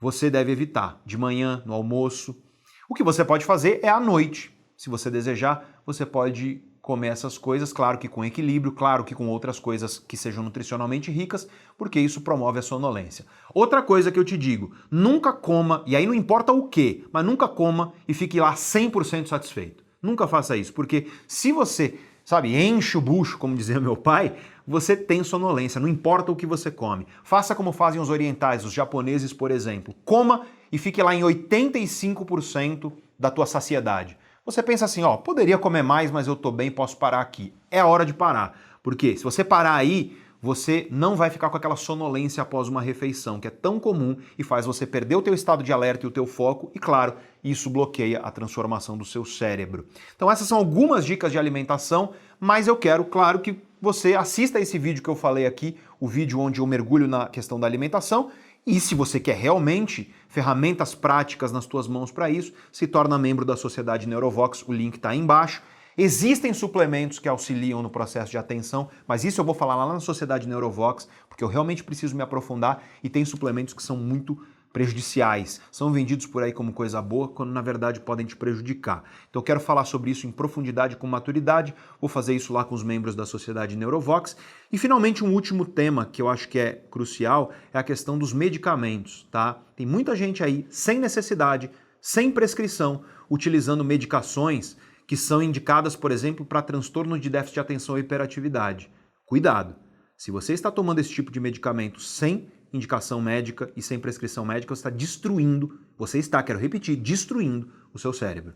[0.00, 2.42] você deve evitar de manhã, no almoço.
[2.88, 4.50] O que você pode fazer é à noite.
[4.78, 9.28] Se você desejar, você pode comer essas coisas, claro que com equilíbrio, claro que com
[9.28, 11.46] outras coisas que sejam nutricionalmente ricas,
[11.76, 13.26] porque isso promove a sonolência.
[13.52, 17.26] Outra coisa que eu te digo, nunca coma, e aí não importa o que, mas
[17.26, 19.84] nunca coma e fique lá 100% satisfeito.
[20.00, 24.34] Nunca faça isso, porque se você, sabe, enche o bucho, como dizia meu pai,
[24.66, 27.06] você tem sonolência, não importa o que você come.
[27.22, 29.94] Faça como fazem os orientais, os japoneses, por exemplo.
[30.06, 34.16] Coma e fique lá em 85% da tua saciedade.
[34.48, 37.52] Você pensa assim, ó, poderia comer mais, mas eu tô bem, posso parar aqui.
[37.70, 38.58] É a hora de parar.
[38.82, 43.38] Porque se você parar aí, você não vai ficar com aquela sonolência após uma refeição,
[43.38, 46.10] que é tão comum e faz você perder o teu estado de alerta e o
[46.10, 47.12] teu foco, e claro,
[47.44, 49.84] isso bloqueia a transformação do seu cérebro.
[50.16, 54.78] Então essas são algumas dicas de alimentação, mas eu quero, claro, que você assista esse
[54.78, 58.30] vídeo que eu falei aqui, o vídeo onde eu mergulho na questão da alimentação,
[58.66, 63.44] e se você quer realmente ferramentas práticas nas tuas mãos para isso, se torna membro
[63.44, 65.62] da Sociedade Neurovox, o link está aí embaixo.
[65.96, 69.98] Existem suplementos que auxiliam no processo de atenção, mas isso eu vou falar lá na
[69.98, 74.40] Sociedade Neurovox, porque eu realmente preciso me aprofundar e tem suplementos que são muito
[74.78, 75.60] prejudiciais.
[75.72, 79.02] São vendidos por aí como coisa boa, quando na verdade podem te prejudicar.
[79.28, 82.76] Então eu quero falar sobre isso em profundidade com maturidade, vou fazer isso lá com
[82.76, 84.36] os membros da Sociedade Neurovox.
[84.70, 88.32] E finalmente um último tema que eu acho que é crucial é a questão dos
[88.32, 89.60] medicamentos, tá?
[89.74, 94.76] Tem muita gente aí sem necessidade, sem prescrição, utilizando medicações
[95.08, 98.88] que são indicadas, por exemplo, para transtorno de déficit de atenção e hiperatividade.
[99.26, 99.74] Cuidado!
[100.16, 104.74] Se você está tomando esse tipo de medicamento sem indicação médica e sem prescrição médica,
[104.74, 108.54] você está destruindo, você está, quero repetir, destruindo o seu cérebro.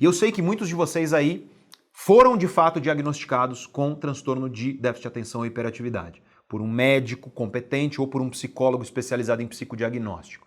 [0.00, 1.50] E eu sei que muitos de vocês aí
[1.92, 7.30] foram de fato diagnosticados com transtorno de déficit de atenção e hiperatividade, por um médico
[7.30, 10.46] competente ou por um psicólogo especializado em psicodiagnóstico.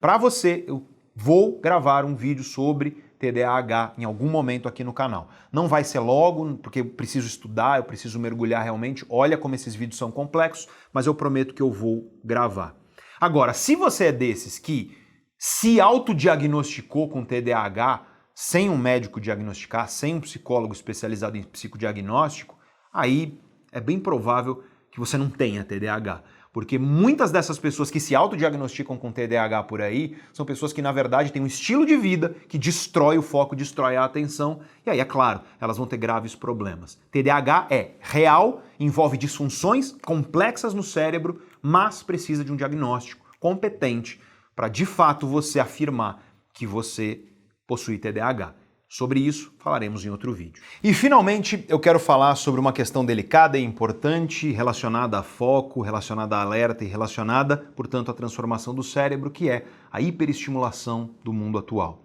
[0.00, 5.28] Para você, eu vou gravar um vídeo sobre TDAH em algum momento aqui no canal.
[5.52, 9.04] Não vai ser logo, porque eu preciso estudar, eu preciso mergulhar realmente.
[9.08, 12.76] Olha como esses vídeos são complexos, mas eu prometo que eu vou gravar.
[13.20, 14.96] Agora, se você é desses que
[15.36, 22.56] se autodiagnosticou com TDAH sem um médico diagnosticar, sem um psicólogo especializado em psicodiagnóstico,
[22.92, 23.40] aí
[23.72, 24.62] é bem provável
[24.92, 26.22] que você não tenha TDAH.
[26.58, 30.90] Porque muitas dessas pessoas que se autodiagnosticam com TDAH por aí são pessoas que, na
[30.90, 34.98] verdade, têm um estilo de vida que destrói o foco, destrói a atenção, e aí,
[34.98, 36.98] é claro, elas vão ter graves problemas.
[37.12, 44.20] TDAH é real, envolve disfunções complexas no cérebro, mas precisa de um diagnóstico competente
[44.56, 46.20] para de fato você afirmar
[46.52, 47.20] que você
[47.68, 48.52] possui TDAH.
[48.88, 50.62] Sobre isso falaremos em outro vídeo.
[50.82, 56.36] E finalmente eu quero falar sobre uma questão delicada e importante relacionada a foco, relacionada
[56.36, 61.58] a alerta e relacionada, portanto, à transformação do cérebro, que é a hiperestimulação do mundo
[61.58, 62.02] atual.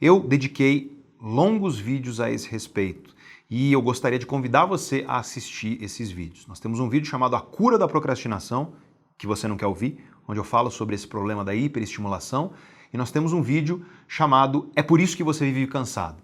[0.00, 3.14] Eu dediquei longos vídeos a esse respeito
[3.48, 6.48] e eu gostaria de convidar você a assistir esses vídeos.
[6.48, 8.72] Nós temos um vídeo chamado A Cura da Procrastinação,
[9.16, 12.52] que você não quer ouvir, onde eu falo sobre esse problema da hiperestimulação
[12.92, 16.16] e nós temos um vídeo chamado É por isso que você vive cansado.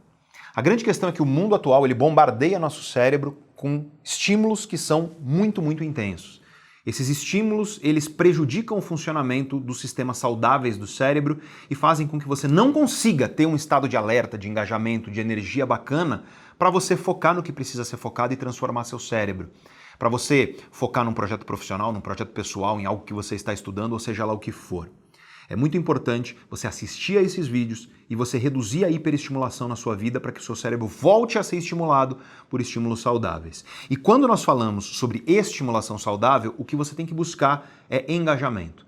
[0.55, 4.79] A grande questão é que o mundo atual ele bombardeia nosso cérebro com estímulos que
[4.79, 6.43] são muito, muito intensos.
[6.87, 12.29] Esses estímulos, eles prejudicam o funcionamento dos sistemas saudáveis do cérebro e fazem com que
[12.29, 16.25] você não consiga ter um estado de alerta, de engajamento, de energia bacana
[16.59, 19.51] para você focar no que precisa ser focado e transformar seu cérebro.
[19.99, 23.95] Para você focar num projeto profissional, num projeto pessoal, em algo que você está estudando,
[23.95, 24.91] ou seja lá o que for.
[25.49, 29.95] É muito importante você assistir a esses vídeos e você reduzir a hiperestimulação na sua
[29.95, 32.19] vida para que o seu cérebro volte a ser estimulado
[32.49, 33.65] por estímulos saudáveis.
[33.91, 38.87] E quando nós falamos sobre estimulação saudável, o que você tem que buscar é engajamento.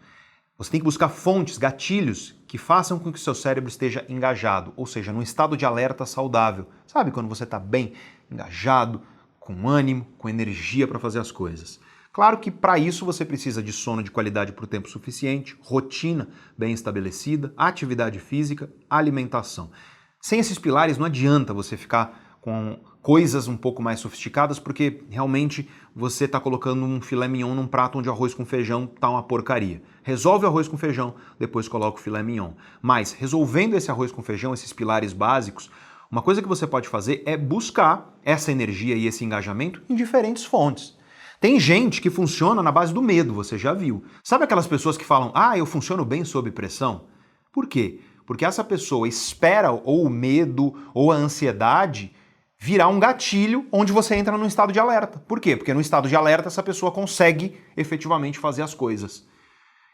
[0.59, 4.73] Você tem que buscar fontes, gatilhos que façam com que o seu cérebro esteja engajado,
[4.75, 6.67] ou seja, num estado de alerta saudável.
[6.87, 7.93] Sabe quando você está bem,
[8.31, 9.03] engajado,
[9.39, 11.79] com ânimo, com energia para fazer as coisas.
[12.17, 16.27] Claro que para isso você precisa de sono de qualidade por tempo suficiente, rotina
[16.57, 19.71] bem estabelecida, atividade física, alimentação.
[20.19, 25.69] Sem esses pilares não adianta você ficar com coisas um pouco mais sofisticadas, porque realmente
[25.95, 29.83] você está colocando um filé mignon num prato onde arroz com feijão está uma porcaria.
[30.03, 32.53] Resolve o arroz com feijão, depois coloca o filé mignon.
[32.81, 35.71] Mas resolvendo esse arroz com feijão, esses pilares básicos,
[36.11, 40.47] uma coisa que você pode fazer é buscar essa energia e esse engajamento em diferentes
[40.47, 40.96] fontes.
[41.41, 44.03] Tem gente que funciona na base do medo, você já viu.
[44.23, 47.05] Sabe aquelas pessoas que falam, ah, eu funciono bem sob pressão?
[47.53, 48.01] Por quê?
[48.27, 52.15] Porque essa pessoa espera ou o medo ou a ansiedade
[52.59, 55.19] virar um gatilho onde você entra num estado de alerta.
[55.19, 55.57] Por quê?
[55.57, 59.27] Porque no estado de alerta essa pessoa consegue efetivamente fazer as coisas.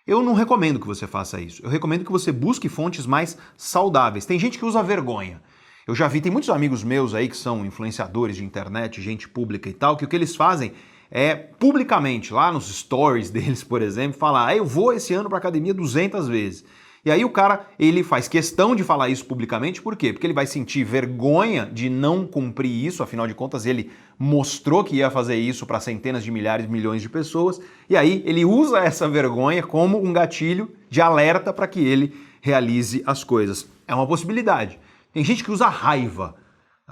[0.07, 1.63] Eu não recomendo que você faça isso.
[1.63, 4.27] Eu recomendo que você busque fontes mais saudáveis.
[4.27, 5.41] Tem gente que usa vergonha.
[5.87, 9.69] Eu já vi, tem muitos amigos meus aí que são influenciadores de internet, gente pública
[9.69, 10.73] e tal, que o que eles fazem
[11.15, 15.39] é publicamente, lá nos stories deles, por exemplo, falar: ah, eu vou esse ano para
[15.39, 16.65] academia 200 vezes.
[17.05, 20.13] E aí o cara, ele faz questão de falar isso publicamente, por quê?
[20.13, 24.95] Porque ele vai sentir vergonha de não cumprir isso, afinal de contas ele mostrou que
[24.95, 27.61] ia fazer isso para centenas de milhares, milhões de pessoas,
[27.91, 33.03] e aí ele usa essa vergonha como um gatilho de alerta para que ele realize
[33.05, 33.69] as coisas.
[33.89, 34.79] É uma possibilidade.
[35.13, 36.37] Tem gente que usa raiva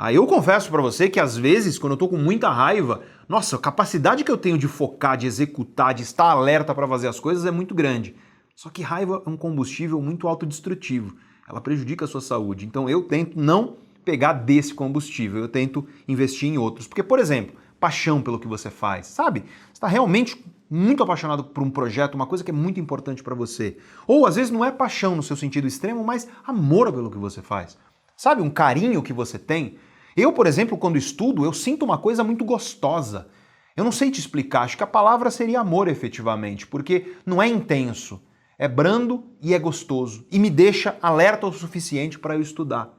[0.00, 3.54] Aí eu confesso para você que às vezes, quando eu tô com muita raiva, nossa,
[3.54, 7.20] a capacidade que eu tenho de focar, de executar, de estar alerta para fazer as
[7.20, 8.16] coisas é muito grande.
[8.56, 11.14] Só que raiva é um combustível muito autodestrutivo.
[11.48, 12.66] Ela prejudica a sua saúde.
[12.66, 16.88] Então eu tento não pegar desse combustível, eu tento investir em outros.
[16.88, 19.44] Porque, por exemplo, paixão pelo que você faz, sabe?
[19.66, 23.36] Você está realmente muito apaixonado por um projeto, uma coisa que é muito importante para
[23.36, 23.76] você.
[24.08, 27.40] Ou às vezes não é paixão no seu sentido extremo, mas amor pelo que você
[27.40, 27.78] faz.
[28.16, 29.76] Sabe, um carinho que você tem
[30.20, 33.28] eu, por exemplo, quando estudo, eu sinto uma coisa muito gostosa.
[33.76, 37.48] Eu não sei te explicar, acho que a palavra seria amor efetivamente, porque não é
[37.48, 38.20] intenso,
[38.58, 42.92] é brando e é gostoso e me deixa alerta o suficiente para eu estudar.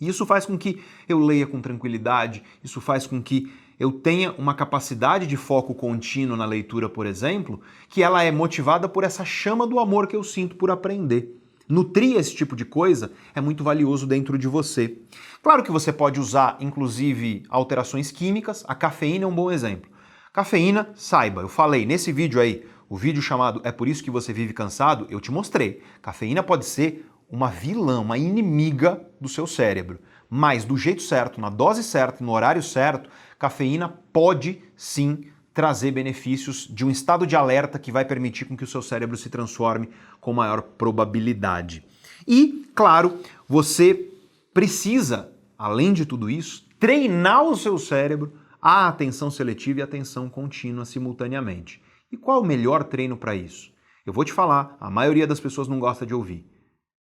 [0.00, 4.32] E isso faz com que eu leia com tranquilidade, isso faz com que eu tenha
[4.32, 9.24] uma capacidade de foco contínuo na leitura, por exemplo, que ela é motivada por essa
[9.24, 11.35] chama do amor que eu sinto por aprender.
[11.68, 14.98] Nutrir esse tipo de coisa é muito valioso dentro de você.
[15.42, 18.64] Claro que você pode usar, inclusive, alterações químicas.
[18.68, 19.90] A cafeína é um bom exemplo.
[20.32, 24.32] Cafeína, saiba, eu falei nesse vídeo aí, o vídeo chamado É por isso que você
[24.32, 25.82] vive cansado, eu te mostrei.
[26.00, 29.98] Cafeína pode ser uma vilã, uma inimiga do seu cérebro.
[30.28, 35.24] Mas do jeito certo, na dose certa, no horário certo, cafeína pode sim
[35.56, 39.16] trazer benefícios de um estado de alerta que vai permitir com que o seu cérebro
[39.16, 39.88] se transforme
[40.20, 41.82] com maior probabilidade.
[42.28, 43.18] E, claro,
[43.48, 44.12] você
[44.52, 50.84] precisa, além de tudo isso, treinar o seu cérebro à atenção seletiva e atenção contínua
[50.84, 51.82] simultaneamente.
[52.12, 53.72] E qual o melhor treino para isso?
[54.04, 56.44] Eu vou te falar, a maioria das pessoas não gosta de ouvir.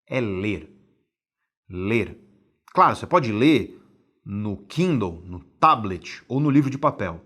[0.06, 0.70] É ler.
[1.70, 2.18] Ler.
[2.74, 3.80] Claro, você pode ler
[4.22, 7.24] no Kindle, no tablet ou no livro de papel,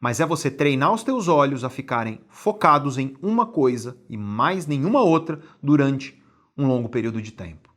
[0.00, 4.66] mas é você treinar os teus olhos a ficarem focados em uma coisa e mais
[4.66, 6.22] nenhuma outra durante
[6.56, 7.74] um longo período de tempo.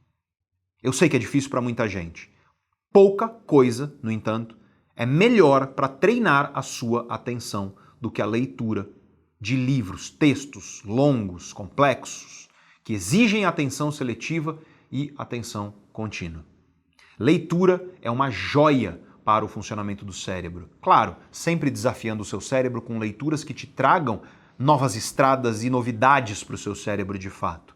[0.82, 2.32] Eu sei que é difícil para muita gente.
[2.91, 4.58] Pouca coisa, no entanto,
[4.96, 8.90] é melhor para treinar a sua atenção do que a leitura
[9.40, 12.50] de livros, textos longos, complexos,
[12.84, 14.60] que exigem atenção seletiva
[14.91, 16.46] e atenção contínua.
[17.18, 20.68] Leitura é uma joia para o funcionamento do cérebro.
[20.82, 24.24] Claro, sempre desafiando o seu cérebro com leituras que te tragam
[24.58, 27.76] novas estradas e novidades para o seu cérebro de fato.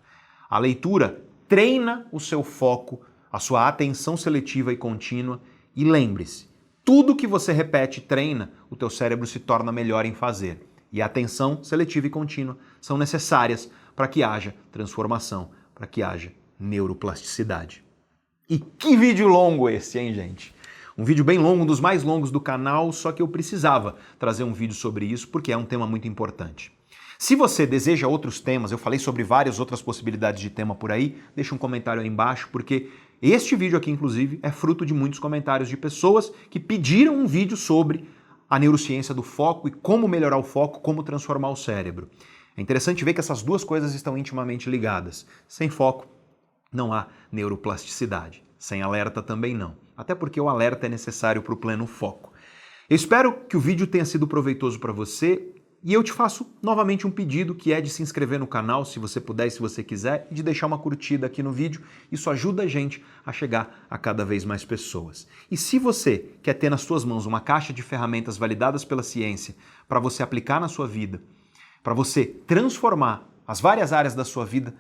[0.50, 3.02] A leitura treina o seu foco,
[3.32, 5.40] a sua atenção seletiva e contínua
[5.76, 6.48] e lembre-se,
[6.84, 10.68] tudo que você repete e treina, o teu cérebro se torna melhor em fazer.
[10.92, 16.32] E a atenção seletiva e contínua são necessárias para que haja transformação, para que haja
[16.60, 17.84] neuroplasticidade.
[18.50, 20.52] E que vídeo longo esse, hein, gente?
[20.96, 24.44] Um vídeo bem longo, um dos mais longos do canal, só que eu precisava trazer
[24.44, 26.72] um vídeo sobre isso porque é um tema muito importante.
[27.18, 31.18] Se você deseja outros temas, eu falei sobre várias outras possibilidades de tema por aí,
[31.36, 35.68] deixa um comentário aí embaixo, porque este vídeo aqui, inclusive, é fruto de muitos comentários
[35.68, 38.08] de pessoas que pediram um vídeo sobre
[38.48, 42.08] a neurociência do foco e como melhorar o foco, como transformar o cérebro.
[42.56, 45.26] É interessante ver que essas duas coisas estão intimamente ligadas.
[45.48, 46.06] Sem foco,
[46.72, 48.44] não há neuroplasticidade.
[48.60, 49.83] Sem alerta também não.
[49.96, 52.34] Até porque o alerta é necessário para o pleno foco.
[52.90, 55.54] Eu espero que o vídeo tenha sido proveitoso para você
[55.86, 59.00] e eu te faço novamente um pedido que é de se inscrever no canal, se
[59.00, 61.82] você puder se você quiser, e de deixar uma curtida aqui no vídeo.
[62.10, 65.28] Isso ajuda a gente a chegar a cada vez mais pessoas.
[65.52, 69.56] E se você quer ter nas suas mãos uma caixa de ferramentas validadas pela ciência
[69.86, 71.22] para você aplicar na sua vida,
[71.84, 74.74] para você transformar as várias áreas da sua vida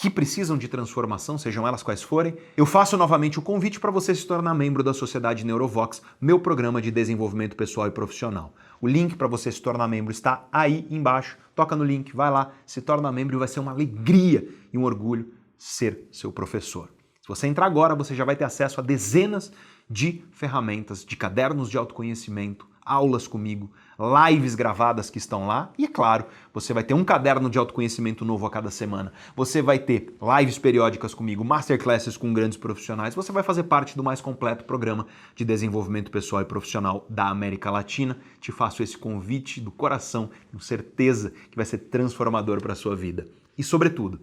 [0.00, 4.14] que precisam de transformação, sejam elas quais forem, eu faço novamente o convite para você
[4.14, 8.54] se tornar membro da Sociedade Neurovox, meu programa de desenvolvimento pessoal e profissional.
[8.80, 11.36] O link para você se tornar membro está aí embaixo.
[11.52, 14.84] Toca no link, vai lá, se torna membro e vai ser uma alegria e um
[14.84, 16.88] orgulho ser seu professor.
[17.20, 19.50] Se você entrar agora, você já vai ter acesso a dezenas
[19.90, 23.68] de ferramentas, de cadernos de autoconhecimento, aulas comigo,
[23.98, 28.24] lives gravadas que estão lá e, é claro, você vai ter um caderno de autoconhecimento
[28.24, 29.12] novo a cada semana.
[29.34, 33.14] Você vai ter lives periódicas comigo, masterclasses com grandes profissionais.
[33.16, 37.70] Você vai fazer parte do mais completo programa de desenvolvimento pessoal e profissional da América
[37.70, 38.16] Latina.
[38.40, 42.94] Te faço esse convite do coração, com certeza que vai ser transformador para a sua
[42.94, 43.26] vida.
[43.56, 44.20] E, sobretudo,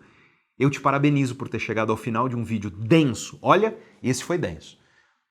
[0.57, 3.38] eu te parabenizo por ter chegado ao final de um vídeo denso.
[3.41, 4.77] Olha, esse foi denso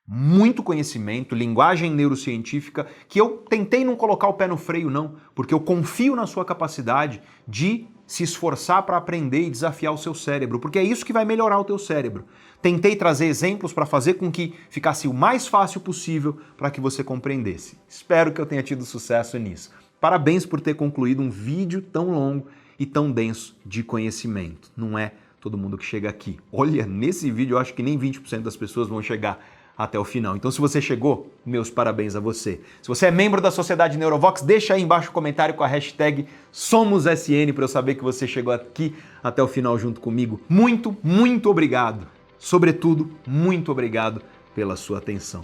[0.07, 5.53] muito conhecimento, linguagem neurocientífica, que eu tentei não colocar o pé no freio, não, porque
[5.53, 10.59] eu confio na sua capacidade de se esforçar para aprender e desafiar o seu cérebro,
[10.59, 12.25] porque é isso que vai melhorar o teu cérebro.
[12.61, 17.03] Tentei trazer exemplos para fazer com que ficasse o mais fácil possível para que você
[17.03, 17.77] compreendesse.
[17.87, 19.71] Espero que eu tenha tido sucesso nisso.
[19.99, 24.71] Parabéns por ter concluído um vídeo tão longo e tão denso de conhecimento.
[24.75, 26.39] Não é todo mundo que chega aqui.
[26.51, 29.39] Olha, nesse vídeo eu acho que nem 20% das pessoas vão chegar
[29.77, 30.35] até o final.
[30.35, 32.61] Então, se você chegou, meus parabéns a você.
[32.81, 35.67] Se você é membro da Sociedade Neurovox, deixa aí embaixo o um comentário com a
[35.67, 40.39] hashtag SomosSN para eu saber que você chegou aqui até o final junto comigo.
[40.47, 42.07] Muito, muito obrigado.
[42.39, 44.21] Sobretudo, muito obrigado
[44.53, 45.41] pela sua atenção.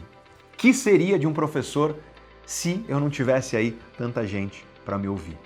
[0.55, 1.95] Que seria de um professor
[2.45, 5.37] se eu não tivesse aí tanta gente para me ouvir?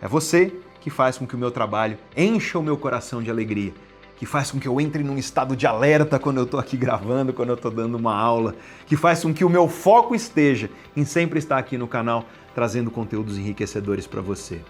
[0.00, 3.72] É você que faz com que o meu trabalho encha o meu coração de alegria
[4.16, 7.32] que faz com que eu entre num estado de alerta quando eu estou aqui gravando,
[7.32, 8.54] quando eu estou dando uma aula,
[8.86, 12.24] que faz com que o meu foco esteja em sempre estar aqui no canal
[12.54, 14.60] trazendo conteúdos enriquecedores para você.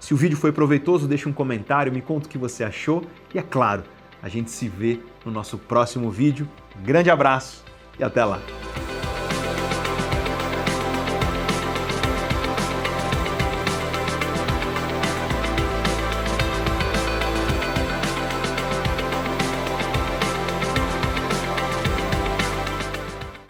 [0.00, 3.02] Se o vídeo foi proveitoso, deixe um comentário, me conta o que você achou
[3.32, 3.84] e é claro,
[4.22, 6.48] a gente se vê no nosso próximo vídeo.
[6.82, 7.64] grande abraço
[7.98, 8.40] e até lá!